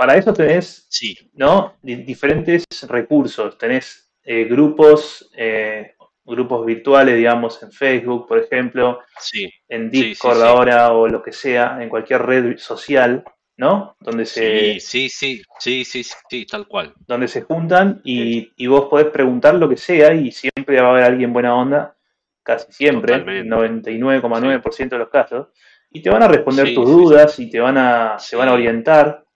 Para 0.00 0.16
eso 0.16 0.32
tenés 0.32 0.86
sí. 0.88 1.14
¿no? 1.34 1.76
diferentes 1.82 2.64
recursos. 2.88 3.58
Tenés 3.58 4.10
eh, 4.24 4.44
grupos, 4.44 5.30
eh, 5.36 5.94
grupos 6.24 6.64
virtuales, 6.64 7.18
digamos, 7.18 7.62
en 7.62 7.70
Facebook, 7.70 8.26
por 8.26 8.38
ejemplo, 8.38 9.00
sí. 9.18 9.52
en 9.68 9.90
Discord 9.90 10.40
ahora 10.40 10.90
o 10.94 11.06
lo 11.06 11.22
que 11.22 11.32
sea, 11.32 11.82
en 11.82 11.90
cualquier 11.90 12.22
red 12.22 12.56
social, 12.56 13.22
¿no? 13.58 13.94
Donde 14.00 14.24
se, 14.24 14.80
sí, 14.80 15.10
sí, 15.10 15.42
sí, 15.58 15.84
sí, 15.84 16.02
sí, 16.30 16.46
tal 16.46 16.66
cual. 16.66 16.94
Donde 17.06 17.28
se 17.28 17.42
juntan 17.42 18.00
y, 18.02 18.52
y 18.56 18.66
vos 18.68 18.86
podés 18.88 19.08
preguntar 19.08 19.56
lo 19.56 19.68
que 19.68 19.76
sea 19.76 20.14
y 20.14 20.32
siempre 20.32 20.80
va 20.80 20.88
a 20.88 20.90
haber 20.92 21.04
alguien 21.04 21.34
buena 21.34 21.54
onda, 21.54 21.94
casi 22.42 22.72
siempre, 22.72 23.22
99,9% 23.22 24.88
de 24.88 24.98
los 24.98 25.10
casos 25.10 25.48
y 25.90 26.00
te 26.00 26.10
van 26.10 26.22
a 26.22 26.28
responder 26.28 26.72
tus 26.74 26.88
dudas 26.88 27.38
y 27.38 27.50
te 27.50 27.60
van 27.60 27.76
a, 27.76 28.18
se 28.18 28.36
van 28.36 28.48
a 28.48 28.54
orientar. 28.54 29.26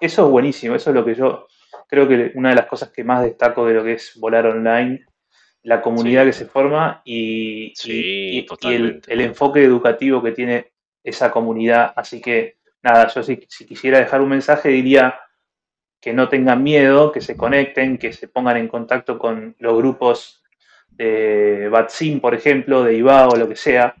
Eso 0.00 0.26
es 0.26 0.30
buenísimo, 0.30 0.74
eso 0.74 0.90
es 0.90 0.96
lo 0.96 1.04
que 1.04 1.14
yo 1.14 1.46
creo 1.88 2.08
que 2.08 2.32
una 2.34 2.50
de 2.50 2.56
las 2.56 2.66
cosas 2.66 2.90
que 2.90 3.04
más 3.04 3.22
destaco 3.22 3.66
de 3.66 3.74
lo 3.74 3.84
que 3.84 3.92
es 3.92 4.18
volar 4.18 4.46
online, 4.46 5.06
la 5.62 5.80
comunidad 5.80 6.24
que 6.24 6.32
se 6.32 6.46
forma 6.46 7.02
y, 7.04 7.72
el, 8.62 9.20
enfoque 9.20 9.64
educativo 9.64 10.22
que 10.22 10.32
tiene 10.32 10.72
esa 11.02 11.30
comunidad. 11.30 11.92
Así 11.96 12.20
que 12.20 12.58
nada, 12.82 13.08
yo 13.08 13.22
si, 13.22 13.40
si 13.48 13.66
quisiera 13.66 13.98
dejar 13.98 14.20
un 14.20 14.28
mensaje 14.28 14.68
diría 14.68 15.18
que 16.00 16.12
no 16.12 16.28
tengan 16.28 16.62
miedo, 16.62 17.10
que 17.10 17.20
se 17.20 17.36
conecten, 17.36 17.98
que 17.98 18.12
se 18.12 18.28
pongan 18.28 18.58
en 18.58 18.68
contacto 18.68 19.18
con 19.18 19.56
los 19.58 19.76
grupos 19.76 20.42
de 20.88 21.68
Batsim, 21.68 22.20
por 22.20 22.34
ejemplo, 22.34 22.84
de 22.84 22.94
IBA 22.94 23.28
o 23.28 23.36
lo 23.36 23.48
que 23.48 23.56
sea, 23.56 23.94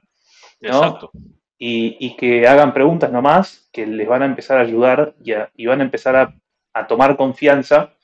Exacto 0.60 1.10
y, 1.58 2.16
que 2.16 2.46
hagan 2.46 2.74
preguntas 2.74 3.10
nomás 3.10 3.68
que 3.72 3.86
les 3.86 4.06
van 4.06 4.22
a 4.22 4.26
empezar 4.26 4.58
a 4.58 4.62
ayudar 4.62 5.14
y, 5.22 5.66
van 5.66 5.80
a 5.80 5.84
empezar 5.84 6.16
a, 6.16 6.86
tomar 6.86 7.16
confianza 7.16 7.94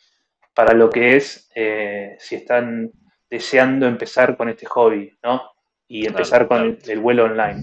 para 0.54 0.72
lo 0.72 0.88
que 0.88 1.16
es 1.16 1.50
eh, 1.54 2.16
si 2.18 2.36
están 2.36 2.90
deseando 3.28 3.86
empezar 3.86 4.36
con 4.36 4.48
este 4.48 4.66
hobby, 4.66 5.14
¿no? 5.22 5.42
Y 5.86 6.06
empezar 6.06 6.48
con 6.48 6.78
El, 6.86 7.00
vuelo 7.00 7.24
online. 7.24 7.62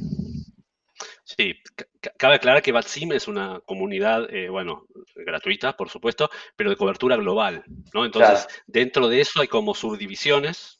Sí, 1.23 1.55
cabe 2.17 2.35
aclarar 2.35 2.61
que 2.61 2.71
BatSim 2.71 3.11
es 3.13 3.27
una 3.27 3.59
comunidad, 3.65 4.31
eh, 4.33 4.49
bueno, 4.49 4.85
gratuita, 5.15 5.75
por 5.75 5.89
supuesto, 5.89 6.29
pero 6.55 6.69
de 6.69 6.75
cobertura 6.75 7.15
global, 7.17 7.63
¿no? 7.93 8.05
Entonces, 8.05 8.47
dentro 8.67 9.07
de 9.07 9.21
eso 9.21 9.41
hay 9.41 9.47
como 9.47 9.73
subdivisiones, 9.73 10.78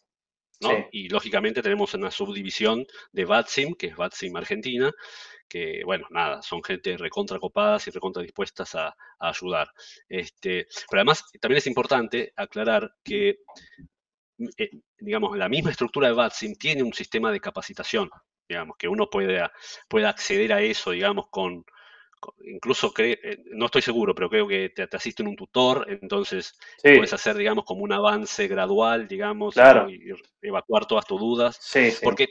y 0.91 1.09
lógicamente 1.09 1.61
tenemos 1.61 1.93
una 1.93 2.11
subdivisión 2.11 2.85
de 3.11 3.25
VATSIM, 3.25 3.75
que 3.75 3.87
es 3.87 3.95
VATSIM 3.95 4.35
Argentina, 4.35 4.91
que, 5.47 5.81
bueno, 5.83 6.07
nada, 6.11 6.41
son 6.41 6.63
gente 6.63 6.97
recontra 6.97 7.39
copadas 7.39 7.87
y 7.87 7.91
recontra 7.91 8.21
dispuestas 8.21 8.75
a, 8.75 8.95
ayudar. 9.19 9.69
Este, 10.07 10.67
pero 10.89 11.01
además, 11.01 11.23
también 11.41 11.57
es 11.57 11.67
importante 11.67 12.33
aclarar 12.35 12.91
que, 13.03 13.39
eh, 14.57 14.69
digamos, 14.99 15.37
la 15.37 15.49
misma 15.49 15.71
estructura 15.71 16.07
de 16.07 16.13
VATSIM 16.13 16.55
tiene 16.55 16.83
un 16.83 16.93
sistema 16.93 17.31
de 17.31 17.39
capacitación, 17.39 18.09
digamos, 18.47 18.77
que 18.77 18.87
uno 18.87 19.09
puede, 19.09 19.41
puede 19.87 20.07
acceder 20.07 20.53
a 20.53 20.61
eso, 20.61 20.91
digamos, 20.91 21.27
con, 21.29 21.65
incluso 22.43 22.93
eh, 22.97 23.43
no 23.51 23.65
estoy 23.65 23.81
seguro, 23.81 24.13
pero 24.13 24.29
creo 24.29 24.47
que 24.47 24.69
te, 24.69 24.87
asiste 24.95 25.23
un 25.23 25.35
tutor, 25.35 25.85
entonces 26.01 26.57
puedes 26.81 27.13
hacer, 27.13 27.35
digamos, 27.35 27.65
como 27.65 27.83
un 27.83 27.93
avance 27.93 28.47
gradual, 28.47 29.07
digamos, 29.07 29.55
y, 29.57 30.11
evacuar 30.41 30.85
todas 30.85 31.05
tus 31.05 31.19
dudas. 31.19 31.59
Porque, 32.01 32.27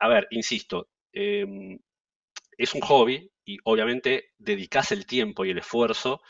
a 0.00 0.08
ver, 0.08 0.26
insisto, 0.30 0.88
em, 1.12 1.78
es 2.56 2.74
un 2.74 2.80
hobby 2.82 3.30
y 3.44 3.58
obviamente 3.64 4.32
dedicas 4.38 4.92
el 4.92 5.06
tiempo 5.06 5.44
y 5.44 5.50
el 5.50 5.58
esfuerzo 5.58 6.20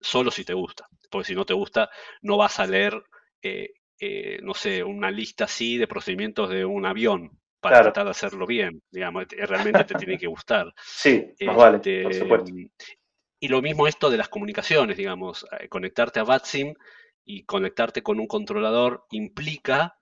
solo 0.00 0.30
si 0.30 0.44
te 0.44 0.54
gusta, 0.54 0.86
porque 1.10 1.28
si 1.28 1.34
no 1.34 1.44
te 1.44 1.54
gusta 1.54 1.90
no 2.22 2.36
vas 2.36 2.58
a 2.60 2.66
leer, 2.66 3.02
eh, 3.42 3.70
eh, 3.98 4.38
no 4.42 4.54
sé, 4.54 4.84
una 4.84 5.10
lista 5.10 5.44
así 5.44 5.78
de 5.78 5.86
procedimientos 5.86 6.50
de 6.50 6.64
un 6.64 6.84
avión, 6.86 7.38
para 7.70 7.82
tratar 7.82 8.04
de 8.04 8.10
hacerlo 8.10 8.46
bien, 8.46 8.82
digamos, 8.90 9.26
realmente 9.28 9.84
te 9.84 9.94
tiene 9.94 10.18
que 10.18 10.26
gustar. 10.26 10.72
Sí, 10.84 11.32
vale, 11.46 11.78
por 11.78 12.12
este, 12.12 12.20
supuesto. 12.20 12.52
Y 13.38 13.48
lo 13.48 13.60
mismo 13.60 13.86
esto 13.86 14.10
de 14.10 14.16
las 14.16 14.28
comunicaciones, 14.28 14.96
digamos, 14.96 15.46
eh, 15.58 15.68
conectarte 15.68 16.20
a 16.20 16.24
VATSIM 16.24 16.74
y 17.24 17.44
conectarte 17.44 18.02
con 18.02 18.18
un 18.18 18.26
controlador 18.26 19.04
implica 19.10 19.98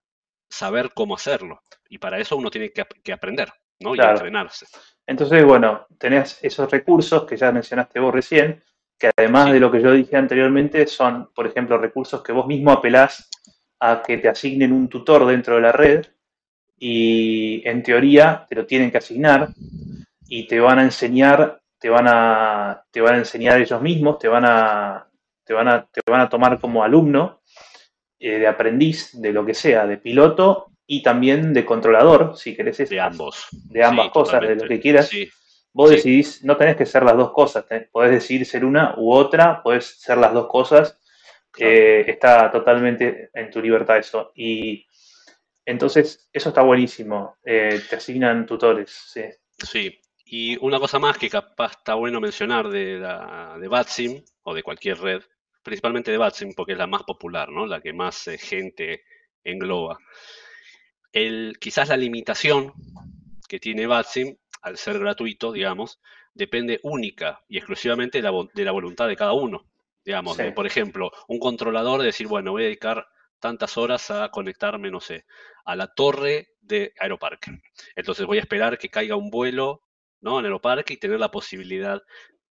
saber 0.49 0.91
cómo 0.95 1.15
hacerlo. 1.15 1.63
Y 1.89 1.99
para 1.99 2.19
eso 2.19 2.37
uno 2.37 2.51
tiene 2.51 2.71
que, 2.71 3.13
aprender, 3.13 3.53
¿no? 3.81 3.95
Y 3.95 4.01
entrenarse. 4.01 4.67
Entonces, 5.07 5.45
bueno, 5.45 5.87
tenés 5.99 6.39
esos 6.43 6.71
recursos 6.71 7.25
que 7.25 7.37
ya 7.37 7.51
mencionaste 7.51 7.99
vos 7.99 8.15
recién, 8.15 8.63
que 8.99 9.11
además 9.17 9.53
de 9.53 9.61
lo 9.61 9.71
que 9.71 9.83
yo 9.83 9.93
dije 9.93 10.17
anteriormente, 10.17 10.87
son, 10.87 11.31
por 11.35 11.47
ejemplo, 11.47 11.79
recursos 11.79 12.23
que 12.23 12.33
vos 12.33 12.47
mismo 12.47 12.71
apelás 12.71 13.29
a 13.81 14.03
que 14.03 14.19
te 14.19 14.29
asignen 14.29 14.73
un 14.73 14.89
tutor 14.89 15.27
dentro 15.27 15.57
de 15.57 15.63
la 15.63 15.73
red 15.73 16.07
y 16.79 17.67
en 17.69 17.83
teoría 17.83 18.47
te 18.49 18.55
lo 18.55 18.67
tienen 18.67 18.91
que 18.91 18.99
asignar 18.99 19.49
y 20.29 20.47
te 20.47 20.61
van 20.61 20.79
a 20.79 20.83
enseñar, 20.83 21.61
te 21.79 21.89
van 21.89 22.07
a, 22.09 22.85
te 22.91 23.01
van 23.01 23.15
a 23.15 23.19
enseñar 23.19 23.61
ellos 23.61 23.81
mismos, 23.81 24.19
te 24.19 24.29
van 24.29 24.45
a, 24.45 25.09
te 25.45 25.53
van 25.53 25.69
a, 25.69 25.87
te 25.87 26.01
van 26.11 26.21
a 26.21 26.29
tomar 26.29 26.61
como 26.61 26.83
alumno 26.83 27.41
eh, 28.19 28.39
de 28.39 28.47
aprendiz 28.47 29.11
de 29.21 29.33
lo 29.33 29.45
que 29.45 29.55
sea, 29.55 29.87
de 29.87 29.99
piloto 29.99 30.67
y 30.87 31.03
también 31.03 31.53
de 31.53 31.65
controlador, 31.65 32.37
si 32.37 32.55
querés. 32.55 32.89
de 32.89 33.01
ambos. 33.01 33.49
De 33.71 33.85
ambas 33.85 34.11
cosas, 34.11 34.41
de 34.41 34.57
lo 34.57 34.69
que 34.69 34.81
quieras. 34.81 35.11
Vos 35.73 35.91
decidís, 35.91 36.45
no 36.45 36.57
tenés 36.57 36.77
que 36.77 36.87
ser 36.87 37.03
las 37.03 37.17
dos 37.17 37.33
cosas, 37.33 37.65
podés 37.91 38.13
decidir 38.13 38.47
ser 38.47 38.65
una 38.65 38.95
u 38.97 39.13
otra, 39.13 39.61
podés 39.63 40.01
ser 40.01 40.19
las 40.19 40.33
dos 40.33 40.47
cosas. 40.47 40.99
Eh, 41.59 42.05
está 42.07 42.51
totalmente 42.51 43.31
en 43.33 43.51
tu 43.51 43.61
libertad 43.61 43.99
eso. 43.99 44.33
Y 44.35 44.87
entonces, 45.67 46.29
eso 46.33 46.51
está 46.51 46.63
buenísimo. 46.63 47.37
Eh, 47.45 47.81
te 47.89 47.97
asignan 47.97 48.47
tutores, 48.47 48.91
sí. 48.91 49.23
Sí, 49.59 50.01
y 50.25 50.57
una 50.65 50.79
cosa 50.79 50.99
más 50.99 51.17
que 51.17 51.31
capaz 51.31 51.73
está 51.79 51.95
bueno 51.95 52.21
mencionar 52.21 52.69
de, 52.69 52.99
la, 52.99 53.57
de 53.59 53.69
Batsim 53.69 54.23
o 54.43 54.55
de 54.55 54.63
cualquier 54.63 54.99
red, 54.99 55.23
principalmente 55.63 56.11
de 56.11 56.19
Batsim 56.19 56.53
porque 56.55 56.73
es 56.73 56.79
la 56.79 56.87
más 56.87 57.05
popular, 57.05 57.51
¿no? 57.51 57.67
La 57.67 57.81
que 57.81 57.93
más 57.93 58.27
eh, 58.29 58.39
gente 58.39 59.05
engloba. 59.43 59.99
El, 61.13 61.57
quizás 61.61 61.89
la 61.89 61.97
limitación 61.97 62.73
que 63.49 63.61
tiene 63.61 63.87
Batsim, 63.87 64.37
al 64.63 64.77
ser 64.77 64.99
gratuito, 64.99 65.53
digamos, 65.53 66.01
depende 66.35 66.81
única 66.83 67.43
y 67.49 67.59
exclusivamente 67.59 68.19
de 68.19 68.65
la, 68.65 68.73
voluntad 68.73 69.07
de 69.07 69.17
cada 69.17 69.33
uno. 69.33 69.67
Digamos, 70.05 70.37
por 70.55 70.67
ejemplo, 70.67 71.13
un 71.29 71.39
controlador 71.39 72.03
decir, 72.03 72.27
bueno, 72.27 72.53
voy 72.53 72.63
a 72.63 72.67
dedicar 72.67 73.07
tantas 73.41 73.77
horas 73.77 74.11
a 74.11 74.31
conectarme, 74.31 74.91
no 74.91 75.01
sé, 75.01 75.25
a 75.65 75.77
la 75.77 75.93
torre 75.93 76.49
de 76.61 76.93
Aeroparque. 76.99 77.61
Entonces 77.95 78.27
voy 78.27 78.39
a 78.39 78.43
esperar 78.43 78.79
que 78.79 78.89
caiga 78.89 79.17
un 79.17 79.31
vuelo 79.31 79.83
¿no? 80.21 80.39
en 80.39 80.47
Aeroparque 80.47 80.95
y 80.95 80.99
tener 80.99 81.21
la 81.21 81.31
posibilidad 81.31 82.01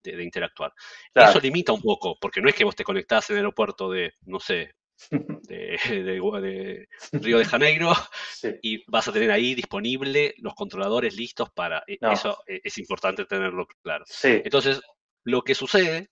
de, 0.03 0.23
interactuar. 0.23 0.73
Eso 1.15 1.41
limita 1.41 1.73
un 1.73 1.83
poco, 1.83 2.17
porque 2.21 2.41
no 2.41 2.49
es 2.49 2.55
que 2.55 2.65
vos 2.65 2.77
te 2.77 2.85
conectás 2.85 3.29
en 3.29 3.37
el 3.37 3.41
aeropuerto 3.41 3.91
de, 3.91 4.15
no 4.23 4.41
sé, 4.41 4.75
de, 5.11 6.89
Río 7.13 7.39
de 7.39 7.45
Janeiro 7.45 7.93
y 8.63 8.83
vas 8.91 9.07
a 9.09 9.13
tener 9.13 9.31
ahí 9.31 9.55
disponible 9.55 10.35
los 10.39 10.55
controladores 10.55 11.15
listos 11.15 11.51
para... 11.51 11.85
E, 11.87 11.99
eso 12.01 12.39
e, 12.47 12.61
es 12.65 12.79
importante 12.79 13.25
tenerlo 13.27 13.67
claro. 13.83 14.05
Entonces, 14.23 14.81
lo 15.25 15.43
que 15.43 15.55
sucede 15.55 16.09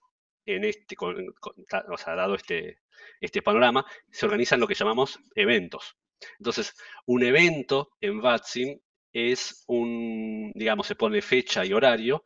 en 0.47 0.65
este, 0.65 0.97
o 1.01 1.97
sea, 1.99 2.15
dado 2.15 2.37
este, 2.37 2.79
este 3.21 3.43
panorama, 3.43 3.85
se 4.11 4.27
organizan 4.27 4.61
lo 4.61 4.67
que 4.67 4.75
llamamos 4.75 5.19
eventos. 5.35 5.97
Entonces, 6.39 6.75
un 7.07 7.23
evento 7.23 7.91
en 8.01 8.21
VATSIM 8.21 8.79
es 9.13 9.65
un, 9.67 10.53
digamos, 10.55 10.87
se 10.87 10.95
pone 10.95 11.21
fecha 11.21 11.65
y 11.65 11.73
horario 11.73 12.23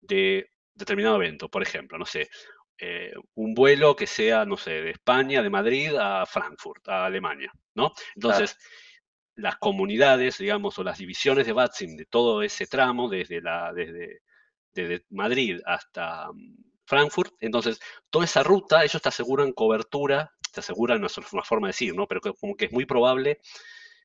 de 0.00 0.50
determinado 0.74 1.16
evento. 1.16 1.48
Por 1.48 1.62
ejemplo, 1.62 1.98
no 1.98 2.04
sé, 2.06 2.28
eh, 2.78 3.12
un 3.34 3.54
vuelo 3.54 3.94
que 3.96 4.06
sea, 4.06 4.44
no 4.44 4.56
sé, 4.56 4.82
de 4.82 4.90
España, 4.90 5.42
de 5.42 5.50
Madrid 5.50 5.94
a 5.98 6.26
Frankfurt, 6.26 6.88
a 6.88 7.06
Alemania, 7.06 7.52
¿no? 7.74 7.92
Entonces, 8.14 8.56
las 9.36 9.56
comunidades, 9.56 10.38
digamos, 10.38 10.78
o 10.78 10.84
las 10.84 10.98
divisiones 10.98 11.46
de 11.46 11.52
VATSIM 11.52 11.96
de 11.96 12.06
todo 12.06 12.42
ese 12.42 12.66
tramo, 12.66 13.08
desde, 13.08 13.40
la, 13.40 13.72
desde, 13.72 14.20
desde 14.72 15.04
Madrid 15.10 15.60
hasta 15.64 16.32
mm, 16.32 16.73
Frankfurt. 16.84 17.34
Entonces, 17.40 17.80
toda 18.10 18.24
esa 18.24 18.42
ruta, 18.42 18.84
ellos 18.84 19.00
te 19.00 19.08
aseguran 19.08 19.52
cobertura, 19.52 20.32
te 20.52 20.60
aseguran, 20.60 21.00
no 21.00 21.06
es 21.06 21.18
una 21.32 21.42
forma 21.42 21.68
de 21.68 21.70
decir, 21.70 21.94
¿no? 21.94 22.06
Pero 22.06 22.20
como 22.20 22.56
que 22.56 22.66
es 22.66 22.72
muy 22.72 22.86
probable 22.86 23.40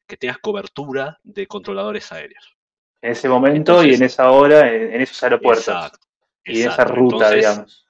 que 0.08 0.18
tengas 0.18 0.40
cobertura 0.40 1.20
de 1.24 1.48
controladores 1.48 2.12
aéreos. 2.12 2.58
En 3.02 3.12
ese 3.12 3.30
momento 3.30 3.84
y 3.84 3.94
en 3.94 4.04
esa 4.04 4.32
hora, 4.32 4.72
en, 4.72 5.02
esos 5.02 5.22
aeropuertos. 5.24 5.68
Exacto, 5.68 6.08
y 6.44 6.62
en 6.64 6.70
esa 6.70 6.84
ruta, 6.84 7.32
digamos. 7.32 7.86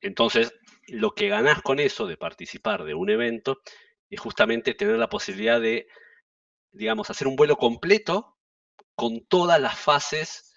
Entonces, 0.00 0.52
lo 0.88 1.12
que 1.12 1.28
ganás 1.28 1.62
con 1.62 1.78
eso 1.78 2.06
de 2.06 2.16
participar 2.16 2.84
de 2.84 2.94
un 2.94 3.08
evento 3.08 3.60
es 4.10 4.20
justamente 4.20 4.74
tener 4.74 4.98
la 4.98 5.08
posibilidad 5.08 5.60
de, 5.60 5.86
digamos, 6.72 7.08
hacer 7.10 7.26
un 7.26 7.36
vuelo 7.36 7.56
completo 7.56 8.36
con 8.94 9.24
todas 9.26 9.60
las 9.60 9.78
fases 9.78 10.53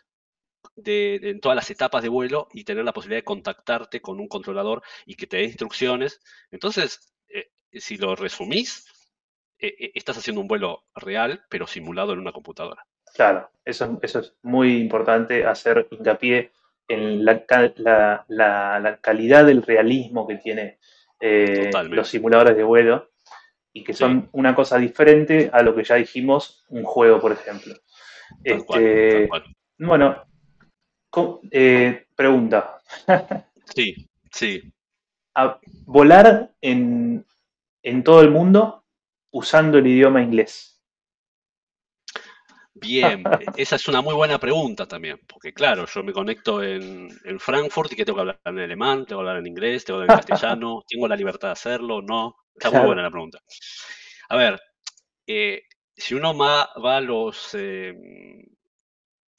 de, 0.78 1.15
en 1.15 1.39
todas 1.41 1.55
las 1.55 1.69
etapas 1.69 2.03
de 2.03 2.09
vuelo 2.09 2.47
y 2.53 2.63
tener 2.63 2.86
la 2.86 2.93
posibilidad 2.93 3.19
de 3.19 3.25
contactarte 3.25 4.01
con 4.01 4.19
un 4.19 4.28
controlador 4.28 4.82
y 5.05 5.15
que 5.15 5.28
te 5.28 5.38
dé 5.38 5.43
instrucciones. 5.43 6.21
Entonces, 6.51 7.13
eh, 7.28 7.49
si 7.73 7.97
lo 7.97 8.15
resumís, 8.15 8.86
eh, 9.59 9.75
eh, 9.80 9.91
estás 9.95 10.17
haciendo 10.17 10.41
un 10.41 10.47
vuelo 10.47 10.86
real, 10.95 11.43
pero 11.49 11.67
simulado 11.67 12.13
en 12.13 12.19
una 12.19 12.32
computadora. 12.32 12.86
Claro, 13.13 13.49
eso, 13.65 13.99
eso 14.01 14.19
es 14.19 14.34
muy 14.43 14.78
importante, 14.78 15.45
hacer 15.45 15.88
hincapié 15.91 16.51
en 16.88 17.25
la, 17.25 17.45
calidad 19.01 19.45
del 19.45 19.63
realismo 19.63 20.28
que 20.28 20.36
tiene 20.36 20.78
los 21.89 22.07
simuladores 22.07 22.55
de 22.55 22.63
vuelo 22.63 23.09
y 23.73 23.84
que 23.84 23.93
son 23.93 24.30
una 24.32 24.55
cosa 24.55 24.78
diferente 24.78 25.49
a 25.51 25.63
lo 25.63 25.75
que 25.75 25.84
ya 25.84 25.95
dijimos, 25.95 26.63
un 26.69 26.84
juego, 26.84 27.19
por 27.19 27.32
ejemplo. 27.32 27.73
Este, 28.43 29.28
bueno, 29.80 30.23
eh, 31.51 32.07
pregunta. 32.15 32.82
sí, 33.76 34.09
sí. 34.32 34.61
volar 35.86 36.51
en, 36.61 37.26
todo 38.03 38.22
el 38.22 38.32
mundo 38.32 38.84
usando 39.32 39.78
el 39.78 39.88
idioma 39.88 40.22
inglés. 40.22 40.82
Bien, 42.74 43.24
esa 43.57 43.76
es 43.76 43.88
una 43.88 44.01
muy 44.01 44.13
buena 44.13 44.39
pregunta 44.39 44.88
también, 44.88 45.20
porque 45.28 45.53
claro, 45.53 45.86
yo 45.88 46.03
me 46.03 46.13
conecto 46.13 46.61
en, 46.61 47.09
Frankfurt 47.39 47.91
y 47.93 47.95
que 47.95 48.05
tengo 48.05 48.18
que 48.18 48.22
hablar 48.22 48.39
en 48.45 48.59
alemán, 48.59 49.05
tengo 49.05 49.22
que 49.22 49.28
hablar 49.28 49.38
en 49.38 49.47
inglés, 49.47 49.84
tengo 49.84 49.99
que 49.99 50.03
hablar 50.03 50.20
en 50.20 50.28
castellano, 50.28 50.84
tengo 50.88 51.07
la 51.07 51.15
libertad 51.15 51.49
de 51.49 51.53
hacerlo, 51.53 52.01
no. 52.01 52.36
Está 52.53 52.72
muy 52.72 52.88
buena 52.88 53.03
la 53.03 53.11
pregunta. 53.11 53.39
A 54.30 54.36
ver, 54.36 54.59
eh, 55.28 55.61
si 55.95 56.15
uno 56.15 56.36
va, 56.36 56.70
va 56.84 56.97
a 56.97 57.01
los, 57.01 57.53
eh, 57.53 57.93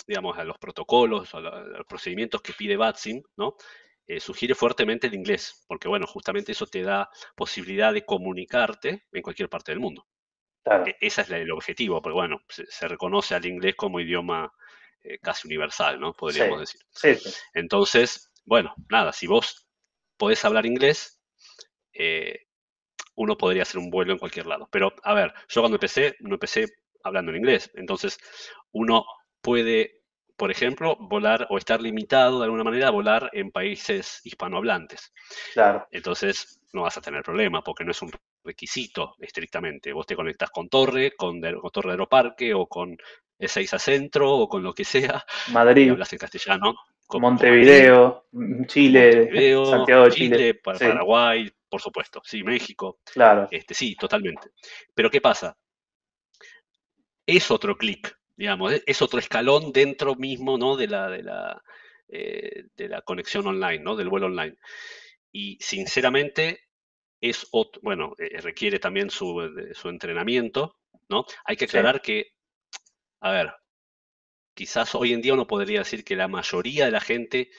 digamos, 0.09 0.39
a 0.39 0.45
los 0.45 0.59
protocolos, 0.59 1.35
a, 1.35 1.41
los 1.41 1.87
procedimientos 1.87 2.41
que 2.41 2.55
pide 2.55 2.77
BATSIM, 2.77 3.23
¿no? 3.37 3.57
Eh, 4.07 4.21
sugiere 4.21 4.55
fuertemente 4.55 5.07
el 5.07 5.15
inglés, 5.15 5.67
porque 5.69 5.87
bueno, 5.87 6.07
justamente 6.07 6.53
eso 6.53 6.67
te 6.67 6.83
da 6.83 7.11
posibilidad 7.37 7.93
de 7.93 8.07
comunicarte 8.07 9.05
en 9.13 9.23
cualquier 9.23 9.51
parte 9.51 9.71
del 9.71 9.81
mundo. 9.81 10.07
Claro. 10.65 10.87
E, 10.87 10.97
ese 10.99 11.21
es 11.21 11.31
el 11.31 11.51
objetivo, 11.51 12.01
porque 12.01 12.15
bueno, 12.15 12.41
se, 12.49 12.89
reconoce 12.89 13.35
al 13.35 13.45
inglés 13.45 13.75
como 13.77 14.01
idioma 14.01 14.51
eh, 15.03 15.19
casi 15.19 15.47
universal, 15.47 16.01
¿no? 16.01 16.15
Podríamos 16.15 16.61
decir. 16.61 16.81
Sí, 16.91 17.15
sí. 17.17 17.31
Entonces, 17.53 18.33
bueno, 18.47 18.75
nada, 18.89 19.13
si 19.13 19.27
vos 19.27 19.69
podés 20.17 20.43
hablar 20.47 20.65
inglés, 20.65 21.21
eh, 21.93 22.47
uno 23.15 23.37
podría 23.37 23.63
hacer 23.63 23.79
un 23.79 23.91
vuelo 23.91 24.13
en 24.13 24.19
cualquier 24.19 24.47
lado. 24.47 24.69
Pero, 24.73 24.95
a 25.03 25.13
ver, 25.13 25.35
yo 25.49 25.61
cuando 25.61 25.77
empecé, 25.77 26.17
no 26.21 26.37
empecé 26.37 26.67
hablando 27.03 27.31
en 27.31 27.39
inglés. 27.39 27.71
Entonces, 27.75 28.19
uno 28.73 29.05
puede 29.43 29.97
por 30.39 30.53
ejemplo, 30.53 30.97
volar 31.01 31.49
o 31.51 31.59
estar 31.59 31.82
limitado 31.82 32.39
de 32.39 32.45
alguna 32.45 32.62
manera 32.62 32.89
a 32.89 32.93
volar 32.93 33.28
en 33.32 33.51
países 33.51 34.20
hispanohablantes. 34.22 35.12
Claro. 35.53 35.89
Entonces 35.91 36.61
no 36.72 36.82
vas 36.82 36.97
a 36.97 37.01
tener 37.01 37.24
problema 37.24 37.61
porque 37.62 37.84
no 37.84 37.91
es 37.91 38.01
un 38.03 38.12
requisito 38.45 39.16
estrictamente. 39.18 39.93
Vos 39.93 40.07
te 40.07 40.14
conectas 40.14 40.51
con 40.51 40.68
Torre, 40.68 41.16
con, 41.16 41.41
Torre 41.41 41.89
de 41.89 41.91
Aeroparque 41.91 42.55
o 42.55 42.68
con 42.68 42.97
E6 43.36 43.78
Centro 43.78 44.32
o 44.32 44.49
con 44.49 44.62
lo 44.62 44.72
que 44.72 44.84
sea. 44.84 45.24
Madrid. 45.51 45.91
Hablas 45.91 46.12
en 46.12 46.18
castellano. 46.20 46.74
Montevideo, 47.11 48.26
Chile, 48.66 49.64
Santiago 49.64 50.05
de 50.05 50.11
Chile, 50.11 50.55
Paraguay, 50.55 51.51
por 51.68 51.80
supuesto. 51.80 52.20
Sí, 52.22 52.45
México. 52.45 53.01
Claro. 53.12 53.49
Este, 53.51 53.74
sí, 53.74 53.97
totalmente. 53.97 54.51
Pero 54.95 55.11
¿qué 55.11 55.20
pasa? 55.20 55.57
Es 57.26 57.51
otro 57.51 57.76
clic 57.76 58.16
digamos, 58.39 58.72
e-, 58.72 58.82
es 58.86 59.03
otro 59.03 59.18
escalón 59.18 59.72
dentro 59.72 60.14
mismo 60.14 60.57
¿no? 60.57 60.76
de, 60.76 60.86
la, 60.86 61.11
de, 61.11 61.22
la, 61.22 61.62
eh, 62.09 62.64
de 62.74 62.89
la 62.89 63.03
conexión 63.03 63.47
online, 63.47 63.80
¿no? 63.80 63.97
del 63.97 64.09
vuelo 64.09 64.26
online. 64.26 64.57
Y 65.30 65.59
sinceramente, 65.61 66.61
es 67.20 67.49
otro, 67.51 67.82
bueno, 67.82 68.14
eh, 68.16 68.41
requiere 68.41 68.78
también 68.78 69.11
su, 69.11 69.43
su, 69.74 69.89
entrenamiento, 69.89 70.78
¿no? 71.09 71.26
Hay 71.45 71.57
que 71.57 71.66
aclarar 71.66 72.01
que, 72.01 72.28
a 73.20 73.32
ver, 73.32 73.53
quizás 74.55 74.95
hoy 74.95 75.12
en 75.12 75.20
día 75.20 75.34
uno 75.34 75.47
podría 75.47 75.80
decir 75.80 76.05
que 76.05 76.16
la 76.16 76.28
mayoría 76.28 76.86
de 76.86 76.93
la 76.93 77.01
gente 77.01 77.51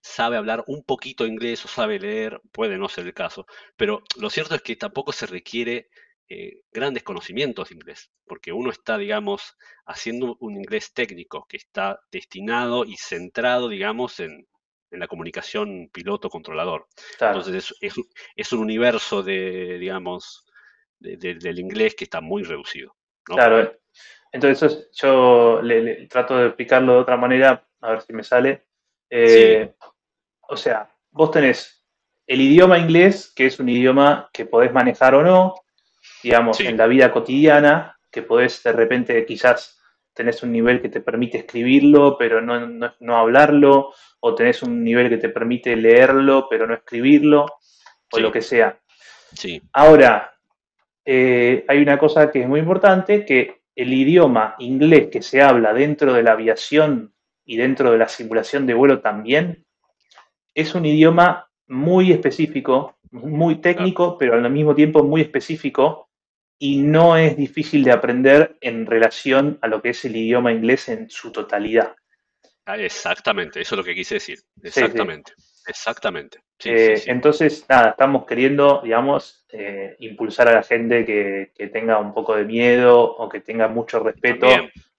sabe 0.00 0.36
hablar 0.36 0.64
un 0.68 0.84
poquito 0.84 1.26
inglés 1.26 1.64
o 1.64 1.68
sabe 1.68 1.98
leer, 1.98 2.40
puede 2.52 2.78
no 2.78 2.88
ser 2.88 3.06
el 3.06 3.14
caso, 3.14 3.44
pero 3.76 4.02
lo 4.16 4.30
cierto 4.30 4.54
es 4.54 4.62
que 4.62 4.76
tampoco 4.76 5.12
se 5.12 5.26
requiere 5.26 5.90
eh, 6.30 6.60
grandes 6.70 7.02
conocimientos 7.02 7.68
de 7.68 7.76
inglés, 7.76 8.10
porque 8.26 8.52
uno 8.52 8.70
está, 8.70 8.98
digamos, 8.98 9.56
haciendo 9.86 10.36
un 10.40 10.56
inglés 10.56 10.92
técnico 10.92 11.46
que 11.48 11.56
está 11.56 12.00
destinado 12.12 12.84
y 12.84 12.96
centrado, 12.96 13.68
digamos, 13.68 14.20
en, 14.20 14.46
la 14.90 15.06
comunicación 15.06 15.90
piloto-controlador. 15.92 16.86
Entonces 17.20 17.74
es, 17.80 18.52
un 18.52 18.60
universo 18.60 19.22
de, 19.22 19.78
digamos, 19.78 20.46
del 20.98 21.58
inglés 21.58 21.94
que 21.94 22.04
está 22.04 22.22
muy 22.22 22.42
reducido. 22.42 22.96
Claro, 23.22 23.78
entonces 24.32 24.88
yo 24.92 25.60
le, 25.62 26.06
trato 26.06 26.36
de 26.36 26.46
explicarlo 26.46 26.94
de 26.94 26.98
otra 26.98 27.16
manera, 27.16 27.66
a 27.80 27.90
ver 27.90 28.02
si 28.02 28.12
me 28.12 28.24
sale. 28.24 28.66
Eh, 29.10 29.74
o 30.48 30.56
sea, 30.56 30.90
vos 31.10 31.30
tenés 31.30 31.86
el 32.26 32.40
idioma 32.40 32.78
inglés, 32.78 33.32
que 33.34 33.46
es 33.46 33.58
un 33.58 33.68
idioma 33.68 34.28
que 34.32 34.44
podés 34.44 34.72
manejar 34.72 35.14
o 35.14 35.22
no, 35.22 35.54
digamos, 36.22 36.60
en 36.60 36.76
la 36.76 36.86
vida 36.86 37.12
cotidiana, 37.12 37.98
que 38.10 38.22
podés 38.22 38.62
de 38.62 38.72
repente 38.72 39.24
quizás 39.26 39.78
tenés 40.12 40.42
un 40.42 40.52
nivel 40.52 40.82
que 40.82 40.88
te 40.88 41.00
permite 41.00 41.38
escribirlo, 41.38 42.16
pero 42.18 42.40
no, 42.40 42.92
no, 42.98 43.16
hablarlo, 43.16 43.92
o 44.20 44.34
tenés 44.34 44.62
un 44.64 44.82
nivel 44.82 45.08
que 45.08 45.18
te 45.18 45.28
permite 45.28 45.76
leerlo, 45.76 46.48
pero 46.50 46.66
no 46.66 46.74
escribirlo, 46.74 47.46
o 48.10 48.18
lo 48.18 48.32
que 48.32 48.42
sea. 48.42 48.80
Sí. 49.32 49.62
Ahora, 49.72 50.34
eh, 51.04 51.64
hay 51.68 51.78
una 51.80 51.98
cosa 51.98 52.32
que 52.32 52.42
es 52.42 52.48
muy 52.48 52.58
importante, 52.58 53.24
que 53.24 53.62
el 53.76 53.92
idioma 53.92 54.56
inglés 54.58 55.08
que 55.12 55.22
se 55.22 55.40
habla 55.40 55.72
dentro 55.72 56.12
de 56.12 56.24
la 56.24 56.32
aviación 56.32 57.14
y 57.44 57.56
dentro 57.56 57.92
de 57.92 57.98
la 57.98 58.08
simulación 58.08 58.66
de 58.66 58.74
vuelo 58.74 59.00
también, 59.00 59.64
es 60.52 60.74
un 60.74 60.84
idioma 60.84 61.48
muy 61.68 62.10
específico, 62.10 62.98
muy 63.12 63.60
técnico, 63.60 64.18
pero 64.18 64.34
al 64.34 64.50
mismo 64.50 64.74
tiempo 64.74 65.04
muy 65.04 65.20
específico, 65.20 66.07
y 66.58 66.78
no 66.78 67.16
es 67.16 67.36
difícil 67.36 67.84
de 67.84 67.92
aprender 67.92 68.56
en 68.60 68.86
relación 68.86 69.58
a 69.62 69.68
lo 69.68 69.80
que 69.80 69.90
es 69.90 70.04
el 70.04 70.16
idioma 70.16 70.52
inglés 70.52 70.88
en 70.88 71.08
su 71.08 71.30
totalidad. 71.30 71.94
Ah, 72.66 72.76
exactamente, 72.76 73.60
eso 73.60 73.74
es 73.74 73.78
lo 73.78 73.84
que 73.84 73.94
quise 73.94 74.14
decir. 74.14 74.40
Exactamente, 74.62 75.32
exactamente. 75.66 76.40
Eh, 76.64 77.02
entonces, 77.06 77.64
nada, 77.68 77.90
estamos 77.90 78.26
queriendo, 78.26 78.80
digamos, 78.82 79.46
eh, 79.50 79.96
impulsar 80.00 80.48
a 80.48 80.52
la 80.52 80.62
gente 80.62 81.04
que, 81.04 81.68
tenga 81.68 81.98
un 81.98 82.12
poco 82.12 82.34
de 82.34 82.44
miedo 82.44 83.00
o 83.00 83.28
que 83.28 83.40
tenga 83.40 83.68
mucho 83.68 84.00
respeto 84.00 84.48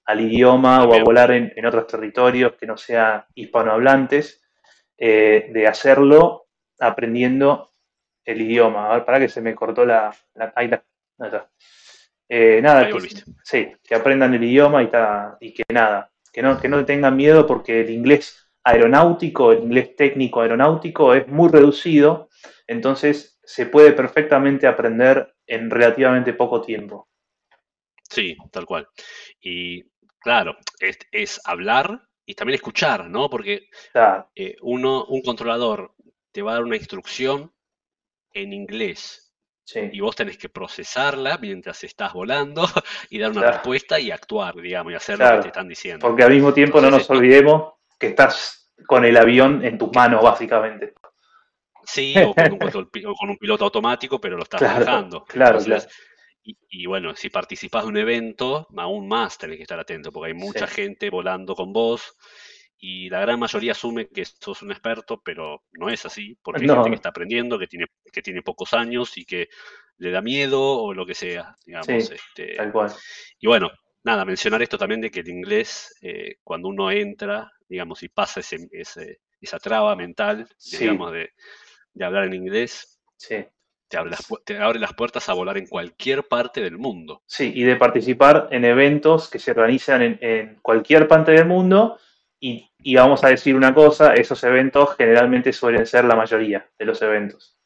al 0.06 0.22
idioma 0.22 0.86
o 0.86 0.94
a 0.94 1.04
volar 1.04 1.32
en, 1.32 1.66
otros 1.66 1.86
territorios 1.86 2.54
que 2.54 2.66
no 2.66 2.78
sean 2.78 3.24
hispanohablantes, 3.36 4.42
eh, 4.98 5.50
de 5.52 5.68
hacerlo 5.68 6.48
aprendiendo 6.80 7.74
el 8.26 8.42
idioma. 8.42 8.90
A 8.90 8.96
ver, 8.96 9.06
para 9.06 9.20
que 9.20 9.30
se 9.30 9.42
me 9.42 9.54
cortó 9.54 9.86
la, 9.86 10.16
la, 10.34 10.52
eh, 12.30 12.60
nada, 12.62 12.88
que, 12.90 13.00
sí, 13.44 13.72
que 13.84 13.96
aprendan 13.96 14.34
el 14.34 14.44
idioma 14.44 14.84
y, 14.84 14.90
y 15.42 15.54
que 15.54 15.64
nada, 15.74 16.12
que 16.32 16.42
no, 16.42 16.60
que 16.60 16.68
no 16.68 16.86
tengan 16.86 17.16
miedo 17.16 17.48
porque 17.48 17.82
el 17.82 17.90
inglés 17.90 18.52
aeronáutico, 18.64 19.52
el 19.52 19.64
inglés 19.64 19.96
técnico 19.96 20.42
aeronáutico 20.42 21.14
es 21.14 21.28
muy 21.28 21.50
reducido, 21.50 22.30
entonces 22.68 23.40
se 23.44 23.66
puede 23.66 23.94
perfectamente 23.94 24.68
aprender 24.68 25.36
en 25.48 25.72
relativamente 25.72 26.34
poco 26.34 26.62
tiempo. 26.62 27.10
Sí, 28.08 28.38
tal 28.52 28.66
cual. 28.66 28.88
Y 29.42 29.84
claro, 30.20 30.58
es, 30.80 31.42
hablar 31.46 32.08
y 32.26 32.36
también 32.36 32.56
escuchar, 32.56 33.10
¿no? 33.10 33.30
Porque 33.30 33.70
eh, 34.36 34.56
uno, 34.62 35.06
un 35.06 35.22
controlador 35.22 35.96
te 36.32 36.42
va 36.44 36.52
a 36.52 36.54
dar 36.56 36.64
una 36.64 36.76
instrucción 36.76 37.52
en 38.34 38.54
inglés 38.54 39.29
y 39.76 40.00
vos 40.00 40.16
tenés 40.16 40.38
que 40.38 40.50
procesarla 40.50 41.38
mientras 41.38 41.84
estás 41.84 42.14
volando 42.14 42.66
y 43.10 43.20
dar 43.20 43.32
una 43.32 43.52
respuesta 43.52 44.00
y 44.00 44.12
actuar, 44.12 44.56
digamos, 44.56 44.94
y 44.94 44.96
hacer 44.96 45.20
lo 45.20 45.30
que 45.32 45.42
te 45.42 45.48
están 45.48 45.68
diciendo. 45.68 46.08
Porque 46.08 46.24
al 46.24 46.32
mismo 46.32 46.54
tiempo 46.54 46.82
no 46.82 46.90
nos 46.90 47.10
olvidemos 47.10 47.74
que 47.98 48.08
estás 48.08 48.72
con 48.86 49.06
el 49.06 49.18
avión 49.18 49.64
en 49.64 49.78
tus 49.78 49.94
manos, 49.94 50.24
básicamente. 50.24 50.94
Sí, 51.84 52.14
o 52.26 52.34
con 52.34 53.30
un, 53.30 53.38
piloto 53.38 53.66
automático, 53.66 54.20
pero 54.20 54.38
lo 54.38 54.44
estás 54.44 54.62
manejando. 54.62 55.24
Claro, 55.26 55.60
claro. 55.60 55.84
Y, 56.72 56.88
bueno, 56.88 57.16
si 57.16 57.30
participás 57.30 57.84
de 57.84 57.90
un 57.90 57.98
evento, 57.98 58.68
aún 58.76 59.08
más 59.08 59.38
tenés 59.38 59.58
que 59.58 59.64
estar 59.64 59.80
atento, 59.80 60.12
porque 60.12 60.32
hay 60.32 60.34
mucha 60.34 60.66
gente 60.66 61.12
volando 61.12 61.54
con 61.54 61.72
vos 61.72 62.16
y 62.82 63.10
la 63.10 63.20
gran 63.20 63.40
mayoría 63.40 63.74
asume 63.74 64.08
que 64.08 64.24
sos 64.24 64.62
un 64.62 64.72
experto, 64.72 65.22
pero 65.22 65.64
no 65.74 65.90
es 65.90 66.06
así, 66.06 66.38
porque 66.42 66.62
hay 66.62 66.70
gente 66.70 66.90
que 66.90 66.96
está 66.96 67.10
aprendiendo, 67.10 67.60
que 67.60 67.68
tiene, 67.68 67.88
que 68.12 68.22
tiene 68.22 68.42
pocos 68.42 68.74
años 68.74 69.18
y 69.18 69.26
que 69.26 69.50
le 69.98 70.12
da 70.12 70.22
miedo 70.22 70.62
o 70.62 70.94
lo 70.94 71.06
que 71.06 71.14
sea, 71.14 71.58
digamos. 71.66 71.90
este, 71.90 72.56
tal 72.56 72.72
cual. 72.72 72.94
Y 73.38 73.48
bueno, 73.48 73.70
nada, 74.04 74.24
mencionar 74.24 74.62
esto 74.62 74.78
también 74.78 75.02
de 75.02 75.12
que 75.12 75.20
el 75.20 75.28
inglés, 75.28 75.94
eh, 76.02 76.38
cuando 76.42 76.70
uno 76.70 76.90
entra, 76.90 77.52
digamos, 77.68 78.02
y 78.02 78.08
pasa 78.08 78.40
ese, 78.40 78.70
esa 79.42 79.60
traba 79.60 79.94
mental, 79.98 80.48
digamos, 80.80 81.12
de, 81.12 81.34
de, 81.94 82.06
hablar 82.06 82.24
en 82.26 82.34
inglés, 82.34 83.02
te 83.90 83.98
abre, 83.98 84.12
las, 84.12 84.26
te 84.46 84.58
abre 84.58 84.80
las 84.80 84.94
puertas 84.94 85.28
a 85.28 85.34
volar 85.34 85.58
en 85.58 85.68
cualquier 85.68 86.24
parte 86.30 86.62
del 86.62 86.78
mundo. 86.78 87.24
Sí, 87.26 87.52
y 87.54 87.64
de 87.64 87.76
participar 87.76 88.48
en 88.52 88.64
eventos 88.64 89.30
que 89.30 89.40
se 89.40 89.52
organizan 89.52 90.02
en, 90.02 90.18
en 90.22 90.60
cualquier 90.62 91.10
parte 91.10 91.34
del 91.34 91.46
mundo 91.46 92.00
y, 92.40 92.96
vamos 92.96 93.24
a 93.24 93.30
decir 93.30 93.56
una 93.56 93.74
cosa, 93.74 94.14
esos 94.14 94.44
eventos 94.44 94.96
generalmente 94.96 95.52
suelen 95.52 95.86
ser 95.86 96.06
la 96.06 96.16
mayoría 96.16 96.70
de 96.78 96.86
los 96.86 97.02
eventos. 97.02 97.58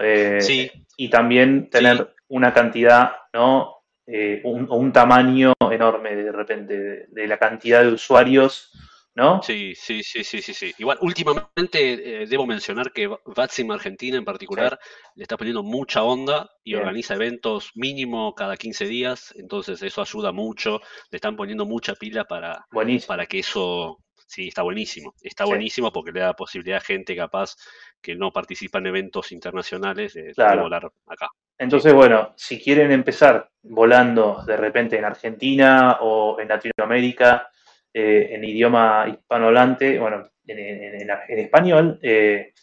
Eh, 0.00 0.40
sí. 0.40 0.70
Y 0.96 1.10
también 1.10 1.68
tener 1.68 2.14
una 2.28 2.52
cantidad, 2.54 3.12
¿no? 3.32 3.82
Eh, 4.06 4.40
un, 4.44 4.70
un, 4.70 4.92
tamaño 4.92 5.52
enorme 5.70 6.16
de 6.16 6.32
repente 6.32 7.06
de, 7.08 7.26
la 7.26 7.38
cantidad 7.38 7.82
de 7.82 7.92
usuarios, 7.92 8.70
¿no? 9.14 9.42
Sí, 9.42 9.74
sí, 9.76 10.02
sí, 10.02 10.24
sí, 10.24 10.42
sí, 10.42 10.54
sí. 10.54 10.74
Igual, 10.78 10.98
últimamente 11.02 12.22
eh, 12.22 12.26
debo 12.26 12.46
mencionar 12.46 12.90
que 12.92 13.08
Vatsim 13.24 13.70
Argentina 13.70 14.16
en 14.16 14.24
particular 14.24 14.78
le 15.14 15.22
está 15.22 15.36
poniendo 15.36 15.62
mucha 15.62 16.02
onda 16.02 16.50
y 16.64 16.74
organiza 16.74 17.14
eventos 17.14 17.70
mínimo 17.74 18.34
cada 18.34 18.56
15 18.56 18.86
días, 18.86 19.34
entonces 19.36 19.82
eso 19.82 20.00
ayuda 20.00 20.32
mucho, 20.32 20.80
le 21.10 21.16
están 21.16 21.36
poniendo 21.36 21.64
mucha 21.64 21.94
pila 21.94 22.24
para, 22.24 22.66
para 23.06 23.26
que 23.26 23.38
eso 23.38 24.02
Sí, 24.32 24.48
está 24.48 24.62
buenísimo. 24.62 25.14
Está 25.20 25.44
buenísimo 25.44 25.92
porque 25.92 26.10
le 26.10 26.20
da 26.20 26.32
posibilidad 26.32 26.78
a 26.78 26.80
gente 26.80 27.14
capaz 27.14 27.54
que 28.00 28.16
no 28.16 28.32
participa 28.32 28.78
en 28.78 28.86
eventos 28.86 29.30
internacionales 29.30 30.14
de, 30.14 30.32
volar 30.34 30.90
acá. 31.06 31.28
Entonces, 31.58 31.92
bueno, 31.92 32.32
si 32.34 32.58
quieren 32.58 32.92
empezar 32.92 33.50
volando 33.62 34.42
de 34.46 34.56
repente 34.56 34.96
en 34.96 35.04
Argentina 35.04 35.98
o 36.00 36.40
en 36.40 36.48
Latinoamérica, 36.48 37.50
eh, 37.92 38.28
en 38.30 38.42
idioma 38.44 39.04
hispanohablante, 39.06 39.98
bueno, 39.98 40.30
en, 40.46 41.10
español, 41.28 41.98
eh, 42.00 42.54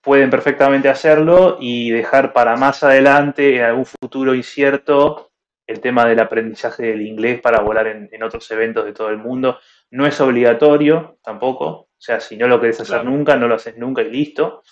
pueden 0.00 0.30
perfectamente 0.30 0.88
hacerlo 0.88 1.58
y 1.60 1.90
dejar 1.90 2.32
para 2.32 2.54
más 2.54 2.84
adelante, 2.84 3.56
en 3.56 3.64
algún 3.64 3.86
futuro 3.86 4.32
incierto, 4.32 5.32
el 5.66 5.80
tema 5.80 6.06
del 6.06 6.20
aprendizaje 6.20 6.84
del 6.84 7.02
inglés 7.02 7.40
para 7.40 7.62
volar 7.62 7.88
en 7.88 8.22
otros 8.22 8.48
eventos 8.52 8.84
de 8.84 8.92
todo 8.92 9.08
el 9.08 9.18
mundo. 9.18 9.58
No 9.90 10.06
es 10.06 10.20
obligatorio 10.20 11.18
tampoco. 11.22 11.66
O 11.66 12.02
sea, 12.02 12.20
si 12.20 12.36
no 12.36 12.46
lo 12.46 12.60
querés 12.60 12.80
hacer 12.80 13.04
nunca, 13.04 13.36
no 13.36 13.48
lo 13.48 13.56
haces 13.56 13.76
nunca 13.76 14.02
y 14.02 14.10
listo. 14.10 14.62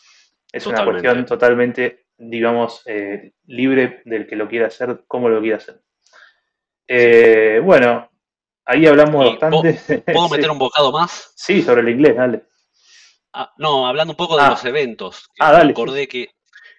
Es 0.50 0.66
una 0.66 0.84
cuestión 0.84 1.26
totalmente, 1.26 2.06
digamos, 2.16 2.82
eh, 2.86 3.32
libre 3.46 4.00
del 4.04 4.26
que 4.26 4.36
lo 4.36 4.48
quiera 4.48 4.68
hacer, 4.68 5.04
como 5.06 5.28
lo 5.28 5.40
quiera 5.40 5.58
hacer. 5.58 5.82
Eh, 6.86 7.60
bueno, 7.62 8.10
ahí 8.64 8.86
hablamos 8.86 9.26
bastante. 9.26 10.02
¿Puedo 10.06 10.28
meter 10.30 10.50
un 10.50 10.58
bocado 10.58 10.90
más? 10.90 11.32
Sí, 11.36 11.60
sobre 11.62 11.82
el 11.82 11.90
inglés, 11.90 12.16
dale. 12.16 12.44
Ah, 13.34 13.52
no, 13.58 13.86
hablando 13.86 14.12
un 14.12 14.16
poco 14.16 14.36
de 14.36 14.44
ah. 14.44 14.50
los 14.50 14.64
eventos. 14.64 15.28
ah, 15.38 15.52
dale. 15.52 15.72
Acordé 15.72 16.08
que 16.08 16.30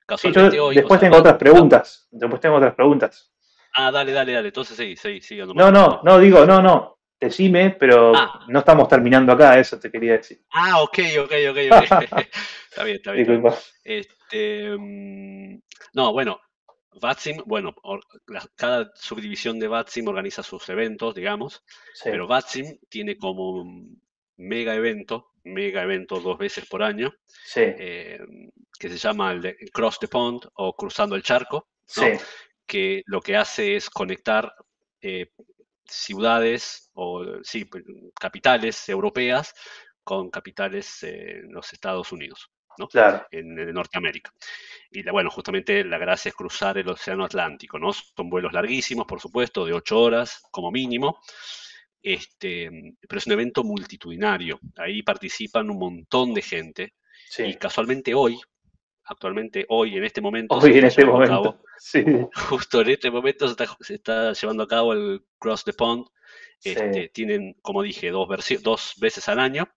casualmente 0.08 0.60
hoy. 0.60 0.76
Después 0.76 1.00
tengo 1.00 1.18
otras 1.18 1.38
preguntas. 1.38 2.08
Después 2.10 2.42
tengo 2.42 2.56
otras 2.56 2.74
preguntas. 2.74 3.32
Ah, 3.76 3.92
dale, 3.92 4.14
dale, 4.14 4.34
dale. 4.34 4.48
Entonces 4.48 4.76
sí, 4.76 4.96
sí, 4.96 5.22
sí. 5.22 5.38
No, 5.54 5.72
no, 5.72 6.02
no, 6.04 6.18
digo, 6.18 6.44
no, 6.46 6.60
no 6.60 6.99
decime, 7.20 7.72
pero 7.72 8.16
ah. 8.16 8.46
no 8.48 8.60
estamos 8.60 8.88
terminando 8.88 9.34
acá, 9.34 9.60
eso 9.60 9.80
te 9.80 9.92
quería 9.92 10.14
decir. 10.14 10.42
Ah, 10.52 10.82
ok, 10.82 11.00
ok, 11.24 11.34
ok, 11.50 11.58
está 12.70 12.84
bien, 12.84 12.98
está 12.98 13.12
bien. 13.12 13.44
Este, 13.84 14.78
mm, 14.78 15.60
no, 15.94 16.14
bueno, 16.14 16.40
VATSIM, 17.00 17.44
bueno, 17.46 17.76
cada 18.56 18.92
subdivisión 18.96 19.60
de 19.60 19.68
VATSIM 19.68 20.08
organiza 20.08 20.44
sus 20.44 20.68
eventos, 20.70 21.16
digamos, 21.16 21.64
pero 22.04 22.28
VATSIM 22.28 22.78
tiene 22.90 23.18
como 23.18 23.52
un 23.52 24.02
mega 24.38 24.74
evento, 24.76 25.32
mega 25.44 25.84
evento 25.84 26.20
dos 26.20 26.38
veces 26.38 26.66
por 26.68 26.84
año, 26.84 27.14
eh, 27.56 28.20
que 28.80 28.90
se 28.90 28.98
llama 28.98 29.32
el 29.32 29.56
Cross 29.72 30.00
the 30.00 30.08
Pond 30.08 30.42
o 30.56 30.74
Cruzando 30.76 31.16
el 31.16 31.24
Charco, 31.24 31.68
que 32.66 33.04
lo 33.06 33.22
que 33.22 33.36
hace 33.36 33.76
es 33.76 33.90
conectar 33.90 34.54
eh, 35.02 35.32
ciudades 35.90 36.90
o 36.94 37.26
sí, 37.44 37.66
pues, 37.66 37.84
capitales 38.20 38.88
europeas 38.90 39.54
con 40.04 40.30
capitales 40.30 41.04
en 41.04 41.52
los 41.52 41.72
Estados 41.74 42.12
Unidos, 42.12 42.50
¿no? 42.78 42.88
Claro. 42.88 43.26
En, 43.32 43.56
Norteamérica. 43.74 44.34
Y 44.92 45.04
bueno, 45.10 45.30
justamente 45.30 45.84
la 45.84 45.98
gracia 45.98 46.30
es 46.30 46.36
cruzar 46.36 46.78
el 46.78 46.90
Océano 46.90 47.26
Atlántico, 47.26 47.78
¿no? 47.78 47.94
Son 47.94 48.30
vuelos 48.30 48.54
larguísimos, 48.54 49.06
por 49.06 49.20
supuesto, 49.20 49.66
de 49.66 49.74
ocho 49.74 50.00
horas 50.00 50.42
como 50.52 50.72
mínimo. 50.72 51.20
Este, 52.02 52.70
pero 53.08 53.20
es 53.20 53.28
un 53.28 53.34
evento 53.34 53.64
multitudinario. 53.64 54.60
Ahí 54.78 55.04
participan 55.04 55.70
un 55.70 55.78
montón 55.78 56.34
de 56.34 56.42
gente. 56.42 56.94
Y 57.38 57.54
casualmente 57.56 58.16
hoy, 58.16 58.40
actualmente 59.10 59.66
hoy, 59.70 59.98
en 59.98 60.04
este 60.04 60.22
momento. 60.22 60.56
Hoy, 60.56 60.78
en 60.78 60.86
este 60.86 61.04
momento. 61.04 61.62
sí. 61.78 62.04
Justo 62.50 62.82
en 62.82 62.90
este 62.90 63.12
momento 63.12 63.48
se 63.82 63.96
está, 63.96 64.34
llevando 64.34 64.64
a 64.64 64.68
cabo 64.68 64.94
el 64.94 65.26
Cross 65.40 65.66
the 65.66 65.74
Pond. 65.74 66.06
Este, 66.64 67.10
tienen, 67.10 67.56
como 67.62 67.82
dije, 67.82 68.12
dos, 68.12 68.28
dos 68.62 68.94
veces 69.00 69.28
al 69.28 69.40
año. 69.40 69.68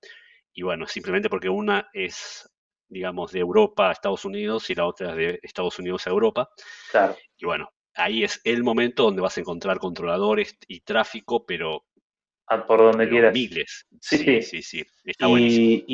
Y 0.53 0.63
bueno, 0.63 0.87
simplemente 0.87 1.31
porque 1.31 1.49
una 1.49 1.89
es, 1.93 2.49
digamos, 2.89 3.33
de 3.33 3.41
Europa 3.41 3.89
a 3.89 3.93
Estados 3.93 4.25
Unidos 4.25 4.69
y 4.69 4.75
la 4.75 4.87
otra 4.87 5.11
es 5.11 5.17
de 5.17 5.41
Estados 5.43 5.79
Unidos 5.79 6.07
a 6.07 6.11
Europa. 6.11 6.51
Claro. 6.91 7.17
Y 7.39 7.47
bueno, 7.47 7.71
ahí 7.95 8.25
es 8.25 8.41
el 8.45 8.63
momento 8.63 9.05
donde 9.05 9.23
vas 9.23 9.37
a 9.37 9.41
encontrar 9.41 9.79
controladores 9.79 10.59
y 10.69 10.81
tráfico, 10.81 11.47
pero 11.47 11.87
por 12.67 12.79
donde 12.79 13.09
quieras. 13.09 13.33
Miles. 13.33 13.87
Sí, 14.01 14.43
sí, 14.43 14.63
sí. 14.63 14.85
Está 15.05 15.29
y, 15.29 15.85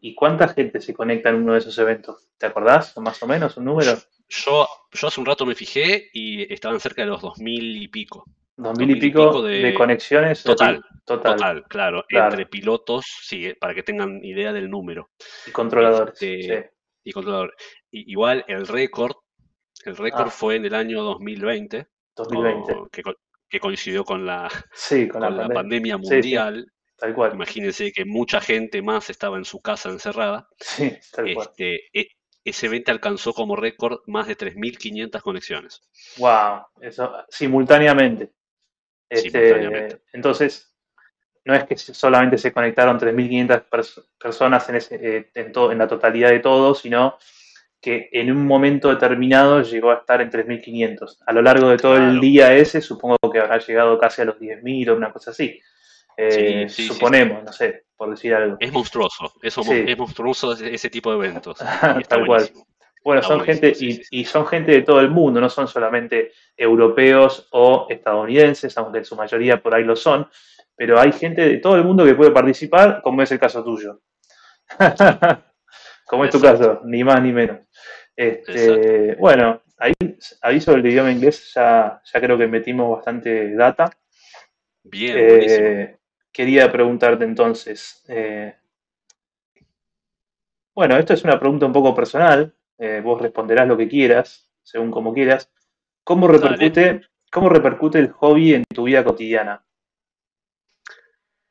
y, 0.00 0.14
cuánta 0.14 0.48
gente 0.48 0.80
se 0.80 0.94
conecta 0.94 1.30
en 1.30 1.36
uno 1.36 1.52
de 1.52 1.58
esos 1.58 1.76
eventos? 1.78 2.28
¿Te 2.38 2.46
acordás? 2.46 2.96
Más 2.98 3.22
o 3.22 3.26
menos, 3.26 3.56
un 3.56 3.64
número. 3.66 3.92
Yo, 4.28 4.66
yo 4.92 5.08
hace 5.08 5.20
un 5.20 5.26
rato 5.26 5.46
me 5.46 5.54
fijé 5.54 6.10
y 6.12 6.52
estaban 6.52 6.80
cerca 6.80 7.02
de 7.02 7.08
los 7.08 7.22
dos 7.22 7.38
mil 7.38 7.82
y 7.82 7.88
pico. 7.88 8.24
Dos 8.56 8.78
mil 8.78 8.90
y 8.90 9.00
pico, 9.00 9.42
de, 9.42 9.74
conexiones. 9.74 10.42
Total, 10.42 10.82
total, 11.04 11.64
claro, 11.68 12.04
Entre 12.08 12.46
pilotos, 12.46 13.04
sí, 13.22 13.52
para 13.60 13.74
que 13.74 13.82
tengan 13.82 14.24
idea 14.24 14.52
del 14.52 14.70
número. 14.70 15.10
Y 15.46 15.50
controladores. 15.50 16.14
Este, 16.20 16.72
y 17.04 17.12
controladores. 17.12 17.54
igual 17.90 18.44
el 18.48 18.66
récord, 18.66 19.14
el 19.84 19.96
récord 19.96 20.28
ah. 20.28 20.30
fue 20.30 20.56
en 20.56 20.64
el 20.64 20.74
año 20.74 21.02
2020. 21.02 21.86
2020 22.16 22.74
que 22.90 23.02
coincidió 23.60 24.04
con 24.04 24.26
la, 24.26 24.48
con, 25.10 25.20
la, 25.20 25.48
pandemia, 25.48 25.96
mundial. 25.96 26.70
tal 26.98 27.14
cual. 27.14 27.32
Imagínense 27.34 27.92
que 27.92 28.04
mucha 28.04 28.40
gente 28.40 28.82
más 28.82 29.10
estaba 29.10 29.38
en 29.38 29.44
su 29.44 29.60
casa 29.60 29.88
encerrada. 29.90 30.48
Sí, 30.58 30.96
tal 31.12 31.34
cual. 31.34 31.48
Este, 31.48 31.80
e, 31.92 32.08
ese 32.44 32.66
evento 32.66 32.92
alcanzó 32.92 33.32
como 33.32 33.56
récord 33.56 34.00
más 34.06 34.28
de 34.28 34.36
3.500 34.36 35.20
conexiones. 35.20 35.82
¡Wow! 36.18 36.66
Eso, 36.80 37.12
simultáneamente. 37.28 38.30
Este, 39.08 40.00
entonces, 40.12 40.76
no 41.44 41.54
es 41.54 41.64
que 41.64 41.76
solamente 41.76 42.38
se 42.38 42.52
conectaron 42.52 42.98
3.500 42.98 44.04
personas 44.18 44.68
en, 44.68 44.74
ese, 44.76 44.94
eh, 44.94 45.30
en, 45.34 45.52
en 45.54 45.78
la 45.78 45.88
totalidad 45.88 46.30
de 46.30 46.40
todo, 46.40 46.74
sino 46.74 47.18
que 47.86 48.08
en 48.10 48.32
un 48.32 48.44
momento 48.44 48.88
determinado 48.88 49.62
llegó 49.62 49.92
a 49.92 49.98
estar 49.98 50.20
en 50.20 50.28
3.500. 50.28 51.18
A 51.24 51.32
lo 51.32 51.40
largo 51.40 51.68
de 51.68 51.76
todo 51.76 51.96
el 51.96 52.18
día 52.18 52.52
ese, 52.52 52.80
supongo 52.80 53.16
que 53.32 53.38
habrá 53.38 53.58
llegado 53.58 53.96
casi 53.96 54.22
a 54.22 54.24
los 54.24 54.40
10.000 54.40 54.90
o 54.90 54.96
una 54.96 55.12
cosa 55.12 55.30
así. 55.30 55.60
Eh, 56.16 56.68
suponemos, 56.68 57.44
no 57.44 57.52
sé, 57.52 57.84
por 57.96 58.10
decir 58.10 58.34
algo. 58.34 58.56
Es 58.58 58.72
monstruoso, 58.72 59.32
es, 59.40 59.56
es 59.56 59.98
monstruoso 59.98 60.54
ese, 60.54 60.90
tipo 60.90 61.12
de 61.12 61.28
eventos. 61.28 61.58
Tal 62.08 62.26
cual. 62.26 62.50
Bueno, 63.04 63.22
son 63.22 63.40
gente, 63.42 63.72
y, 63.78 64.24
son 64.24 64.48
gente 64.48 64.72
de 64.72 64.82
todo 64.82 64.98
el 64.98 65.10
mundo, 65.10 65.40
no 65.40 65.48
son 65.48 65.68
solamente 65.68 66.32
europeos 66.56 67.46
o 67.52 67.86
estadounidenses, 67.88 68.76
aunque 68.78 68.98
en 68.98 69.04
su 69.04 69.14
mayoría 69.14 69.62
por 69.62 69.76
ahí 69.76 69.84
lo 69.84 69.94
son, 69.94 70.28
pero 70.74 70.98
hay 70.98 71.12
gente 71.12 71.48
de 71.48 71.58
todo 71.58 71.76
el 71.76 71.84
mundo 71.84 72.04
que 72.04 72.16
puede 72.16 72.32
participar, 72.32 73.00
como 73.00 73.22
es 73.22 73.30
el 73.30 73.38
caso 73.38 73.62
tuyo. 73.62 74.00
como 76.06 76.24
es 76.24 76.30
tu 76.30 76.40
caso, 76.40 76.80
ni 76.84 77.04
más 77.04 77.20
ni 77.22 77.32
menos. 77.32 77.60
Este, 78.14 79.16
bueno, 79.16 79.62
ahí, 79.76 79.92
ahí 80.40 80.60
sobre 80.60 80.80
el 80.80 80.86
idioma 80.86 81.12
inglés 81.12 81.52
ya, 81.54 82.00
ya 82.02 82.20
creo 82.20 82.38
que 82.38 82.46
metimos 82.46 82.96
bastante 82.96 83.54
data. 83.54 83.90
Bien, 84.84 85.16
eh, 85.18 85.98
Quería 86.32 86.70
preguntarte 86.70 87.24
entonces, 87.24 88.04
eh, 88.08 88.54
bueno, 90.74 90.98
esto 90.98 91.14
es 91.14 91.24
una 91.24 91.40
pregunta 91.40 91.64
un 91.64 91.72
poco 91.72 91.94
personal, 91.94 92.54
eh, 92.76 93.00
vos 93.02 93.20
responderás 93.20 93.66
lo 93.66 93.76
que 93.78 93.88
quieras, 93.88 94.50
según 94.62 94.90
como 94.90 95.14
quieras. 95.14 95.50
¿Cómo 96.04 96.28
repercute, 96.28 97.00
¿Cómo 97.32 97.48
repercute 97.48 97.98
el 97.98 98.10
hobby 98.12 98.52
en 98.52 98.64
tu 98.64 98.84
vida 98.84 99.02
cotidiana? 99.02 99.64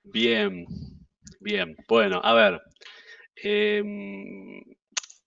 Bien, 0.04 0.68
bien. 1.40 1.76
Bueno, 1.88 2.22
a 2.24 2.34
ver, 2.36 2.62
em, 3.36 4.62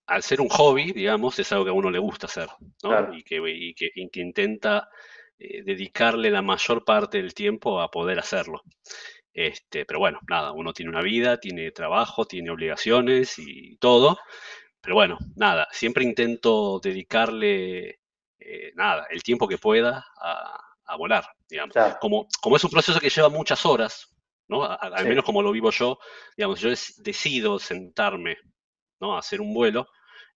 al 0.06 0.22
ser 0.22 0.40
un 0.40 0.48
hobby, 0.48 0.92
digamos, 0.92 1.38
es 1.38 1.52
algo 1.52 1.64
que 1.64 1.70
a 1.70 1.74
uno 1.74 1.90
le 1.90 1.98
gusta 1.98 2.26
hacer, 2.26 2.48
¿no? 2.82 3.14
Y, 3.14 3.22
que, 3.22 3.92
intenta 3.94 4.88
eh, 5.38 5.62
dedicarle 5.62 6.30
la 6.30 6.42
mayor 6.42 6.84
parte 6.84 7.18
del 7.18 7.34
tiempo 7.34 7.80
a 7.80 7.90
poder 7.90 8.18
hacerlo. 8.18 8.62
Este, 9.32 9.84
pero 9.84 10.00
bueno, 10.00 10.18
nada, 10.28 10.52
uno 10.52 10.72
tiene 10.72 10.90
una 10.90 11.02
vida, 11.02 11.38
tiene 11.38 11.70
trabajo, 11.70 12.24
tiene 12.24 12.50
obligaciones 12.50 13.38
y 13.38 13.76
todo. 13.76 14.18
Pero 14.80 14.94
bueno, 14.94 15.18
nada, 15.36 15.68
siempre 15.70 16.04
intento 16.04 16.80
dedicarle, 16.82 18.00
eh, 18.38 18.72
nada, 18.74 19.06
el 19.10 19.22
tiempo 19.22 19.46
que 19.46 19.58
pueda 19.58 20.06
a, 20.16 20.96
volar, 20.96 21.24
digamos. 21.48 21.76
Como, 22.00 22.26
como 22.40 22.56
es 22.56 22.64
un 22.64 22.70
proceso 22.70 22.98
que 22.98 23.10
lleva 23.10 23.28
muchas 23.28 23.66
horas, 23.66 24.10
¿no? 24.48 24.64
al 24.64 25.06
menos 25.06 25.24
como 25.24 25.42
lo 25.42 25.52
vivo 25.52 25.70
yo, 25.70 25.98
digamos, 26.36 26.60
yo 26.60 26.70
decido 26.98 27.58
sentarme, 27.58 28.36
¿no? 29.00 29.14
A 29.14 29.20
hacer 29.20 29.40
un 29.40 29.52
vuelo, 29.52 29.86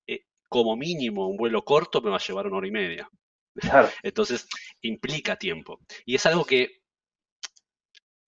eh, 0.06 0.26
como 0.48 0.76
mínimo 0.76 1.28
un 1.28 1.36
vuelo 1.36 1.64
corto 1.64 2.00
me 2.00 2.10
va 2.10 2.16
a 2.16 2.20
llevar 2.20 2.46
una 2.46 2.58
hora 2.58 2.68
y 2.68 2.72
media. 2.72 3.08
Entonces, 4.02 4.46
implica 4.82 5.36
tiempo. 5.36 5.80
Y 6.04 6.14
es 6.14 6.26
algo 6.26 6.44
que 6.44 6.82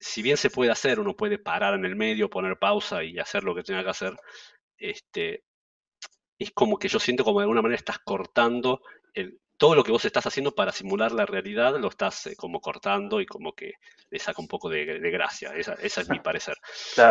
si 0.04 0.20
bien 0.20 0.36
se 0.36 0.50
puede 0.50 0.70
hacer, 0.70 1.00
uno 1.00 1.16
puede 1.16 1.38
parar 1.38 1.74
en 1.74 1.86
el 1.86 1.96
medio, 1.96 2.28
poner 2.28 2.58
pausa 2.58 3.02
y 3.02 3.18
hacer 3.18 3.42
lo 3.42 3.54
que 3.54 3.62
tenga 3.62 3.82
que 3.82 3.90
hacer, 3.90 4.14
este, 4.76 5.44
es 6.38 6.50
como 6.52 6.78
que 6.78 6.88
yo 6.88 6.98
siento 6.98 7.24
como 7.24 7.38
de 7.38 7.44
alguna 7.44 7.62
manera 7.62 7.78
estás 7.78 8.00
cortando 8.00 8.82
todo 9.56 9.74
lo 9.74 9.84
que 9.84 9.92
vos 9.92 10.04
estás 10.04 10.26
haciendo 10.26 10.54
para 10.54 10.72
simular 10.72 11.12
la 11.12 11.26
realidad, 11.26 11.78
lo 11.78 11.88
estás 11.88 12.26
eh, 12.26 12.36
como 12.36 12.60
cortando 12.60 13.20
y 13.20 13.26
como 13.26 13.52
que 13.52 13.72
le 14.10 14.18
saca 14.18 14.40
un 14.40 14.48
poco 14.48 14.68
de, 14.68 14.84
gracia. 15.10 15.52
Esa, 15.54 15.74
es 15.74 16.08
mi 16.08 16.20
parecer. 16.20 16.56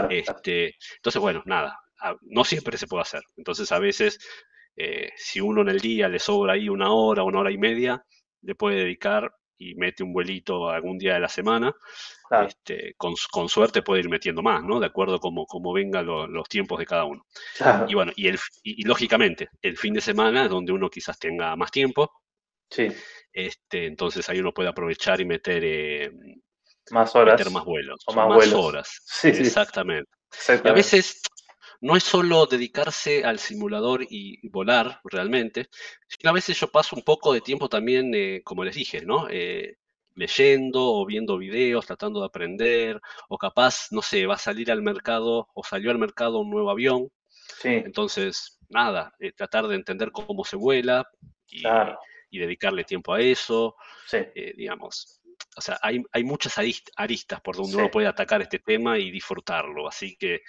Este, 0.09 0.75
entonces, 0.97 1.21
bueno, 1.21 1.41
nada, 1.45 1.79
no 2.21 2.43
siempre 2.43 2.77
se 2.77 2.87
puede 2.87 3.03
hacer. 3.03 3.21
Entonces, 3.37 3.71
a 3.71 3.79
veces, 3.79 4.19
eh, 4.75 5.11
si 5.15 5.39
uno 5.39 5.61
en 5.61 5.69
el 5.69 5.79
día 5.79 6.07
le 6.09 6.19
sobra 6.19 6.53
ahí 6.53 6.69
una 6.69 6.91
hora, 6.91 7.23
una 7.23 7.39
hora 7.39 7.51
y 7.51 7.57
media, 7.57 8.03
le 8.41 8.55
puede 8.55 8.77
dedicar 8.77 9.31
y 9.57 9.75
mete 9.75 10.03
un 10.03 10.13
vuelito 10.13 10.69
algún 10.69 10.97
día 10.97 11.13
de 11.13 11.19
la 11.21 11.29
semana, 11.29 11.73
este, 12.45 12.95
con, 12.97 13.15
suerte 13.47 13.81
puede 13.81 14.01
ir 14.01 14.09
metiendo 14.09 14.41
más, 14.41 14.63
¿no? 14.63 14.79
De 14.79 14.87
acuerdo 14.87 15.19
como, 15.19 15.45
como 15.45 15.71
vengan 15.71 16.05
los 16.05 16.49
tiempos 16.49 16.79
de 16.79 16.85
cada 16.85 17.05
uno. 17.05 17.25
Y 17.87 17.93
bueno, 17.93 18.11
y, 18.15 18.27
el, 18.27 18.39
y, 18.63 18.83
lógicamente, 18.83 19.49
el 19.61 19.77
fin 19.77 19.93
de 19.93 20.01
semana 20.01 20.45
es 20.45 20.49
donde 20.49 20.71
uno 20.71 20.89
quizás 20.89 21.17
tenga 21.19 21.55
más 21.55 21.71
tiempo. 21.71 22.11
Sí. 22.73 22.87
Este, 23.31 23.85
entonces 23.85 24.27
ahí 24.29 24.39
uno 24.39 24.53
puede 24.53 24.69
aprovechar 24.69 25.21
y 25.21 25.25
meter, 25.25 25.63
eh, 25.63 26.11
más 26.91 27.15
horas. 27.15 27.37
Meter 27.37 27.51
más 27.51 27.65
vuelos. 27.65 28.03
O 28.07 28.13
más, 28.13 28.53
horas. 28.53 29.01
Sí, 29.05 29.27
Exactamente. 29.29 30.09
Y 30.63 30.67
a 30.67 30.73
veces 30.73 31.21
no 31.81 31.95
es 31.95 32.03
solo 32.03 32.45
dedicarse 32.45 33.23
al 33.23 33.39
simulador 33.39 34.05
y, 34.09 34.47
volar 34.49 34.99
realmente, 35.03 35.67
sino 36.07 36.31
a 36.31 36.33
veces 36.33 36.59
yo 36.59 36.67
paso 36.67 36.95
un 36.95 37.03
poco 37.03 37.33
de 37.33 37.41
tiempo 37.41 37.69
también, 37.69 38.11
eh, 38.15 38.41
como 38.43 38.63
les 38.63 38.75
dije, 38.75 39.05
¿no? 39.05 39.27
Eh, 39.29 39.77
leyendo 40.15 40.93
o 40.93 41.05
viendo 41.05 41.37
videos, 41.37 41.85
tratando 41.85 42.19
de 42.19 42.27
aprender, 42.27 43.01
o 43.29 43.37
capaz, 43.37 43.87
no 43.91 44.01
sé, 44.01 44.25
va 44.25 44.35
a 44.35 44.39
salir 44.39 44.71
al 44.71 44.81
mercado 44.81 45.49
o 45.53 45.63
salió 45.63 45.91
al 45.91 45.97
mercado 45.97 46.39
un 46.39 46.49
nuevo 46.49 46.69
avión. 46.69 47.09
Sí. 47.59 47.69
Entonces, 47.69 48.59
nada, 48.69 49.13
eh, 49.19 49.31
tratar 49.31 49.67
de 49.67 49.75
entender 49.75 50.11
cómo 50.11 50.43
se 50.43 50.55
vuela 50.55 51.07
y, 51.47 51.63
dedicarle 52.39 52.83
tiempo 52.83 53.13
a 53.13 53.21
eso, 53.21 53.75
sí. 54.07 54.19
digamos. 54.55 55.21
O 55.55 55.61
sea, 55.61 55.77
hay, 55.81 56.01
hay 56.11 56.23
muchas 56.23 56.55
aristas 56.95 57.41
por 57.41 57.55
donde 57.55 57.77
uno 57.77 57.91
puede 57.91 58.07
atacar 58.07 58.41
este 58.41 58.59
tema 58.59 58.97
y 58.97 59.11
disfrutarlo. 59.11 59.87
Así 59.87 60.15
que 60.15 60.41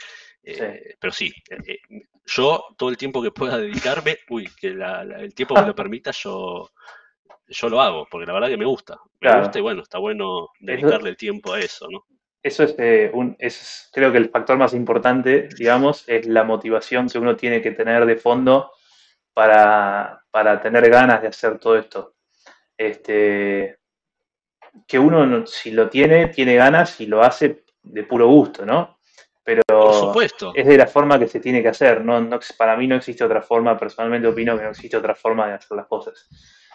eh, 0.45 0.97
pero 1.01 1.13
sí, 1.13 1.33
eh, 1.51 1.57
eh, 1.67 1.79
yo 2.27 2.65
todo 2.77 2.91
el 2.91 2.97
tiempo 2.97 3.23
que 3.23 3.31
pueda 3.31 3.59
dedicarme, 3.59 4.19
uy, 4.29 4.49
que 4.61 4.69
el 4.69 5.35
tiempo 5.35 5.55
que 5.55 5.63
lo 5.63 5.75
permita, 5.75 6.11
yo, 6.11 6.71
yo 7.49 7.69
lo 7.69 7.81
hago, 7.81 8.07
porque 8.11 8.27
la 8.27 8.35
verdad 8.35 8.49
que 8.49 8.57
me 8.57 8.67
gusta. 8.67 8.99
Me 9.21 9.41
gusta 9.41 9.59
y 9.59 9.63
bueno, 9.63 9.83
está 9.83 9.99
bueno 9.99 10.51
dedicarle 10.61 11.11
el 11.11 11.17
tiempo 11.17 11.55
a 11.55 11.61
eso, 11.61 11.89
¿no? 11.91 12.05
Eso 12.43 12.63
es, 12.63 12.77
un, 13.15 13.35
es, 13.39 13.89
creo 13.91 14.13
que 14.13 14.19
el 14.19 14.29
factor 14.29 14.59
más 14.59 14.75
importante, 14.75 15.49
digamos, 15.57 16.07
es 16.07 16.27
la 16.27 16.45
motivación 16.45 17.09
que 17.09 17.19
uno 17.19 17.37
tiene 17.37 17.63
que 17.63 17.71
tener 17.71 18.05
de 18.05 18.17
fondo 18.17 18.71
para, 19.35 20.25
para 20.31 20.61
tener 20.61 20.89
ganas 20.89 21.21
de 21.21 21.29
hacer 21.29 21.59
todo 21.59 21.77
esto. 21.77 22.15
Este, 22.77 23.79
que 24.87 24.99
uno, 24.99 25.47
si 25.47 25.71
lo 25.71 25.89
tiene, 25.89 26.29
tiene 26.29 26.55
ganas 26.55 27.01
y 27.01 27.07
lo 27.07 27.23
hace 27.23 27.65
de 27.83 28.05
puro 28.05 28.29
gusto, 28.29 28.65
¿no? 28.65 28.95
pero 29.45 29.63
es 30.55 30.67
de 30.67 30.79
la 30.79 30.87
forma 30.87 31.19
que 31.19 31.29
se 31.29 31.39
tiene 31.39 31.61
que 31.61 31.69
hacer. 31.69 32.03
No, 32.03 32.29
para 32.57 32.77
mí 32.77 32.87
no 32.87 32.97
existe 32.97 33.23
otra 33.23 33.43
forma, 33.43 33.79
personalmente 33.79 34.27
opino 34.27 34.57
que 34.57 34.65
no 34.65 34.71
existe 34.71 34.97
otra 34.97 35.15
forma 35.15 35.47
de 35.47 35.53
hacer 35.53 35.77
las 35.77 35.87
cosas. 35.87 36.29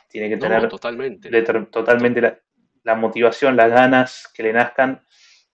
Tiene 0.08 0.30
que 0.30 0.38
tener 0.38 0.70
totalmente, 0.70 1.30
totalmente 1.72 2.40
la, 2.84 2.96
motivación, 2.96 3.56
las 3.56 3.72
ganas 3.72 4.32
que 4.34 4.44
le 4.44 4.54
nazcan. 4.54 5.04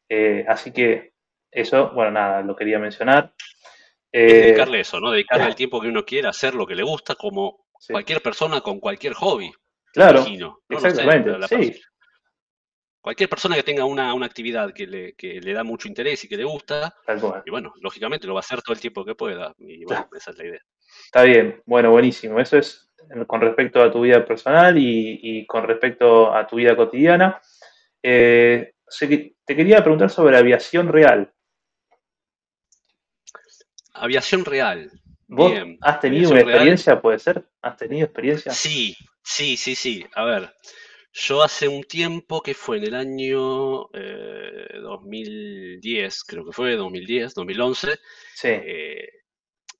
Eh, 0.10 0.45
así 0.47 0.72
que 0.72 1.14
eso, 1.49 1.91
bueno, 1.91 2.12
nada, 2.12 2.41
lo 2.41 2.53
quería 2.53 2.80
mencionar. 2.80 3.34
Eh, 4.18 4.34
dedicarle 4.34 4.80
eso, 4.80 4.99
¿no? 4.99 5.11
Dedicarle 5.11 5.47
el 5.47 5.55
tiempo 5.55 5.82
que 5.82 5.89
uno 5.89 6.05
quiera, 6.05 6.30
hacer 6.30 6.55
lo 6.55 6.66
que 6.66 6.76
le 6.76 6.84
gusta, 6.84 7.16
como 7.16 7.68
cualquier 7.89 8.22
persona 8.22 8.61
con 8.61 8.80
cualquier 8.80 9.13
hobby. 9.13 9.51
Claro, 9.91 10.26
exactamente. 10.70 11.47
sí 11.47 11.82
cualquier 13.05 13.30
persona 13.30 13.55
que 13.55 13.61
tenga 13.61 13.86
una, 13.86 14.13
actividad 14.26 14.74
que 14.74 14.88
le, 14.88 15.13
que 15.13 15.39
le, 15.39 15.53
da 15.53 15.63
mucho 15.63 15.88
interés 15.88 16.24
y 16.24 16.28
que 16.28 16.38
le 16.38 16.43
gusta, 16.43 16.95
y 17.45 17.51
bueno, 17.51 17.72
lógicamente 17.80 18.26
lo 18.26 18.34
va 18.34 18.39
a 18.39 18.41
hacer 18.41 18.63
todo 18.63 18.74
el 18.74 18.80
tiempo 18.80 19.05
que 19.05 19.13
pueda. 19.13 19.53
Y 19.59 19.86
bueno, 19.86 20.09
esa 20.18 20.32
es 20.32 20.38
la 20.39 20.45
idea. 20.45 20.61
Está 21.05 21.22
bien, 21.22 21.61
bueno, 21.68 21.91
buenísimo. 21.91 22.39
Eso 22.39 22.57
es 22.57 22.89
con 23.28 23.41
respecto 23.41 23.84
a 23.84 23.91
tu 23.91 24.01
vida 24.01 24.26
personal 24.26 24.76
y, 24.76 25.45
con 25.45 25.68
respecto 25.68 26.34
a 26.34 26.47
tu 26.47 26.55
vida 26.55 26.76
cotidiana. 26.76 27.39
Eh, 28.01 28.74
te 28.99 29.55
quería 29.55 29.84
preguntar 29.84 30.09
sobre 30.09 30.38
aviación 30.38 30.88
real. 30.88 31.32
Aviación 33.96 34.46
real. 34.46 34.91
¿Vos 35.28 35.54
has 35.82 36.00
tenido 36.00 36.32
una 36.32 36.41
experiencia, 36.41 37.02
puede 37.02 37.20
ser? 37.20 37.46
¿Has 37.62 37.78
tenido 37.78 38.06
experiencia? 38.06 38.52
Sí, 38.52 38.96
sí, 39.24 39.58
sí, 39.58 39.76
sí. 39.76 40.06
A 40.14 40.24
ver, 40.24 40.54
yo 41.12 41.41
hace 41.41 41.68
un 41.68 41.84
tiempo, 41.84 42.41
que 42.41 42.54
fue 42.54 42.78
en 42.78 42.84
el 42.84 42.96
año 42.96 43.89
2010, 43.91 46.16
eh, 46.16 46.20
creo 46.28 46.46
que 46.46 46.52
fue, 46.52 46.76
2010, 46.76 47.34
2011, 47.34 48.00
eh, 48.43 49.08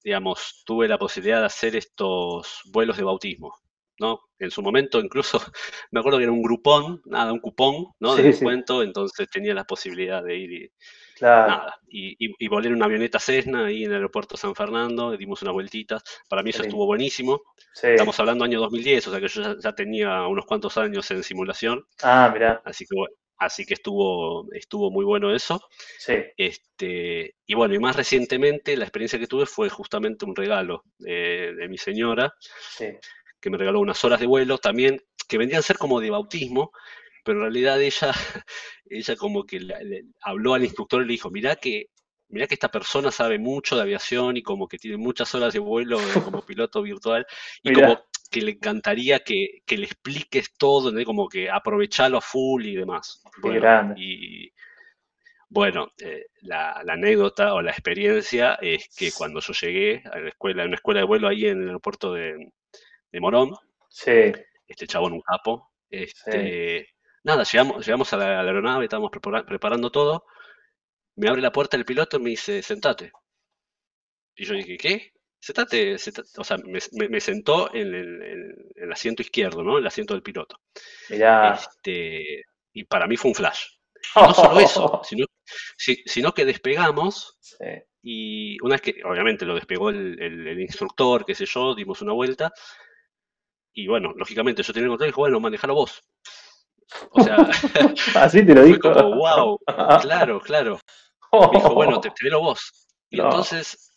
digamos, 0.04 0.64
tuve 0.66 0.88
la 0.88 0.98
posibilidad 0.98 1.42
de 1.42 1.48
hacer 1.48 1.76
estos 1.76 2.62
vuelos 2.72 2.98
de 2.98 3.04
bautismo, 3.04 3.54
¿no? 4.00 4.22
En 4.40 4.50
su 4.50 4.62
momento 4.62 5.00
incluso, 5.00 5.40
me 5.92 6.00
acuerdo 6.00 6.20
que 6.20 6.24
era 6.24 6.32
un 6.32 6.42
grupón, 6.42 7.02
nada, 7.06 7.34
un 7.34 7.40
cupón, 7.40 7.88
¿no? 8.00 8.16
De 8.16 8.24
descuento, 8.24 8.82
entonces 8.82 9.30
tenía 9.30 9.54
la 9.54 9.66
posibilidad 9.66 10.24
de 10.24 10.38
ir 10.38 10.54
y, 10.54 10.72
Nada. 11.22 11.80
Y, 11.88 12.16
y, 12.20 12.48
volé 12.48 12.68
en 12.68 12.76
una 12.76 12.86
avioneta 12.86 13.20
Cessna 13.20 13.66
ahí 13.66 13.84
en 13.84 13.92
el 13.92 13.98
aeropuerto 13.98 14.36
San 14.36 14.54
Fernando, 14.54 15.16
dimos 15.16 15.42
unas 15.42 15.54
vueltitas. 15.54 16.04
Para 16.28 16.44
mí 16.44 16.50
eso 16.50 16.64
estuvo 16.64 16.86
buenísimo. 16.86 17.42
Estamos 17.82 18.20
hablando 18.20 18.44
año 18.44 18.60
2010, 18.60 19.08
o 19.08 19.12
sea 19.12 19.20
que 19.20 19.28
yo 19.28 19.58
ya, 19.60 19.74
tenía 19.74 20.28
unos 20.28 20.46
cuantos 20.46 20.78
años 20.78 21.10
en 21.12 21.24
simulación. 21.24 21.86
Ah, 22.04 22.30
mira. 22.34 22.62
Así 22.66 22.86
que 22.86 22.96
así 23.38 23.66
que 23.66 23.74
estuvo, 23.74 24.48
estuvo 24.54 24.92
muy 24.92 25.06
bueno 25.06 25.34
eso. 25.34 25.62
Sí. 26.00 26.16
Este, 26.38 27.36
y 27.46 27.54
bueno, 27.54 27.74
y 27.76 27.80
más 27.80 27.96
recientemente 27.96 28.78
la 28.78 28.86
experiencia 28.86 29.20
que 29.20 29.28
tuve 29.28 29.46
fue 29.46 29.70
justamente 29.70 30.26
un 30.26 30.36
regalo 30.36 30.84
de, 30.98 31.54
de 31.54 31.68
mi 31.68 31.78
señora, 31.78 32.34
que 33.40 33.50
me 33.50 33.58
regaló 33.58 33.80
unas 33.80 34.04
horas 34.04 34.20
de 34.20 34.28
vuelo 34.28 34.58
también, 34.58 35.02
que 35.28 35.38
vendrían 35.38 35.60
a 35.60 35.64
ser 35.64 35.78
como 35.78 36.00
de 36.00 36.10
bautismo, 36.10 36.72
pero 37.26 37.40
en 37.40 37.44
realidad 37.44 37.82
ella, 37.82 38.12
ella 38.86 39.16
como 39.16 39.46
que 39.46 39.60
le, 39.60 40.06
habló 40.22 40.54
al 40.54 40.64
instructor 40.64 41.02
y 41.02 41.06
le 41.06 41.14
dijo, 41.14 41.30
mirá 41.30 41.56
que, 41.56 41.90
mirá 42.30 42.48
que 42.48 42.54
esta 42.54 42.70
persona 42.70 43.12
sabe 43.12 43.40
mucho 43.40 43.76
de 43.76 43.82
aviación 43.82 44.38
y 44.38 44.44
como 44.44 44.68
que 44.68 44.78
tiene 44.78 44.98
muchas 44.98 45.34
horas 45.36 45.54
de 45.54 45.60
vuelo 45.60 46.00
como 46.24 46.42
piloto 46.46 46.82
virtual 46.82 47.26
y 47.64 47.74
como 47.74 48.02
que 48.32 48.42
le 48.42 48.52
encantaría 48.52 49.20
que, 49.20 49.62
le 49.68 49.86
expliques 49.86 50.54
todo, 50.58 50.92
como 51.06 51.28
que 51.28 51.50
aprovecharlo 51.50 52.18
a 52.18 52.22
full 52.22 52.66
y 52.66 52.76
demás. 52.76 53.22
Bueno, 53.42 53.94
y 53.98 54.52
bueno, 55.48 55.92
eh, 56.00 56.26
la, 56.42 56.72
anécdota 56.88 57.54
o 57.54 57.62
la 57.62 57.72
experiencia 57.72 58.56
es 58.62 58.90
que 58.96 59.12
cuando 59.12 59.40
yo 59.40 59.54
llegué 59.54 60.04
a 60.12 60.20
la 60.20 60.30
escuela, 60.30 60.64
a 60.64 60.66
una 60.66 60.76
escuela 60.76 61.02
de 61.02 61.06
vuelo 61.06 61.28
ahí 61.28 61.46
en 61.46 61.62
el 61.62 61.68
aeropuerto 61.68 62.14
de, 62.14 62.52
de 63.12 63.20
Morón, 63.20 63.52
sí 63.90 64.34
este 64.68 64.88
chabón 64.88 65.14
un 65.14 65.22
capo. 65.22 65.72
Este, 65.90 66.88
Nada, 67.26 67.44
llegamos, 67.44 67.84
llegamos 67.84 68.14
a 68.14 68.18
la, 68.18 68.42
aeronave, 68.42 68.86
estábamos 68.86 69.10
preparando 69.10 69.90
todo, 69.90 70.28
me 71.16 71.28
abre 71.28 71.42
la 71.42 71.52
puerta 71.52 71.76
el 71.76 71.84
piloto 71.84 72.18
y 72.18 72.20
me 72.20 72.30
dice, 72.30 72.62
sentate. 72.62 73.12
Y 74.36 74.46
yo 74.46 74.54
dije, 74.54 74.78
¿qué? 74.78 75.12
Sentate, 75.40 75.96
o 75.96 76.44
sea, 76.44 76.58
me, 76.58 77.20
sentó 77.20 77.74
en 77.74 77.96
el, 77.96 78.92
asiento 78.92 79.24
izquierdo, 79.24 79.64
¿no? 79.64 79.80
El 79.80 79.88
asiento 79.88 80.14
del 80.14 80.22
piloto. 80.22 80.62
Este, 81.10 82.44
y 82.74 82.84
para 82.84 83.08
mí 83.08 83.18
fue 83.18 83.30
un 83.30 83.36
flash. 83.36 83.70
no 84.16 84.32
solo 84.32 84.60
eso, 84.60 85.02
sino, 86.06 86.32
que 86.32 86.46
despegamos 86.46 87.40
y 88.04 88.62
una 88.62 88.76
vez 88.76 88.82
que, 88.82 89.04
obviamente, 89.04 89.48
lo 89.48 89.56
despegó 89.56 89.90
el, 89.90 90.62
instructor, 90.62 91.26
qué 91.26 91.34
sé 91.34 91.48
yo, 91.48 91.74
dimos 91.74 92.04
una 92.04 92.14
vuelta. 92.14 92.54
Y 93.74 93.88
bueno, 93.88 94.14
lógicamente 94.16 94.62
yo 94.62 94.74
tenía 94.74 94.86
el 94.86 94.92
control 94.92 95.08
y 95.08 95.10
dije, 95.10 95.20
bueno, 95.20 95.40
manejalo 95.40 95.74
vos. 95.74 96.04
O 97.12 97.22
sea, 97.22 97.38
así 98.16 98.46
te 98.46 98.54
lo 98.54 98.64
dijo. 98.64 98.92
Como, 98.94 99.16
wow, 99.16 99.60
claro, 100.02 100.40
claro. 100.40 100.80
dijo, 101.54 101.74
bueno, 101.74 102.00
te, 102.00 102.12
te 102.12 102.36
vos. 102.36 102.88
Y 103.10 103.20
entonces, 103.20 103.96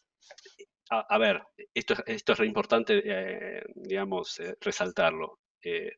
a, 0.91 1.19
ver, 1.19 1.43
esto, 1.75 1.95
esto 2.07 2.33
es 2.33 2.39
re 2.39 2.47
importante, 2.47 3.03
eh, 3.05 3.63
digamos, 3.75 4.39
eh, 4.41 4.57
resaltarlo. 4.61 5.39
Eh, 5.63 5.93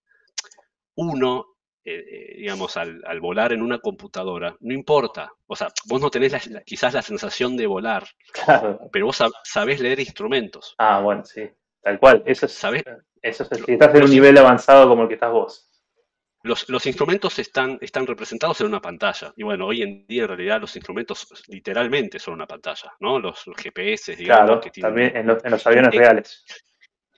uno, 0.96 1.46
digamos, 1.84 2.76
al, 2.76 3.20
volar 3.20 3.52
en 3.52 3.62
una 3.62 3.78
computadora, 3.78 4.56
no 4.60 4.74
importa. 4.74 5.32
O 5.46 5.56
sea, 5.56 5.68
vos 5.86 6.00
no 6.00 6.10
tenés 6.10 6.34
quizás 6.64 6.94
la 6.94 7.02
sensación 7.02 7.56
de 7.56 7.66
volar, 7.66 8.06
pero 8.92 9.06
vos 9.06 9.22
sabés 9.44 9.80
leer 9.80 10.00
instrumentos. 10.00 10.74
Ah, 10.78 11.00
bueno, 11.00 11.24
sí, 11.24 11.48
tal 11.82 11.98
cual. 11.98 12.22
Eso 12.26 12.46
es, 12.46 12.52
¿Sabés? 12.52 12.84
Eso 13.22 13.46
es, 13.50 13.64
si 13.64 13.72
estás 13.72 13.94
en 13.94 14.04
un 14.04 14.10
nivel 14.10 14.36
avanzado 14.38 14.88
como 14.88 15.02
el 15.02 15.08
que 15.08 15.14
estás 15.14 15.32
vos. 15.32 15.69
Los, 16.42 16.86
instrumentos 16.86 17.38
están, 17.38 17.78
están 17.82 18.06
representados 18.06 18.60
en 18.60 18.68
una 18.68 18.80
pantalla. 18.80 19.32
Y 19.36 19.42
bueno, 19.42 19.66
hoy 19.66 19.82
en 19.82 20.06
día 20.06 20.22
en 20.22 20.28
realidad 20.28 20.60
los 20.60 20.74
instrumentos 20.74 21.28
literalmente 21.48 22.18
son 22.18 22.34
una 22.34 22.46
pantalla, 22.46 22.94
¿no? 23.00 23.18
Los, 23.18 23.44
GPS, 23.56 24.16
digamos. 24.16 24.46
Claro, 24.46 24.60
que 24.60 24.70
tienen, 24.70 24.90
también 24.90 25.16
en 25.16 25.50
los, 25.50 25.66
aviones 25.66 25.94
reales. 25.94 26.44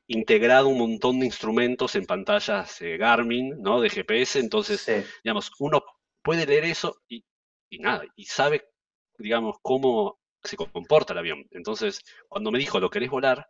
Integrado 0.08 0.68
un 0.68 0.78
montón 0.78 1.20
de 1.20 1.26
instrumentos 1.26 1.94
en 1.94 2.04
pantallas 2.04 2.78
Garmin, 2.98 3.62
¿no? 3.62 3.80
De 3.80 3.90
GPS. 3.90 4.40
Entonces, 4.40 4.84
digamos, 5.22 5.52
uno 5.60 5.84
puede 6.20 6.44
leer 6.44 6.64
eso 6.64 7.00
y, 7.08 7.24
y 7.70 7.78
nada, 7.78 8.04
y 8.16 8.24
sabe, 8.24 8.68
digamos, 9.18 9.56
cómo 9.62 10.18
se 10.42 10.56
comporta 10.56 11.12
el 11.12 11.20
avión. 11.20 11.46
Entonces, 11.52 12.02
cuando 12.28 12.50
me 12.50 12.58
dijo, 12.58 12.80
¿lo 12.80 12.90
querés 12.90 13.10
volar? 13.10 13.48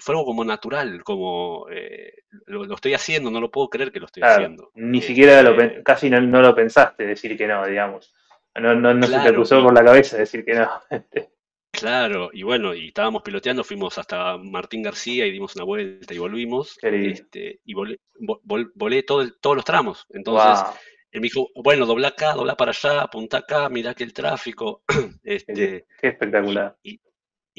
Fue 0.00 0.14
algo 0.14 0.24
como 0.24 0.44
natural, 0.44 1.02
como 1.04 1.66
eh, 1.70 2.12
lo, 2.46 2.74
estoy 2.74 2.94
haciendo, 2.94 3.30
no 3.30 3.40
lo 3.40 3.50
puedo 3.50 3.68
creer 3.68 3.92
que 3.92 4.00
lo 4.00 4.06
estoy 4.06 4.22
haciendo. 4.22 4.70
Ni 4.74 5.00
siquiera 5.00 5.42
lo, 5.42 5.60
eh, 5.60 5.82
casi 5.84 6.10
no, 6.10 6.20
lo 6.20 6.54
pensaste 6.54 7.06
decir 7.06 7.36
que 7.36 7.46
no, 7.46 7.66
digamos. 7.66 8.14
No, 8.54 8.74
no, 8.74 9.06
se 9.06 9.20
te 9.20 9.32
cruzó 9.32 9.62
por 9.62 9.72
la 9.72 9.84
cabeza 9.84 10.16
decir 10.16 10.44
que 10.44 10.54
no. 10.54 10.68
claro, 11.70 12.30
y 12.32 12.42
bueno, 12.42 12.74
y 12.74 12.88
estábamos 12.88 13.22
piloteando, 13.22 13.62
fuimos 13.62 13.96
hasta 13.98 14.36
Martín 14.38 14.82
García 14.82 15.26
y 15.26 15.32
dimos 15.32 15.54
una 15.54 15.64
vuelta 15.64 16.12
y 16.12 16.18
volvimos. 16.18 16.76
Este, 16.82 17.60
y 17.64 17.74
volé, 17.74 18.00
volé 18.18 19.02
todos 19.04 19.32
los 19.42 19.64
tramos. 19.64 20.06
Entonces, 20.10 20.64
él 21.12 21.20
me 21.20 21.26
dijo, 21.26 21.48
bueno, 21.56 21.86
dobla 21.86 22.08
acá, 22.08 22.34
dobla 22.34 22.56
para 22.56 22.70
allá, 22.70 23.02
apunta 23.02 23.38
acá, 23.38 23.68
mira 23.68 23.94
que 23.94 24.04
el 24.04 24.12
tráfico. 24.12 24.82
este, 25.24 25.86
qué, 26.00 26.08
espectacular 26.08 26.76
y 26.82 27.00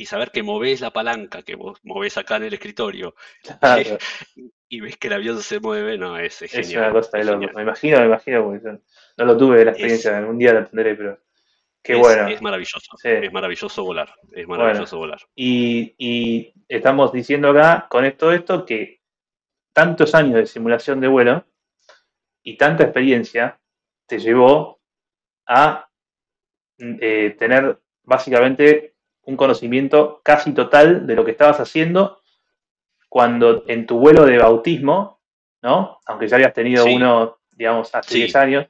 saber 0.06 0.32
que 0.32 0.44
movés 0.44 0.82
la 0.82 0.92
palanca 0.92 1.44
que 1.44 1.56
vos 1.56 1.80
movés 1.84 2.18
acá 2.18 2.38
en 2.38 2.44
el 2.44 2.54
escritorio 2.54 3.16
y, 4.70 4.82
ves 4.82 4.98
que 4.98 5.08
el 5.08 5.14
avión 5.14 5.42
se 5.42 5.60
mueve, 5.60 5.98
no, 5.98 6.18
es, 6.18 6.40
genial. 6.40 6.62
Es 6.62 6.76
una 6.76 6.92
cosa 6.92 7.18
de 7.18 7.24
loco. 7.26 7.54
Me 7.54 7.62
imagino, 7.62 8.00
me 8.00 8.06
imagino, 8.06 8.44
porque 8.44 8.80
no 9.18 9.26
lo 9.26 9.38
tuve 9.38 9.66
la 9.66 9.72
experiencia, 9.72 10.18
algún 10.18 10.38
día 10.38 10.54
la 10.54 10.66
tendré, 10.66 10.96
pero 10.96 11.20
qué 11.84 11.96
bueno. 11.96 12.28
Es 12.28 12.42
maravilloso, 12.42 12.96
es 13.04 13.34
maravilloso 13.34 13.84
volar, 13.84 14.14
es 14.32 14.48
maravilloso 14.48 14.98
volar. 14.98 15.20
Y, 15.36 15.96
y, 15.98 16.54
estamos 16.70 17.12
diciendo 17.12 17.50
acá, 17.50 17.88
con 17.90 18.06
esto, 18.06 18.32
esto, 18.32 18.66
que 18.66 19.02
tantos 19.74 20.16
años 20.16 20.36
de 20.36 20.46
simulación 20.46 21.02
de 21.02 21.08
vuelo 21.08 21.46
y 22.44 22.58
tanta 22.58 22.84
experiencia 22.84 23.60
te 24.08 24.20
llevó 24.20 24.82
a 25.48 25.90
eh, 26.78 27.36
tener 27.38 27.80
básicamente 28.04 28.91
un 29.24 29.38
conocimiento 29.38 30.22
casi 30.24 30.54
total 30.54 31.06
de 31.06 31.16
lo 31.16 31.26
que 31.26 31.32
estabas 31.32 31.60
haciendo 31.60 32.22
cuando 33.10 33.64
en 33.68 33.86
tu 33.86 34.00
vuelo 34.00 34.26
de 34.26 34.38
bautismo, 34.38 35.22
¿no? 35.62 36.00
Aunque 36.06 36.28
ya 36.28 36.38
habías 36.38 36.54
tenido 36.54 36.86
uno, 36.86 37.40
digamos, 37.52 37.94
hace 37.94 38.16
10 38.16 38.36
años, 38.38 38.68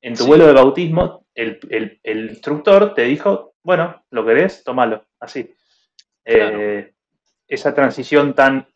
en 0.00 0.14
tu 0.14 0.26
vuelo 0.26 0.46
de 0.46 0.54
bautismo, 0.54 1.26
el, 1.34 2.00
instructor 2.04 2.94
te 2.94 3.02
dijo, 3.02 3.54
bueno, 3.62 4.02
lo 4.10 4.24
querés, 4.24 4.64
tómalo, 4.64 5.04
así. 5.20 5.54
Eh, 6.24 6.94
esa 7.46 7.74
transición 7.74 8.34
tan, 8.34 8.66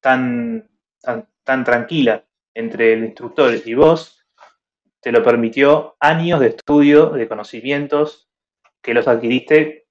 tan, 0.00 0.70
tan, 1.00 1.28
tan 1.42 1.64
tranquila 1.64 2.24
entre 2.54 2.94
el 2.94 3.04
instructor 3.04 3.54
y 3.64 3.74
vos 3.74 4.24
te 5.00 5.12
lo 5.12 5.22
permitió 5.22 5.96
años 6.00 6.40
de 6.40 6.46
estudio, 6.48 7.10
de 7.10 7.28
conocimientos 7.28 8.30
que 8.80 8.94
los 8.94 9.06
adquiriste 9.06 9.83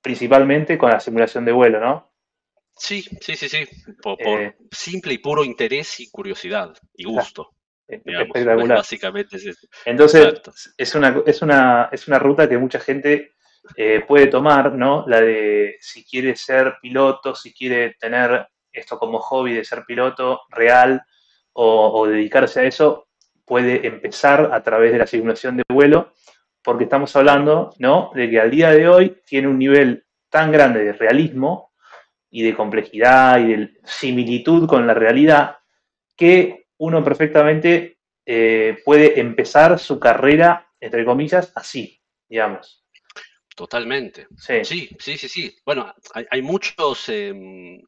principalmente 0.00 0.78
con 0.78 0.90
la 0.90 1.00
simulación 1.00 1.44
de 1.44 1.52
vuelo, 1.52 1.80
¿no? 1.80 2.12
Sí, 2.76 3.02
sí, 3.20 3.36
sí, 3.36 3.48
sí, 3.48 3.66
por, 4.02 4.18
eh, 4.20 4.56
simple 4.70 5.14
y 5.14 5.18
puro 5.18 5.44
interés 5.44 5.98
y 6.00 6.10
curiosidad 6.10 6.74
y 6.94 7.04
gusto. 7.04 7.50
espectacular. 7.88 8.78
Básicamente 8.78 9.36
es 9.36 9.46
eso. 9.46 9.66
Entonces, 9.84 10.74
es 10.76 10.94
una, 10.94 11.22
es, 11.24 11.40
una, 11.40 11.88
es 11.90 12.06
una 12.06 12.18
ruta 12.18 12.48
que 12.48 12.58
mucha 12.58 12.78
gente 12.78 13.32
eh, 13.76 14.04
puede 14.06 14.26
tomar, 14.26 14.72
¿no? 14.72 15.04
La 15.06 15.22
de 15.22 15.76
si 15.80 16.04
quiere 16.04 16.36
ser 16.36 16.76
piloto, 16.82 17.34
si 17.34 17.54
quiere 17.54 17.94
tener 17.98 18.46
esto 18.70 18.98
como 18.98 19.20
hobby 19.20 19.54
de 19.54 19.64
ser 19.64 19.84
piloto 19.86 20.42
real 20.50 21.02
o, 21.54 22.00
o 22.00 22.06
dedicarse 22.06 22.60
a 22.60 22.64
eso, 22.64 23.08
puede 23.46 23.86
empezar 23.86 24.50
a 24.52 24.62
través 24.62 24.92
de 24.92 24.98
la 24.98 25.06
simulación 25.06 25.56
de 25.56 25.62
vuelo 25.72 26.12
porque 26.66 26.84
estamos 26.84 27.14
hablando 27.14 27.72
¿no? 27.78 28.10
de 28.12 28.28
que 28.28 28.40
al 28.40 28.50
día 28.50 28.72
de 28.72 28.88
hoy 28.88 29.22
tiene 29.24 29.46
un 29.46 29.56
nivel 29.56 30.04
tan 30.28 30.50
grande 30.50 30.82
de 30.82 30.92
realismo 30.94 31.72
y 32.28 32.42
de 32.42 32.56
complejidad 32.56 33.38
y 33.38 33.54
de 33.54 33.70
similitud 33.84 34.66
con 34.66 34.84
la 34.84 34.92
realidad 34.92 35.58
que 36.16 36.66
uno 36.78 37.04
perfectamente 37.04 38.00
eh, 38.26 38.78
puede 38.84 39.20
empezar 39.20 39.78
su 39.78 40.00
carrera, 40.00 40.68
entre 40.80 41.04
comillas, 41.04 41.52
así, 41.54 42.02
digamos. 42.28 42.84
Totalmente. 43.54 44.26
Sí, 44.36 44.64
sí, 44.64 44.88
sí, 44.98 45.16
sí. 45.28 45.56
Bueno, 45.64 45.94
hay, 46.28 46.42
muchos, 46.42 47.08
em, 47.10 47.80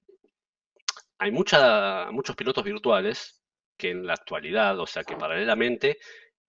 hay 1.19 1.33
mucha, 1.33 2.13
muchos 2.13 2.37
pilotos 2.37 2.63
virtuales 2.63 3.43
que 3.77 3.91
en 3.91 4.07
la 4.07 4.15
actualidad, 4.15 4.79
o 4.79 4.87
sea, 4.87 5.03
que 5.03 5.17
paralelamente 5.17 5.99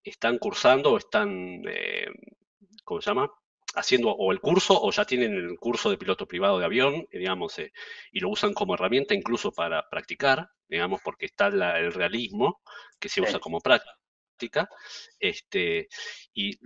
están 0.03 0.37
cursando 0.37 0.93
o 0.93 0.97
están, 0.97 1.61
eh, 1.67 2.07
¿cómo 2.83 3.01
se 3.01 3.09
llama? 3.09 3.31
Haciendo 3.75 4.11
o 4.11 4.31
el 4.31 4.39
curso 4.39 4.79
o 4.81 4.91
ya 4.91 5.05
tienen 5.05 5.33
el 5.33 5.57
curso 5.59 5.89
de 5.89 5.97
piloto 5.97 6.27
privado 6.27 6.57
de 6.59 6.65
avión, 6.65 7.07
digamos, 7.11 7.59
eh, 7.59 7.71
y 8.11 8.19
lo 8.19 8.29
usan 8.29 8.53
como 8.53 8.73
herramienta 8.73 9.13
incluso 9.13 9.51
para 9.51 9.87
practicar, 9.89 10.49
digamos, 10.67 11.01
porque 11.03 11.27
está 11.27 11.47
el 11.47 11.93
realismo 11.93 12.61
que 12.99 13.09
se 13.09 13.21
usa 13.21 13.39
como 13.39 13.59
práctica. 13.59 14.69
Este, 15.19 15.87
y 16.33 16.57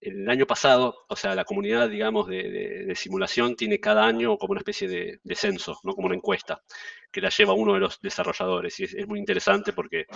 el 0.00 0.28
año 0.28 0.46
pasado, 0.46 1.04
o 1.08 1.16
sea, 1.16 1.34
la 1.34 1.44
comunidad, 1.44 1.88
digamos, 1.88 2.28
de, 2.28 2.92
simulación 2.94 3.56
tiene 3.56 3.80
cada 3.80 4.06
año 4.06 4.38
como 4.38 4.52
una 4.52 4.60
especie 4.60 4.88
de, 4.88 5.34
censo, 5.34 5.78
¿no? 5.82 5.94
Como 5.94 6.06
una 6.06 6.16
encuesta 6.16 6.62
que 7.10 7.20
la 7.20 7.30
lleva 7.30 7.52
uno 7.52 7.74
de 7.74 7.80
los 7.80 8.00
desarrolladores. 8.00 8.78
Y 8.80 8.84
es, 8.84 9.06
muy 9.06 9.18
interesante 9.18 9.72
porque 9.72 10.06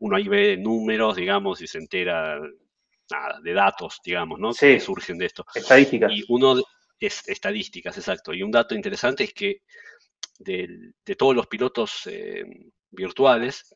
uno 0.00 0.16
ahí 0.16 0.28
ve 0.28 0.56
números, 0.56 1.16
digamos, 1.16 1.60
y 1.60 1.66
se 1.66 1.78
entera 1.78 2.40
nada, 3.10 3.40
de 3.42 3.52
datos, 3.52 4.00
digamos, 4.04 4.40
¿no? 4.40 4.52
Que 4.52 4.80
surgen 4.80 5.18
de 5.18 5.26
esto. 5.26 5.44
Estadísticas. 5.54 6.12
Y 6.12 6.24
uno 6.28 6.56
es 6.98 7.28
estadísticas, 7.28 7.96
exacto. 7.96 8.34
Y 8.34 8.42
un 8.42 8.50
dato 8.50 8.74
interesante 8.74 9.24
es 9.24 9.32
que 9.32 9.62
de, 10.40 10.92
todos 11.16 11.34
los 11.34 11.46
pilotos 11.46 12.06
eh, 12.06 12.44
virtuales, 12.90 13.74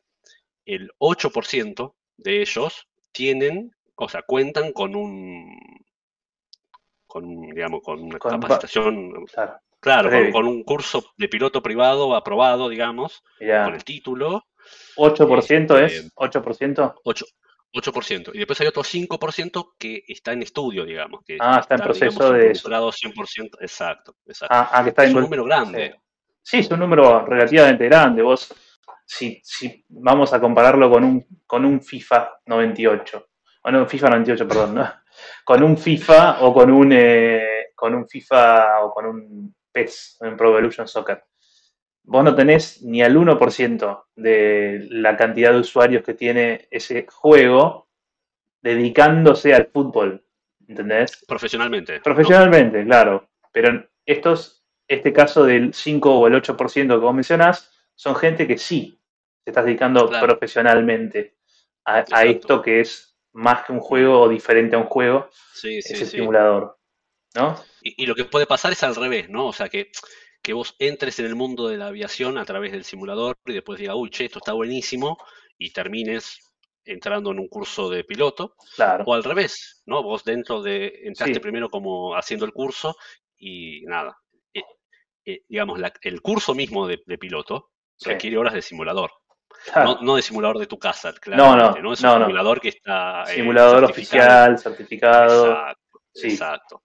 el 0.65 0.91
8% 0.99 1.95
de 2.17 2.41
ellos 2.41 2.87
tienen 3.11 3.71
o 4.03 4.09
sea, 4.09 4.21
cuentan 4.23 4.71
con 4.71 4.95
un, 4.95 5.57
con, 7.07 7.41
digamos, 7.41 7.81
con 7.83 8.01
una 8.01 8.19
capacitación, 8.19 9.25
claro, 9.79 10.09
con, 10.31 10.47
un 10.47 10.63
curso 10.63 11.03
de 11.17 11.27
piloto 11.27 11.61
privado 11.61 12.15
aprobado, 12.15 12.69
digamos, 12.69 13.23
con 13.37 13.73
el 13.73 13.83
título. 13.83 14.45
8% 14.95 15.83
es, 15.83 16.13
8%. 16.15 16.93
8, 17.03 17.25
8%. 17.73 18.31
Y 18.33 18.37
después 18.37 18.61
hay 18.61 18.67
otro 18.67 18.83
5% 18.83 19.73
que 19.77 20.03
está 20.07 20.31
en 20.31 20.43
estudio, 20.43 20.85
digamos. 20.85 21.21
Que 21.25 21.37
ah, 21.39 21.59
está, 21.59 21.75
en 21.75 21.81
proceso 21.81 22.31
de... 22.31 22.53
100%, 22.53 23.57
exacto, 23.59 24.15
exacto. 24.25 24.55
Ah, 24.55 24.69
ah, 24.71 24.83
que 24.83 24.89
está 24.89 25.03
es 25.03 25.13
un 25.13 25.21
número 25.21 25.43
grande. 25.43 25.95
Sí. 26.41 26.57
sí. 26.57 26.57
es 26.59 26.71
un 26.71 26.79
número 26.79 27.25
relativamente 27.25 27.85
grande. 27.85 28.21
Vos 28.21 28.53
si, 29.05 29.41
si 29.43 29.85
vamos 29.89 30.33
a 30.33 30.39
compararlo 30.39 30.89
con 30.89 31.03
un, 31.03 31.25
con 31.45 31.65
un 31.65 31.81
FIFA 31.81 32.39
98, 32.45 33.27
o 33.63 33.71
no, 33.71 33.85
FIFA 33.85 34.09
98, 34.09 34.47
perdón, 34.47 34.75
¿no? 34.75 35.03
con 35.43 35.63
un 35.63 35.77
FIFA 35.77 36.41
o 36.41 36.53
con 36.53 36.71
un, 36.71 36.91
eh, 36.91 37.71
con 37.75 37.95
un 37.95 38.07
FIFA 38.07 38.83
o 38.83 38.93
con 38.93 39.05
un 39.05 39.55
PES, 39.71 40.17
en 40.21 40.37
Pro 40.37 40.49
Evolution 40.49 40.87
Soccer. 40.87 41.23
Vos 42.05 42.23
no 42.23 42.35
tenés 42.35 42.81
ni 42.83 43.01
al 43.01 43.15
1% 43.15 44.05
de 44.15 44.87
la 44.89 45.15
cantidad 45.15 45.51
de 45.53 45.59
usuarios 45.59 46.03
que 46.03 46.13
tiene 46.13 46.67
ese 46.69 47.05
juego 47.09 47.87
dedicándose 48.61 49.53
al 49.53 49.67
fútbol, 49.67 50.25
¿entendés? 50.67 51.23
Profesionalmente. 51.25 52.01
Profesionalmente, 52.01 52.83
claro. 52.83 53.29
Pero 53.51 53.85
estos, 54.05 54.65
este 54.87 55.13
caso 55.13 55.45
del 55.45 55.73
5 55.73 56.19
o 56.19 56.27
el 56.27 56.33
8% 56.33 56.87
que 56.87 56.95
vos 56.95 57.15
mencionás, 57.15 57.71
son 57.95 58.15
gente 58.15 58.47
que 58.47 58.57
sí 58.57 58.99
se 59.43 59.51
está 59.51 59.63
dedicando 59.63 60.09
profesionalmente 60.09 61.37
a, 61.85 62.23
esto 62.23 62.61
que 62.61 62.81
es 62.81 63.12
más 63.33 63.65
que 63.65 63.73
un 63.73 63.79
juego 63.79 64.21
o 64.21 64.29
diferente 64.29 64.75
a 64.75 64.79
un 64.79 64.85
juego, 64.85 65.29
sí, 65.53 65.79
ese 65.79 66.05
simulador. 66.05 66.77
¿no? 67.35 67.55
Y, 67.81 68.05
lo 68.05 68.15
que 68.15 68.25
puede 68.25 68.45
pasar 68.45 68.71
es 68.71 68.83
al 68.83 68.95
revés, 68.95 69.29
¿no? 69.29 69.47
O 69.47 69.53
sea, 69.53 69.67
que, 69.67 69.91
que 70.41 70.53
vos 70.53 70.75
entres 70.79 71.19
en 71.19 71.25
el 71.25 71.35
mundo 71.35 71.67
de 71.67 71.77
la 71.77 71.87
aviación 71.87 72.37
a 72.37 72.45
través 72.45 72.71
del 72.71 72.83
simulador 72.83 73.35
y 73.45 73.53
después 73.53 73.79
diga, 73.79 73.95
uy, 73.95 74.11
che, 74.11 74.25
esto 74.25 74.37
está 74.37 74.53
buenísimo, 74.53 75.17
y 75.57 75.71
termines 75.71 76.53
entrando 76.85 77.31
en 77.31 77.39
un 77.39 77.47
curso 77.47 77.89
de 77.89 78.03
piloto. 78.03 78.55
Claro. 78.75 79.03
O 79.07 79.13
al 79.13 79.23
revés, 79.23 79.81
¿no? 79.85 80.03
Vos 80.03 80.23
dentro 80.23 80.61
de, 80.61 81.01
entraste 81.03 81.39
primero 81.39 81.69
como 81.69 82.15
haciendo 82.15 82.45
el 82.45 82.51
curso 82.51 82.95
y 83.37 83.81
nada. 83.85 84.17
Eh, 84.53 84.63
eh, 85.25 85.43
digamos, 85.47 85.79
el 86.01 86.21
curso 86.21 86.53
mismo 86.53 86.87
de, 86.87 86.97
piloto 87.17 87.71
requiere 88.01 88.37
horas 88.37 88.53
de 88.53 88.61
simulador. 88.61 89.11
No, 90.01 90.15
de 90.15 90.21
simulador 90.21 90.59
de 90.59 90.67
tu 90.67 90.77
casa, 90.77 91.13
claro. 91.13 91.43
No, 91.43 91.55
no, 91.55 91.75
Es 91.75 91.83
un 91.83 91.95
simulador 91.95 92.59
que 92.59 92.69
está. 92.69 93.23
Eh, 93.23 93.35
simulador 93.35 93.85
oficial, 93.85 94.57
certificado. 94.57 95.51
Exacto. 95.51 96.01
Exacto. 96.15 96.83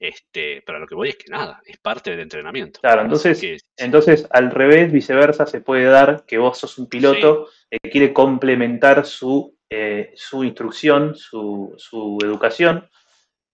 Este, 0.00 0.62
pero 0.64 0.78
lo 0.78 0.86
que 0.86 0.94
voy 0.94 1.10
es 1.10 1.16
que 1.16 1.30
nada, 1.30 1.60
es 1.62 1.76
parte 1.76 2.10
del 2.10 2.20
entrenamiento. 2.20 2.80
Claro, 2.80 3.02
entonces, 3.02 3.62
entonces 3.76 4.26
al 4.30 4.50
revés, 4.50 4.90
viceversa, 4.90 5.44
se 5.44 5.60
puede 5.60 5.84
dar 5.84 6.24
que 6.26 6.38
vos 6.38 6.56
sos 6.56 6.78
un 6.78 6.88
piloto 6.88 7.48
que 7.70 7.90
quiere 7.90 8.10
complementar 8.14 9.04
su, 9.04 9.58
eh, 9.68 10.12
su 10.16 10.42
instrucción, 10.42 11.14
su, 11.14 11.74
su 11.76 12.16
educación 12.22 12.88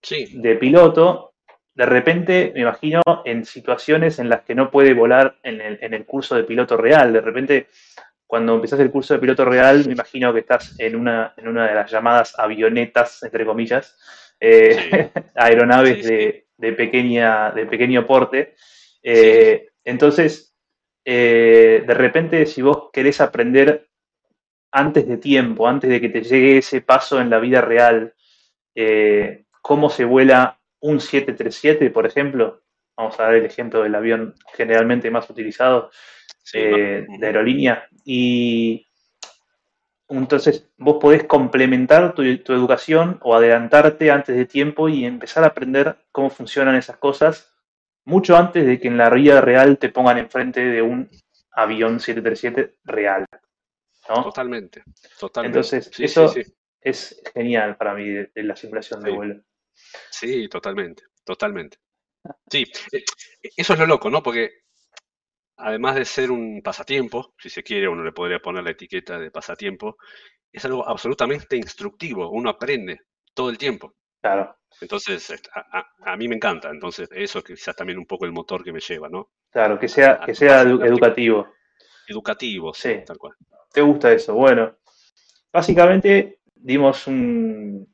de 0.09 0.55
piloto. 0.55 1.33
De 1.75 1.85
repente, 1.85 2.51
me 2.55 2.61
imagino, 2.61 3.01
en 3.25 3.45
situaciones 3.45 4.17
en 4.19 4.29
las 4.29 4.43
que 4.43 4.55
no 4.55 4.71
puede 4.71 4.93
volar 4.93 5.37
en 5.43 5.59
el, 5.59 5.77
en 5.81 5.93
el 5.93 6.05
curso 6.05 6.35
de 6.35 6.45
piloto 6.45 6.77
real. 6.77 7.11
De 7.11 7.21
repente, 7.21 7.67
cuando 8.27 8.55
empezás 8.55 8.81
el 8.81 8.91
curso 8.91 9.13
de 9.13 9.21
piloto 9.21 9.45
real, 9.45 9.85
me 9.87 9.93
imagino 9.93 10.33
que 10.33 10.41
estás 10.41 10.77
en 10.77 10.97
una, 10.97 11.33
en 11.37 11.47
una 11.47 11.65
de 11.65 11.73
las 11.73 11.89
llamadas 11.89 12.37
avionetas, 12.37 13.23
entre 13.23 13.45
comillas, 13.45 13.97
eh, 14.39 15.09
aeronaves 15.35 16.05
De, 16.05 16.73
pequeña, 16.73 17.51
de 17.51 17.65
pequeño 17.67 18.05
porte. 18.05 18.55
Eh, 19.01 19.69
entonces, 19.83 20.55
eh, 21.05 21.83
de 21.85 21.93
repente, 21.93 22.45
si 22.47 22.61
vos 22.61 22.89
querés 22.91 23.21
aprender 23.21 23.87
antes 24.71 25.07
de 25.07 25.17
tiempo, 25.17 25.67
antes 25.67 25.89
de 25.89 26.01
que 26.01 26.09
te 26.09 26.23
llegue 26.23 26.57
ese 26.57 26.81
paso 26.81 27.21
en 27.21 27.29
la 27.29 27.39
vida 27.39 27.61
real, 27.61 28.13
cómo 29.61 29.89
se 29.89 30.03
vuela 30.03 30.59
un 30.81 30.99
737, 30.99 31.89
por 31.91 32.05
ejemplo, 32.05 32.63
vamos 32.95 33.19
a 33.19 33.23
dar 33.23 33.35
el 33.35 33.45
ejemplo 33.45 33.83
del 33.83 33.95
avión 33.95 34.35
generalmente 34.55 35.09
más 35.09 35.29
utilizado 35.29 35.89
de 36.53 37.05
aerolínea, 37.21 37.87
y 38.05 38.87
entonces, 40.09 40.69
vos 40.77 40.97
podés 41.01 41.25
complementar 41.25 42.15
tu, 42.15 42.21
educación 42.21 43.19
o 43.23 43.35
adelantarte 43.35 44.09
antes 44.09 44.35
de 44.35 44.45
tiempo 44.45 44.87
y 44.87 45.05
empezar 45.05 45.43
a 45.43 45.47
aprender 45.47 45.97
cómo 46.11 46.29
funcionan 46.29 46.75
esas 46.75 46.97
cosas 46.97 47.53
mucho 48.05 48.37
antes 48.37 48.65
de 48.65 48.79
que 48.79 48.87
en 48.87 48.97
la 48.97 49.09
vida 49.09 49.41
real 49.41 49.77
te 49.77 49.89
pongan 49.89 50.17
enfrente 50.17 50.61
de 50.61 50.81
un 50.81 51.09
avión 51.51 51.99
737 51.99 52.77
real. 52.85 53.25
Totalmente, 54.07 54.83
totalmente. 55.19 55.57
Entonces, 55.57 55.91
eso 55.99 56.33
es 56.79 57.21
genial 57.33 57.75
para 57.75 57.93
mí 57.93 58.07
de, 58.07 58.31
la 58.35 58.55
simulación 58.55 59.03
de 59.03 59.11
vuelo. 59.11 59.43
Sí, 60.09 60.47
totalmente, 60.47 61.03
totalmente. 61.25 61.77
Sí, 62.49 62.65
eh, 62.93 63.03
eso 63.57 63.73
es 63.73 63.79
lo 63.79 63.85
loco, 63.85 64.09
¿no? 64.09 64.23
Porque 64.23 64.66
además 65.57 65.95
de 65.95 66.05
ser 66.05 66.31
un 66.31 66.61
pasatiempo, 66.61 67.33
si 67.37 67.49
se 67.49 67.63
quiere, 67.63 67.87
uno 67.87 68.03
le 68.03 68.11
podría 68.11 68.39
poner 68.39 68.63
la 68.63 68.71
etiqueta 68.71 69.17
de 69.19 69.31
pasatiempo, 69.31 69.97
es 70.51 70.63
algo 70.65 70.87
absolutamente 70.87 71.57
instructivo, 71.57 72.29
uno 72.29 72.49
aprende 72.49 73.01
todo 73.33 73.49
el 73.49 73.57
tiempo. 73.57 73.95
Claro. 74.21 74.55
Entonces, 74.79 75.41
a, 75.53 76.17
mí 76.17 76.27
me 76.27 76.35
encanta, 76.35 76.69
entonces 76.69 77.09
eso 77.11 77.39
es 77.39 77.45
quizás 77.45 77.75
también 77.75 77.97
un 77.97 78.05
poco 78.05 78.25
el 78.25 78.31
motor 78.31 78.63
que 78.63 78.71
me 78.71 78.79
lleva, 78.79 79.09
¿no? 79.09 79.31
Claro, 79.49 79.79
que 79.79 79.87
sea, 79.87 80.19
que 80.23 80.35
sea 80.35 80.61
educativo. 80.61 81.47
Educativo, 82.07 82.73
sí, 82.73 82.99
tal 83.05 83.17
cual. 83.17 83.33
¿Te 83.73 83.81
gusta 83.81 84.11
eso? 84.13 84.33
Bueno, 84.33 84.77
básicamente 85.51 86.39
dimos 86.55 87.07
un, 87.07 87.87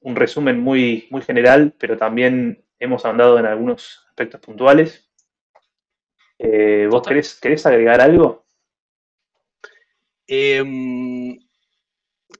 un 0.00 0.16
resumen 0.16 0.60
muy, 0.60 1.08
muy 1.10 1.22
general, 1.22 1.74
pero 1.78 1.96
también 1.96 2.64
hemos 2.78 3.04
andado 3.04 3.38
en 3.38 3.46
algunos 3.46 4.06
aspectos 4.08 4.40
puntuales. 4.40 5.05
Eh, 6.38 6.86
¿Vos 6.90 7.02
querés, 7.40 7.66
agregar 7.66 8.00
algo? 8.00 8.46
Em, 10.26 11.38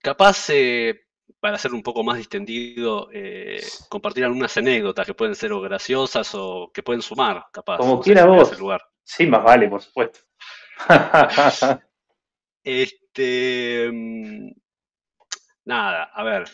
capaz, 0.02 0.50
eh, 0.50 1.06
para 1.40 1.58
ser 1.58 1.72
un 1.72 1.82
poco 1.82 2.02
más 2.02 2.18
distendido, 2.18 3.08
eh, 3.12 3.62
compartir 3.88 4.24
algunas 4.24 4.56
anécdotas 4.56 5.06
que 5.06 5.14
pueden 5.14 5.34
ser 5.34 5.52
o 5.52 5.60
graciosas 5.60 6.34
o 6.34 6.70
que 6.72 6.82
pueden 6.82 7.02
sumar, 7.02 7.46
capaz. 7.52 7.78
Como 7.78 8.00
quiera 8.00 8.26
vos. 8.26 8.58
Lugar. 8.58 8.82
Sí, 9.02 9.26
más 9.26 9.42
vale, 9.42 9.68
por 9.68 9.80
supuesto. 9.80 10.20
este, 12.64 13.84
em, 13.84 14.52
nada, 15.64 16.10
a 16.12 16.24
ver, 16.24 16.44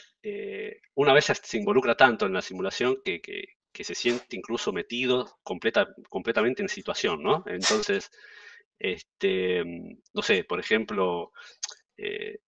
una 0.95 1.13
vez 1.13 1.25
se 1.25 1.59
involucra 1.59 1.97
tanto 1.97 2.27
en 2.27 2.35
la 2.35 2.43
simulación 2.43 2.99
que, 3.05 3.21
que 3.21 3.57
se 3.85 3.95
siente 3.95 4.37
incluso 4.37 4.73
metido 4.73 5.39
completa, 5.43 5.89
completamente 6.09 6.63
en 6.63 6.69
situación, 6.69 7.23
¿no? 7.23 7.45
Entonces, 7.47 8.11
este, 8.79 9.65
no 10.15 10.23
sé, 10.23 10.45
por 10.45 10.61
ejemplo, 10.61 11.33
eh, 11.97 12.39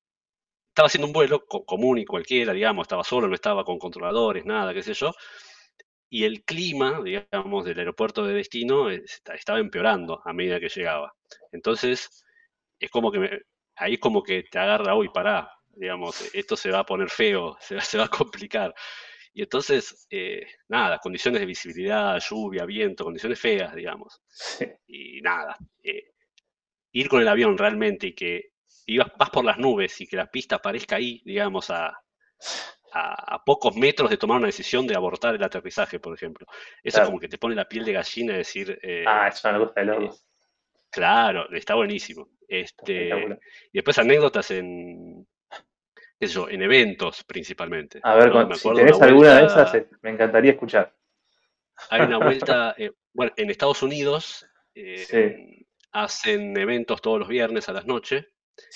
estaba 0.69 0.87
haciendo 0.87 1.07
un 1.09 1.13
vuelo 1.13 1.47
común 1.47 1.99
y 1.99 2.05
cualquiera, 2.05 2.53
digamos, 2.53 2.85
estaba 2.85 3.05
solo, 3.05 3.29
no 3.29 3.35
estaba 3.35 3.65
con 3.65 3.79
controladores, 3.79 4.45
nada, 4.47 4.75
qué 4.75 4.83
sé 4.83 4.95
yo, 4.95 5.13
y 6.11 6.25
el 6.25 6.45
clima, 6.45 7.01
digamos, 7.03 7.65
del 7.65 7.79
aeropuerto 7.81 8.25
de 8.25 8.35
destino 8.35 8.89
estaba 8.91 9.59
empeorando 9.59 10.21
a 10.25 10.33
medida 10.33 10.61
que 10.61 10.69
llegaba. 10.69 11.13
Entonces, 11.53 12.25
es 12.79 12.91
como 12.91 13.11
que 13.13 13.41
ahí 13.77 13.95
es 13.95 14.01
como 14.01 14.23
que 14.23 14.45
te 14.45 14.59
agarra, 14.59 14.95
uy, 14.97 15.09
pará, 15.09 15.51
digamos, 15.75 16.35
esto 16.35 16.57
se 16.57 16.71
va 16.71 16.81
a 16.81 16.87
poner 16.87 17.11
feo, 17.11 17.57
se, 17.61 17.81
se 17.81 17.99
va 17.99 18.05
a 18.05 18.09
complicar. 18.09 18.75
Y 19.35 19.43
entonces, 19.43 20.07
eh, 20.11 20.47
nada, 20.69 21.01
condiciones 21.01 21.41
de 21.41 21.47
visibilidad, 21.47 22.21
lluvia, 22.21 22.65
viento, 22.65 23.03
condiciones 23.03 23.41
feas, 23.41 23.75
digamos. 23.75 24.23
Y 24.87 25.21
nada, 25.23 25.57
eh, 25.83 26.13
ir 26.93 27.09
con 27.09 27.21
el 27.21 27.27
avión 27.27 27.59
realmente 27.59 28.07
y 28.07 28.15
que 28.15 28.53
ibas, 28.87 29.11
vas 29.19 29.31
por 29.31 29.45
las 29.45 29.59
nubes 29.59 30.01
y 30.01 30.07
que 30.07 30.17
la 30.17 30.31
pista 30.31 30.57
aparezca 30.57 30.97
ahí, 30.97 31.21
digamos, 31.25 31.71
a, 31.71 32.01
pocos 33.45 33.75
metros 33.75 34.09
de 34.09 34.17
tomar 34.17 34.39
una 34.39 34.47
decisión 34.47 34.87
de 34.87 34.95
abortar 34.95 35.35
el 35.35 35.43
aterrizaje, 35.43 35.99
por 35.99 36.15
ejemplo. 36.15 36.47
Eso 36.81 37.01
es 37.01 37.07
como 37.07 37.19
que 37.19 37.29
te 37.29 37.39
pone 37.39 37.57
la 37.57 37.69
piel 37.69 37.85
de 37.85 37.93
gallina 37.93 38.37
decir... 38.37 38.79
Eh, 38.81 39.05
ah, 39.05 39.27
eso 39.27 39.51
me 39.51 39.59
gusta 39.59 39.85
de 39.85 40.11
Claro, 40.91 41.51
está 41.51 41.75
buenísimo. 41.75 42.29
Este, 42.47 43.09
y 43.09 43.73
después 43.73 43.99
anécdotas 43.99 44.53
en, 44.53 45.27
en 46.21 46.63
eventos 46.63 47.25
principamente. 47.25 48.01
A 48.03 48.15
ver, 48.15 48.33
si 48.57 48.73
tenés 48.73 49.01
alguna 49.01 49.41
de 49.41 49.47
esas, 49.47 49.75
eh, 49.75 49.89
me 50.03 50.11
encantaría 50.11 50.53
escuchar. 50.53 50.95
Hay 51.91 52.03
una 52.03 52.19
vuelta, 52.19 52.75
eh, 52.79 52.93
bueno, 53.13 53.33
en 53.37 53.51
Estados 53.51 53.83
Unidos 53.83 54.47
eh, 54.75 55.67
hacen 55.93 56.57
eventos 56.57 57.01
todos 57.01 57.19
los 57.19 57.29
viernes 57.29 57.69
a 57.69 57.73
las 57.73 57.87
noches, 57.87 58.27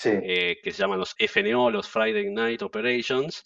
que 0.01 0.59
se 0.63 0.71
llaman 0.71 0.99
los 0.99 1.15
FNO, 1.17 1.71
los 1.71 1.89
Friday 1.89 2.29
Night 2.29 2.61
Operations, 2.61 3.43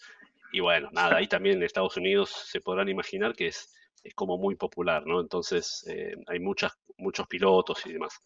y 0.51 0.59
bueno, 0.59 0.89
nada, 0.91 1.17
ahí 1.17 1.27
también 1.27 1.57
en 1.57 1.63
Estados 1.63 1.97
Unidos 1.97 2.29
se 2.29 2.61
podrán 2.61 2.89
imaginar 2.89 3.33
que 3.33 3.47
es, 3.47 3.73
es 4.03 4.13
como 4.13 4.37
muy 4.37 4.55
popular, 4.55 5.05
¿no? 5.05 5.19
Entonces 5.19 5.85
hay 6.27 6.39
muchas, 6.39 6.73
muchos 6.97 7.27
pilotos 7.27 7.85
y 7.85 7.93
demás. 7.93 8.21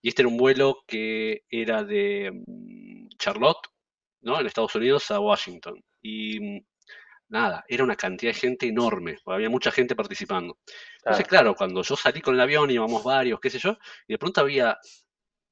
Y 0.00 0.08
este 0.08 0.20
era 0.20 0.28
un 0.28 0.36
vuelo 0.36 0.84
que 0.86 1.44
era 1.48 1.82
de 1.82 2.30
mm, 2.46 3.08
Charlotte 3.18 3.68
¿no? 4.24 4.40
En 4.40 4.46
Estados 4.46 4.74
Unidos 4.74 5.10
a 5.10 5.20
Washington. 5.20 5.82
Y 6.02 6.40
mm, 6.40 6.66
nada, 7.28 7.64
era 7.68 7.84
una 7.84 7.96
cantidad 7.96 8.32
de 8.32 8.38
gente 8.38 8.66
enorme, 8.66 9.18
había 9.26 9.50
mucha 9.50 9.70
gente 9.70 9.94
participando. 9.94 10.58
Entonces, 10.98 11.26
claro, 11.26 11.54
cuando 11.54 11.82
yo 11.82 11.96
salí 11.96 12.20
con 12.20 12.34
el 12.34 12.40
avión, 12.40 12.70
íbamos 12.70 13.04
varios, 13.04 13.40
qué 13.40 13.50
sé 13.50 13.58
yo, 13.58 13.78
y 14.08 14.14
de 14.14 14.18
pronto 14.18 14.40
había 14.40 14.78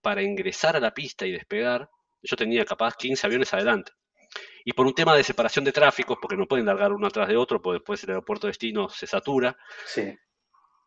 para 0.01 0.23
ingresar 0.23 0.77
a 0.77 0.81
la 0.81 0.93
pista 0.93 1.27
y 1.27 1.33
despegar, 1.33 1.89
yo 2.23 2.37
tenía 2.37 2.65
capaz 2.65 2.97
15 2.97 3.27
aviones 3.27 3.55
adelante. 3.55 3.93
Y 4.65 4.73
por 4.73 4.87
un 4.87 4.95
tema 4.95 5.15
de 5.15 5.23
separación 5.23 5.65
de 5.65 5.73
tráficos, 5.73 6.19
porque 6.21 6.37
no 6.37 6.47
pueden 6.47 6.67
largar 6.67 6.93
uno 6.93 7.07
atrás 7.07 7.29
de 7.29 7.37
otro, 7.37 7.61
porque 7.61 7.79
después 7.79 8.03
el 8.05 8.11
aeropuerto 8.11 8.47
de 8.47 8.51
destino 8.51 8.89
se 8.89 9.07
satura, 9.07 9.57
Sí. 9.87 10.17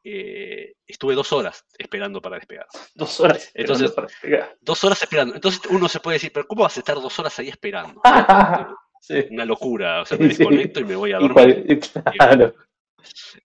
Eh, 0.08 0.76
estuve 0.86 1.16
dos 1.16 1.34
horas 1.34 1.66
esperando 1.78 2.22
para 2.22 2.36
despegar. 2.38 2.68
Dos 2.94 3.20
horas. 3.20 3.50
Entonces- 3.56 3.90
esperando 3.90 3.96
para 3.96 4.08
despegar. 4.08 4.58
Dos 4.62 4.84
horas 4.84 5.02
esperando. 5.02 5.34
Entonces 5.36 5.62
uno 5.70 5.90
se 5.90 6.00
puede 6.00 6.16
decir, 6.16 6.32
pero 6.32 6.46
¿cómo 6.48 6.62
vas 6.64 6.78
a 6.78 6.80
estar 6.82 6.96
dos 6.96 7.18
horas 7.20 7.38
ahí 7.40 7.50
esperando? 7.50 8.02
Sí. 9.02 9.24
Una 9.30 9.46
locura. 9.46 10.02
O 10.02 10.06
sea, 10.06 10.18
me 10.18 10.24
Sí. 10.32 10.38
desconecto 10.38 10.80
y 10.80 10.84
me 10.84 10.96
voy 10.96 11.12
a 11.12 11.20
dormir. 11.20 11.80
claro, 12.18 12.56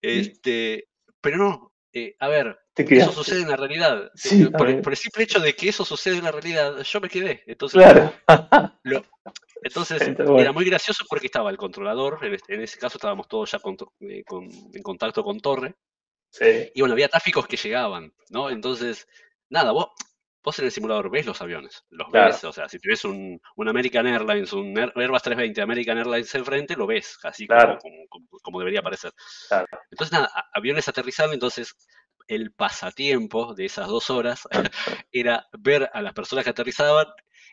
Este, 0.00 0.88
pero 1.20 1.36
no, 1.36 1.72
eh, 1.92 2.16
a 2.18 2.28
ver, 2.28 2.58
eso 2.74 3.12
sucede 3.12 3.42
en 3.42 3.48
la 3.50 3.56
realidad. 3.56 4.10
Sí, 4.14 4.44
Eh, 4.44 4.50
por, 4.56 4.70
el, 4.70 4.80
por 4.80 4.92
el 4.94 4.96
simple 4.96 5.24
hecho 5.24 5.38
de 5.38 5.54
que 5.54 5.68
eso 5.68 5.84
sucede 5.84 6.16
en 6.16 6.24
la 6.24 6.32
realidad, 6.32 6.80
yo 6.82 7.00
me 7.00 7.10
quedé. 7.10 7.42
Entonces, 7.46 7.82
Claro. 7.82 8.10
entonces 9.62 10.16
bueno. 10.16 10.40
era 10.40 10.52
muy 10.52 10.64
gracioso 10.64 11.04
porque 11.08 11.26
estaba 11.26 11.50
el 11.50 11.56
controlador, 11.58 12.24
en, 12.24 12.34
este- 12.34 12.54
en 12.54 12.62
ese 12.62 12.78
caso 12.78 12.96
estábamos 12.96 13.28
todos 13.28 13.50
ya 13.50 13.58
con 13.58 13.76
eh, 14.00 14.24
con- 14.24 14.48
en 14.50 14.82
contacto 14.82 15.22
con 15.22 15.40
Torre, 15.40 15.74
Sí. 16.30 16.70
y 16.74 16.80
bueno, 16.80 16.92
había 16.94 17.08
tráficos 17.08 17.46
que 17.46 17.56
llegaban, 17.56 18.12
¿no? 18.30 18.50
Entonces, 18.50 19.06
nada, 19.48 19.72
vos, 19.72 19.88
vos 20.42 20.58
en 20.60 20.64
el 20.66 20.70
simulador 20.72 21.10
ves 21.10 21.26
los 21.26 21.40
aviones, 21.42 21.84
los 21.90 22.08
Claro. 22.08 22.28
ves, 22.32 22.44
o 22.44 22.52
sea, 22.52 22.68
si 22.68 22.78
tenés 22.78 23.04
un, 23.04 23.40
un 23.56 23.68
American 23.68 24.06
Airlines, 24.06 24.52
un 24.52 24.76
Air- 24.78 24.92
Airbus 24.96 25.22
320 25.22 25.60
American 25.60 25.98
Airlines 25.98 26.34
enfrente, 26.34 26.76
lo 26.76 26.86
ves, 26.86 27.18
así 27.24 27.46
como- 27.46 27.60
Claro. 27.60 27.78
como, 27.78 27.96
como- 28.08 28.28
como 28.42 28.58
debería 28.60 28.80
parecer. 28.82 29.12
Claro. 29.48 29.66
Entonces, 29.90 30.12
nada, 30.12 30.30
aviones 30.54 30.88
aterrizando, 30.88 31.34
entonces 31.34 31.74
el 32.28 32.52
pasatiempo 32.52 33.54
de 33.54 33.64
esas 33.66 33.88
dos 33.88 34.08
horas 34.08 34.46
era 35.12 35.48
ver 35.58 35.90
a 35.92 36.00
las 36.00 36.12
personas 36.12 36.44
que 36.44 36.50
aterrizaban 36.50 37.06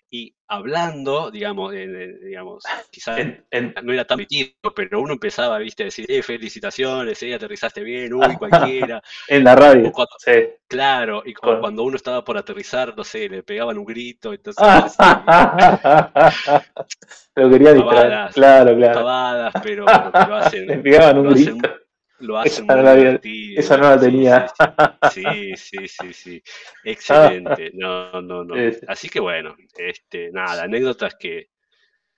y 0.09 0.33
hablando, 0.47 1.29
digamos, 1.31 1.73
eh, 1.73 2.17
digamos, 2.23 2.63
quizás 2.89 3.19
En- 3.19 3.45
en- 3.51 3.73
no 3.83 3.91
era 3.93 4.05
tan 4.05 4.17
metido, 4.19 4.49
pero 4.75 5.01
uno 5.01 5.13
empezaba, 5.13 5.57
viste, 5.59 5.83
a 5.83 5.87
decir, 5.87 6.05
eh, 6.09 6.23
felicitaciones, 6.23 7.21
eh, 7.23 7.33
aterrizaste 7.35 7.81
bien, 7.83 8.13
uy, 8.13 8.19
cualquiera. 8.39 9.01
en 9.27 9.43
la 9.43 9.55
radio. 9.55 9.89
O 9.89 9.91
cuando- 9.91 10.15
Sí. 10.19 10.31
Claro, 10.69 11.23
y 11.25 11.33
cuando 11.33 11.83
uno 11.83 11.95
estaba 11.95 12.23
por 12.23 12.37
aterrizar, 12.37 12.93
no 12.95 13.03
sé, 13.03 13.29
le 13.29 13.43
pegaban 13.43 13.77
un 13.77 13.85
grito, 13.85 14.33
entonces 14.33 14.63
Lo 17.35 17.49
quería 17.49 17.73
distraer. 17.73 18.31
Claro, 18.33 18.75
claro. 18.75 19.51
pero, 19.63 19.85
pero 19.85 19.85
hacen, 20.35 20.67
Le 20.67 20.77
pegaban 20.77 21.17
un 21.19 21.27
hacen, 21.27 21.57
grito. 21.59 21.75
Lo 22.19 22.37
hacen 22.39 22.65
Esa 22.65 22.65
muy 22.65 22.83
no 22.83 22.95
divertido. 22.95 23.59
Esa 23.59 23.77
no 23.77 23.83
la 23.89 23.99
tenía. 23.99 24.47
Sí, 25.11 25.55
sí, 25.55 25.87
sí, 25.87 26.13
sí. 26.13 26.43
Excelente. 26.83 27.71
No, 27.73 28.21
no, 28.21 28.43
no. 28.43 28.55
Sí, 28.55 28.73
sí. 28.73 28.79
Así 28.87 29.09
que 29.09 29.19
bueno, 29.19 29.55
este, 29.77 30.31
nada, 30.31 30.63
anécdotas 30.63 31.15
que, 31.15 31.49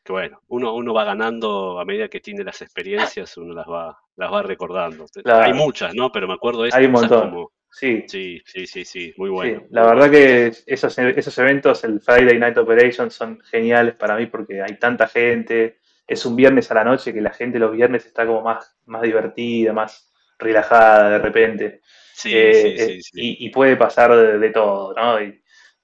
que 0.04 0.12
bueno, 0.14 0.42
uno, 0.48 0.74
uno 0.76 0.94
va 0.94 1.04
ganando 1.06 1.80
a 1.80 1.86
medida 1.86 2.08
que 2.10 2.20
tiene 2.22 2.44
las 2.44 2.62
experiencias, 2.62 3.38
uno 3.38 3.54
las 3.54 3.68
va, 3.68 3.98
las 4.16 4.32
va 4.32 4.44
recordando. 4.44 5.06
Claro. 5.24 5.44
Hay 5.46 5.54
muchas, 5.54 5.94
¿no? 5.96 6.12
Pero 6.12 6.28
me 6.28 6.34
acuerdo 6.36 6.64
de 6.64 6.72
Hay 6.74 6.86
un 6.86 6.96
esas 6.96 7.10
montón. 7.10 7.30
como, 7.32 7.52
Sí. 7.72 8.04
sí, 8.08 8.42
sí, 8.46 8.66
sí, 8.66 8.86
sí, 8.86 9.14
muy 9.18 9.30
Sí, 9.30 9.34
bueno. 9.34 9.64
la 9.70 9.86
verdad 9.86 10.10
que 10.10 10.48
esos, 10.66 10.98
esos 10.98 11.38
eventos, 11.38 11.84
el 11.84 12.00
Friday 12.02 12.40
Night 12.40 12.58
Operation, 12.58 13.12
son 13.12 13.40
geniales 13.42 13.96
para 13.96 14.16
mí 14.18 14.26
porque 14.26 14.62
hay 14.62 14.78
tanta 14.80 15.08
gente. 15.08 15.79
Es 16.10 16.26
un 16.26 16.36
viernes 16.36 16.70
a 16.72 16.76
la 16.76 16.84
noche 16.84 17.14
que 17.14 17.22
la 17.22 17.32
gente 17.32 17.60
los 17.60 17.72
viernes 17.72 18.06
está 18.06 18.26
como 18.26 18.42
más, 18.42 18.78
más 18.86 19.02
divertida, 19.02 19.74
más 19.74 20.12
relajada 20.40 21.10
de 21.12 21.20
repente. 21.20 21.82
Sí, 22.14 22.32
Eh, 22.34 22.54
sí, 22.54 22.68
eh, 22.68 22.78
sí, 22.88 23.02
sí. 23.02 23.12
Y, 23.16 23.46
y 23.46 23.50
puede 23.50 23.78
pasar 23.78 24.16
de, 24.16 24.40
de 24.40 24.50
todo, 24.50 24.94
¿no? 24.94 25.22
Y, 25.22 25.42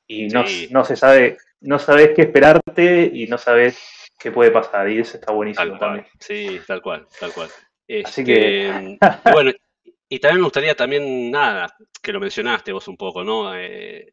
y 0.07 0.27
no, 0.27 0.43
no 0.71 0.83
se 0.85 0.95
sabe, 0.95 1.37
no 1.61 1.79
sabes 1.79 2.11
qué 2.15 2.23
esperarte 2.23 3.09
y 3.13 3.27
no 3.27 3.37
sabes 3.37 3.77
qué 4.19 4.31
puede 4.31 4.51
pasar. 4.51 4.89
Y 4.89 4.99
eso 4.99 5.17
está 5.17 5.31
buenísimo 5.31 5.69
Tal 5.69 5.79
cual, 5.79 5.89
también. 5.91 6.07
sí, 6.19 6.59
tal 6.67 6.81
cual, 6.81 7.07
tal 7.19 7.33
cual. 7.33 7.49
Así 8.03 8.23
que- 8.25 8.67
Este, 8.67 8.99
y 9.25 9.31
bueno, 9.31 9.51
y 10.09 10.19
también 10.19 10.39
me 10.41 10.45
gustaría 10.45 10.75
también, 10.75 11.31
nada, 11.31 11.75
que 12.01 12.11
lo 12.11 12.19
mencionaste 12.19 12.71
vos 12.71 12.87
un 12.87 12.97
poco, 12.97 13.23
¿no? 13.23 13.55
Eh, 13.55 14.11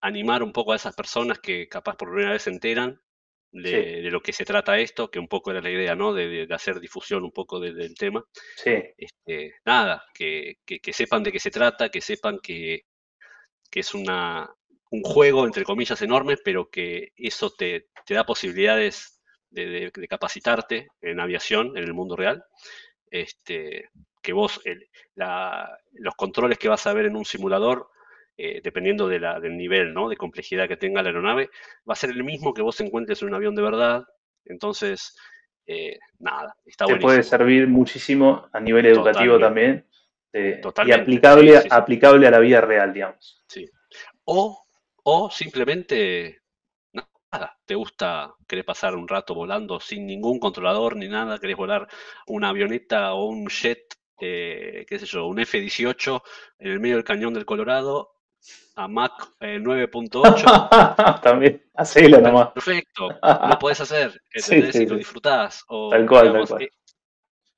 animar 0.00 0.42
un 0.42 0.52
poco 0.52 0.72
a 0.72 0.76
esas 0.76 0.94
personas 0.94 1.38
que 1.38 1.68
capaz 1.68 1.96
por 1.96 2.08
primera 2.10 2.32
vez 2.32 2.42
se 2.42 2.50
enteran 2.50 3.00
de, 3.52 3.70
Sí. 3.70 4.02
de 4.02 4.10
lo 4.10 4.20
que 4.20 4.32
se 4.32 4.44
trata 4.44 4.78
esto, 4.78 5.10
que 5.10 5.18
un 5.18 5.28
poco 5.28 5.50
era 5.50 5.60
la 5.60 5.70
idea, 5.70 5.94
¿no? 5.94 6.12
De, 6.14 6.46
de- 6.46 6.54
hacer 6.54 6.78
difusión 6.80 7.24
un 7.24 7.32
poco 7.32 7.58
de- 7.60 7.72
del 7.74 7.94
tema. 7.94 8.24
Sí, 8.56 8.72
Este, 8.96 9.54
nada, 9.64 10.04
que, 10.14 10.56
que- 10.64 10.80
que 10.80 10.92
sepan 10.92 11.22
de 11.22 11.32
qué 11.32 11.40
se 11.40 11.50
trata, 11.50 11.88
que 11.88 12.00
sepan 12.00 12.38
que, 12.42 12.82
que 13.70 13.80
es 13.80 13.94
una, 13.94 14.48
un 14.90 15.02
juego, 15.02 15.46
entre 15.46 15.64
comillas, 15.64 16.02
enorme, 16.02 16.36
pero 16.44 16.68
que 16.70 17.12
eso 17.16 17.50
te, 17.50 17.88
te 18.06 18.14
da 18.14 18.24
posibilidades 18.24 19.20
de, 19.50 19.66
de- 19.66 19.92
de 19.94 20.08
capacitarte 20.08 20.88
en 21.00 21.20
aviación, 21.20 21.76
en 21.76 21.84
el 21.84 21.94
mundo 21.94 22.16
real. 22.16 22.44
Este, 23.10 23.88
que 24.22 24.32
vos, 24.32 24.60
el- 24.64 24.88
la- 25.14 25.76
los 25.92 26.14
controles 26.14 26.58
que 26.58 26.68
vas 26.68 26.86
a 26.86 26.92
ver 26.92 27.06
en 27.06 27.16
un 27.16 27.24
simulador, 27.24 27.88
eh, 28.42 28.60
dependiendo 28.62 29.08
de 29.08 29.20
la- 29.20 29.38
del 29.40 29.56
nivel 29.56 29.92
¿no? 29.94 30.08
de 30.08 30.16
complejidad 30.16 30.68
que 30.68 30.76
tenga 30.76 31.02
la 31.02 31.08
aeronave, 31.10 31.50
va 31.88 31.92
a 31.94 31.96
ser 31.96 32.10
el 32.10 32.24
mismo 32.24 32.54
que 32.54 32.62
vos 32.62 32.80
encuentres 32.80 33.20
en 33.22 33.28
un 33.28 33.34
avión 33.34 33.54
de 33.54 33.62
verdad. 33.62 34.04
Entonces, 34.44 35.16
eh, 35.66 35.98
nada, 36.18 36.54
está 36.64 36.86
te 36.86 36.92
buenísimo. 36.92 37.08
puede 37.08 37.22
servir 37.22 37.68
muchísimo 37.68 38.48
a 38.52 38.60
nivel 38.60 38.86
educativo 38.86 39.34
Totalmente. 39.34 39.44
también. 39.44 39.86
eh, 40.32 40.60
y 40.86 40.92
aplicable, 40.92 41.52
sí, 41.52 41.56
sí, 41.56 41.62
sí. 41.62 41.68
aplicable 41.72 42.26
a 42.26 42.30
la 42.30 42.38
vida 42.38 42.60
real, 42.60 42.92
digamos. 42.92 43.42
Sí. 43.48 43.68
O, 44.24 44.64
o 45.04 45.30
simplemente 45.30 46.38
nada, 47.32 47.56
te 47.64 47.74
gusta, 47.74 48.32
querés 48.46 48.64
pasar 48.64 48.94
un 48.96 49.06
rato 49.08 49.34
volando 49.34 49.78
sin 49.80 50.06
ningún 50.06 50.38
controlador 50.38 50.96
ni 50.96 51.08
nada, 51.08 51.38
querés 51.38 51.56
volar 51.56 51.86
una 52.26 52.48
avioneta 52.50 53.12
o 53.14 53.26
un 53.26 53.48
jet, 53.48 53.82
eh, 54.20 54.84
qué 54.88 54.98
sé 54.98 55.06
yo, 55.06 55.26
un 55.26 55.38
F-18 55.40 56.22
en 56.58 56.70
el 56.72 56.80
medio 56.80 56.96
del 56.96 57.04
cañón 57.04 57.34
del 57.34 57.44
Colorado 57.46 58.10
a 58.76 58.88
Mach 58.88 59.12
eh, 59.40 59.58
9.8. 59.60 61.20
también, 61.22 61.62
hacelo 61.74 62.20
nomás. 62.20 62.48
Perfecto, 62.52 63.08
lo 63.48 63.58
podés 63.58 63.80
hacer, 63.80 64.20
¿entendés? 64.32 64.74
sí, 64.76 64.82
y 64.82 64.86
lo 64.86 64.96
disfrutás. 64.96 65.64
O, 65.68 65.90
Tal 65.90 66.06
cual, 66.06 66.32
tal 66.32 66.46
cual. 66.48 66.62
Es, 66.62 66.70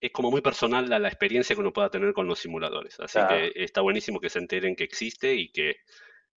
es 0.01 0.11
como 0.11 0.31
muy 0.31 0.41
personal 0.41 0.89
la, 0.89 0.99
la 0.99 1.09
experiencia 1.09 1.55
que 1.55 1.61
uno 1.61 1.73
pueda 1.73 1.89
tener 1.91 2.13
con 2.13 2.27
los 2.27 2.39
simuladores. 2.41 2.99
Así 3.01 3.19
Claro. 3.19 3.29
que 3.37 3.53
está 3.63 3.81
buenísimo 3.83 4.19
que 4.21 4.31
se 4.31 4.41
enteren 4.41 4.75
que 4.75 4.85
existe 4.85 5.33
y 5.35 5.53
que 5.53 5.77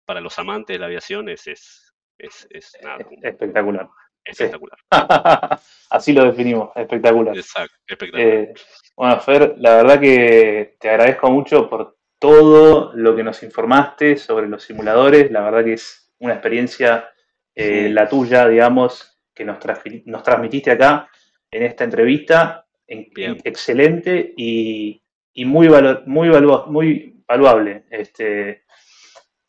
para 0.06 0.22
los 0.22 0.38
amantes 0.38 0.76
de 0.76 0.80
la 0.80 0.86
aviación 0.86 1.30
es, 1.30 1.48
es, 1.48 1.94
es, 2.20 2.48
es 2.52 2.78
nada, 2.84 2.98
Es- 3.00 3.24
Espectacular. 3.34 3.90
espectacular. 4.24 4.78
Así 5.90 6.14
lo 6.14 6.26
definimos, 6.26 6.70
espectacular. 6.76 7.36
Exacto, 7.36 7.76
espectacular. 7.88 8.28
Eh, 8.28 8.54
bueno, 8.96 9.20
Fer, 9.20 9.56
la 9.58 9.78
verdad 9.78 10.00
que 10.00 10.76
te 10.80 10.90
agradezco 10.90 11.32
mucho 11.32 11.68
por 11.68 11.98
todo 12.26 12.92
lo 12.96 13.16
que 13.16 13.24
nos 13.24 13.44
informaste 13.44 14.18
sobre 14.18 14.48
los 14.48 14.64
simuladores. 14.64 15.30
La 15.32 15.42
verdad 15.42 15.64
que 15.64 15.74
es 15.74 16.12
una 16.20 16.34
experiencia, 16.34 17.10
eh, 17.54 17.86
Sí. 17.88 17.94
la 17.94 18.10
tuya, 18.10 18.48
digamos, 18.48 19.20
que 19.34 19.46
nos, 19.46 19.58
nos 20.06 20.24
transmitiste 20.24 20.72
acá 20.72 21.08
en 21.52 21.64
esta 21.64 21.84
entrevista. 21.84 22.66
En- 22.88 23.10
Bien. 23.16 23.38
excelente 23.44 24.34
y, 24.38 25.02
y 25.34 25.46
muy, 25.46 25.68
valo- 25.68 26.04
muy, 26.06 26.30
valu- 26.30 26.66
muy 26.68 27.24
valuable. 27.28 27.84
Este, 27.90 28.64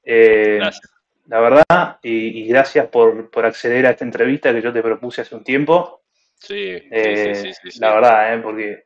eh, 0.02 0.56
Gracias. 0.58 0.90
La 1.26 1.40
verdad, 1.40 1.98
y, 2.02 2.40
y 2.42 2.46
gracias 2.46 2.86
por, 2.88 3.30
por 3.30 3.44
acceder 3.46 3.84
a 3.86 3.90
esta 3.90 4.04
entrevista 4.04 4.52
que 4.54 4.62
yo 4.62 4.72
te 4.72 4.80
propuse 4.82 5.22
hace 5.22 5.34
un 5.34 5.42
tiempo. 5.44 6.02
Sí, 6.38 6.78
sí, 6.78 6.88
Eh, 6.90 7.34
sí, 7.34 7.52
sí, 7.52 7.70
sí. 7.72 7.80
La 7.80 7.94
verdad, 7.94 8.34
¿eh? 8.34 8.38
porque 8.42 8.84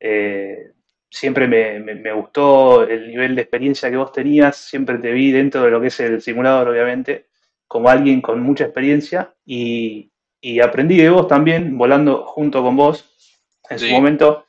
eh, 0.00 0.72
siempre 1.14 1.46
me, 1.48 1.80
me- 1.80 1.94
me 1.94 2.12
gustó 2.12 2.82
el 2.84 3.08
nivel 3.08 3.34
de 3.36 3.42
experiencia 3.42 3.90
que 3.90 3.96
vos 3.96 4.12
tenías, 4.12 4.56
siempre 4.56 4.98
te 4.98 5.12
vi 5.12 5.32
dentro 5.32 5.62
de 5.62 5.70
lo 5.70 5.80
que 5.80 5.88
es 5.88 6.00
el 6.00 6.20
simulador, 6.22 6.68
obviamente, 6.68 7.26
como 7.66 7.88
alguien 7.88 8.20
con 8.20 8.40
mucha 8.40 8.64
experiencia 8.64 9.34
y, 9.44 10.10
y 10.40 10.60
aprendí 10.60 10.96
de 10.98 11.10
vos 11.10 11.28
también, 11.28 11.76
volando 11.78 12.24
junto 12.26 12.62
con 12.62 12.76
vos. 12.76 13.10
En 13.70 13.78
su 13.78 13.88
momento 13.88 14.44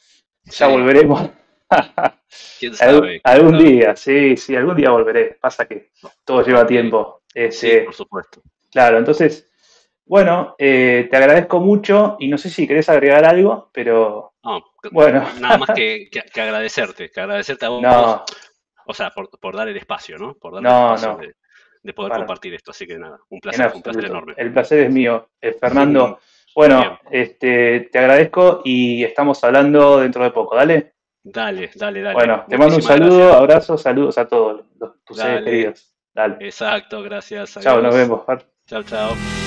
ya 0.45 0.67
Sí. 0.67 0.73
volveremos. 0.73 1.29
¿Quién 2.59 2.73
Algún, 2.79 3.01
sabe? 3.01 3.21
¿Quién 3.21 3.23
algún 3.23 3.57
día, 3.59 3.95
sí, 3.95 4.37
sí, 4.37 4.55
algún 4.55 4.75
día 4.75 4.91
volveré. 4.91 5.37
Pasa 5.41 5.65
que 5.67 5.91
todo 6.23 6.43
lleva 6.43 6.65
tiempo. 6.67 7.21
Sí, 7.33 7.39
Este, 7.41 7.81
por 7.81 7.93
supuesto. 7.93 8.41
Claro, 8.71 8.97
entonces, 8.97 9.49
bueno, 10.05 10.55
eh, 10.57 11.07
te 11.09 11.17
agradezco 11.17 11.59
mucho 11.59 12.17
y 12.19 12.27
no 12.27 12.37
sé 12.37 12.49
si 12.49 12.67
querés 12.67 12.89
agregar 12.89 13.25
algo, 13.25 13.69
pero 13.73 14.34
No, 14.45 14.63
bueno, 14.91 15.25
nada 15.39 15.57
más 15.57 15.69
que, 15.75 16.07
que- 16.11 16.21
que 16.21 16.41
agradecerte, 16.41 17.09
que 17.11 17.19
agradecerte 17.19 17.65
a 17.65 17.69
vos, 17.69 17.81
no, 17.81 18.23
o 18.87 18.93
sea, 18.93 19.09
por, 19.09 19.29
por 19.39 19.55
dar 19.55 19.67
el 19.67 19.77
espacio, 19.77 20.17
¿no? 20.17 20.35
Por 20.35 20.53
dar 20.53 20.63
No, 20.63 20.89
el 20.89 20.95
espacio 20.95 21.17
de, 21.17 21.35
de 21.83 21.93
poder 21.93 22.13
compartir 22.13 22.53
esto. 22.53 22.71
Así 22.71 22.85
que 22.85 22.97
nada, 22.97 23.17
un 23.29 23.39
placer, 23.39 23.71
un 23.73 23.81
placer 23.81 24.05
enorme. 24.05 24.33
El 24.37 24.53
placer 24.53 24.79
es 24.81 24.91
mío. 24.91 25.29
Eh, 25.41 25.53
Fernando, 25.59 26.19
bueno, 26.55 26.99
este, 27.09 27.89
te 27.91 27.99
agradezco 27.99 28.61
y 28.63 29.03
estamos 29.03 29.43
hablando 29.43 29.99
dentro 29.99 30.23
de 30.23 30.31
poco, 30.31 30.55
¿dale? 30.55 30.93
Dale, 31.23 31.71
dale, 31.73 32.01
dale. 32.03 32.13
Bueno, 32.13 32.45
te 32.47 32.55
mando 32.57 32.75
un 32.75 32.81
saludo, 32.83 33.17
gracias. 33.17 33.37
abrazo, 33.41 33.77
saludos 33.79 34.17
a 34.19 34.27
todos 34.27 34.63
los, 34.79 35.03
tus 35.03 35.17
seres 35.17 35.33
Dale. 35.35 35.45
queridos. 35.45 35.95
Dale. 36.13 36.37
Exacto, 36.39 37.01
gracias. 37.01 37.57
Chao, 37.61 37.81
nos 37.81 37.95
vemos. 37.95 38.21
Chao, 38.67 38.83
chao. 38.83 39.44